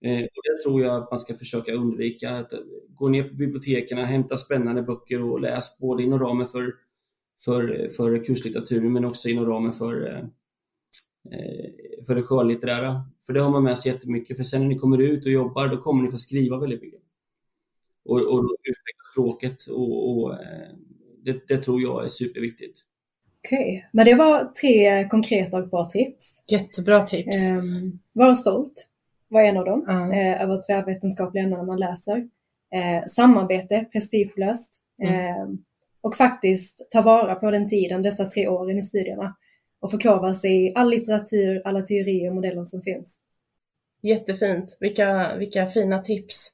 Eh, 0.04 0.22
och 0.22 0.42
det 0.44 0.62
tror 0.64 0.82
jag 0.82 1.02
att 1.02 1.10
man 1.10 1.18
ska 1.18 1.34
försöka 1.34 1.72
undvika, 1.72 2.30
att 2.30 2.52
gå 2.88 3.08
ner 3.08 3.22
på 3.22 3.34
biblioteken, 3.34 3.98
hämta 3.98 4.36
spännande 4.36 4.82
böcker 4.82 5.22
och 5.22 5.40
läs 5.40 5.78
både 5.78 6.02
inom 6.02 6.18
ramen 6.18 6.46
för, 6.46 6.74
för, 7.44 7.88
för 7.96 8.24
kurslitteraturen 8.24 8.92
men 8.92 9.04
också 9.04 9.28
inom 9.28 9.46
ramen 9.46 9.72
för, 9.72 10.16
eh, 10.16 10.24
för 12.06 12.14
det 12.14 12.22
skönlitterära. 12.22 13.02
För 13.26 13.32
det 13.32 13.40
har 13.40 13.50
man 13.50 13.64
med 13.64 13.78
sig 13.78 13.92
jättemycket, 13.92 14.36
för 14.36 14.44
sen 14.44 14.60
när 14.60 14.68
ni 14.68 14.78
kommer 14.78 14.98
ut 14.98 15.26
och 15.26 15.32
jobbar, 15.32 15.68
då 15.68 15.76
kommer 15.76 16.02
ni 16.02 16.10
få 16.10 16.18
skriva 16.18 16.58
väldigt 16.58 16.82
mycket. 16.82 17.00
Och, 18.04 18.16
och 18.16 18.56
utveckla 18.62 19.10
språket 19.12 19.66
och, 19.66 20.10
och 20.10 20.32
eh, 20.32 20.68
det, 21.24 21.48
det 21.48 21.58
tror 21.58 21.82
jag 21.82 22.04
är 22.04 22.08
superviktigt. 22.08 22.80
Okej, 23.44 23.58
okay. 23.58 23.88
men 23.92 24.04
det 24.04 24.14
var 24.14 24.44
tre 24.44 25.08
konkreta 25.08 25.58
och 25.58 25.68
bra 25.68 25.84
tips. 25.84 26.44
Jättebra 26.48 27.02
tips. 27.02 27.48
Eh, 27.48 27.62
var 28.12 28.34
stolt 28.34 28.90
var 29.28 29.42
en 29.42 29.56
av 29.56 29.64
dem, 29.64 29.86
mm. 29.88 30.10
eh, 30.10 30.42
över 30.42 30.62
tvärvetenskapliga 30.62 31.44
ämnen 31.44 31.66
man 31.66 31.78
läser. 31.78 32.28
Eh, 32.74 33.06
samarbete, 33.06 33.84
prestigelöst. 33.92 34.82
Mm. 35.02 35.14
Eh, 35.14 35.48
och 36.06 36.16
faktiskt 36.16 36.90
ta 36.90 37.02
vara 37.02 37.34
på 37.34 37.50
den 37.50 37.68
tiden, 37.68 38.02
dessa 38.02 38.24
tre 38.24 38.48
åren 38.48 38.78
i 38.78 38.82
studierna 38.82 39.36
och 39.80 39.90
förkovra 39.90 40.34
sig 40.34 40.66
i 40.66 40.72
all 40.74 40.90
litteratur, 40.90 41.62
alla 41.64 41.80
teorier 41.80 42.28
och 42.28 42.34
modeller 42.34 42.64
som 42.64 42.82
finns. 42.82 43.20
Jättefint, 44.02 44.76
vilka, 44.80 45.36
vilka 45.36 45.66
fina 45.66 45.98
tips. 45.98 46.50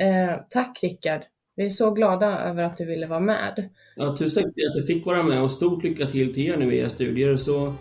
Eh, 0.00 0.36
tack 0.48 0.78
Rickard. 0.82 1.20
Vi 1.56 1.64
är 1.64 1.70
så 1.70 1.90
glada 1.90 2.38
över 2.38 2.62
att 2.62 2.76
du 2.76 2.86
ville 2.86 3.06
vara 3.06 3.20
med. 3.20 3.68
Ja, 3.96 4.16
tusen 4.16 4.42
tack 4.42 4.52
att 4.68 4.74
du 4.74 4.86
fick 4.86 5.06
vara 5.06 5.22
med 5.22 5.42
och 5.42 5.52
stort 5.52 5.84
lycka 5.84 6.06
till 6.06 6.34
till 6.34 6.46
er 6.46 6.56
nu 6.56 6.74
i 6.74 6.78
era 6.78 6.88
studier. 6.88 7.36
Så, 7.36 7.74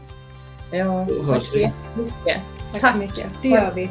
ja, 0.71 1.07
tack 1.27 1.43
så 1.43 1.59
jättemycket. 1.59 2.41
Tack, 2.71 2.81
tack 2.81 2.91
så 2.91 2.97
mycket. 2.97 3.27
Det 3.41 3.47
gör 3.47 3.73
vi. 3.75 3.89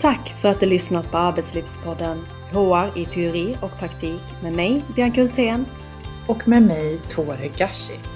Tack 0.00 0.28
för 0.40 0.48
att 0.48 0.60
du 0.60 0.66
lyssnat 0.66 1.10
på 1.10 1.16
Arbetslivspodden 1.16 2.18
HR 2.52 2.98
i 2.98 3.04
teori 3.04 3.56
och 3.62 3.78
praktik 3.78 4.22
med 4.42 4.52
mig, 4.52 4.84
Bianca 4.96 5.20
Hultén. 5.20 5.66
Och 6.26 6.48
med 6.48 6.62
mig, 6.62 6.98
Tore 7.08 7.48
Gashi. 7.48 8.13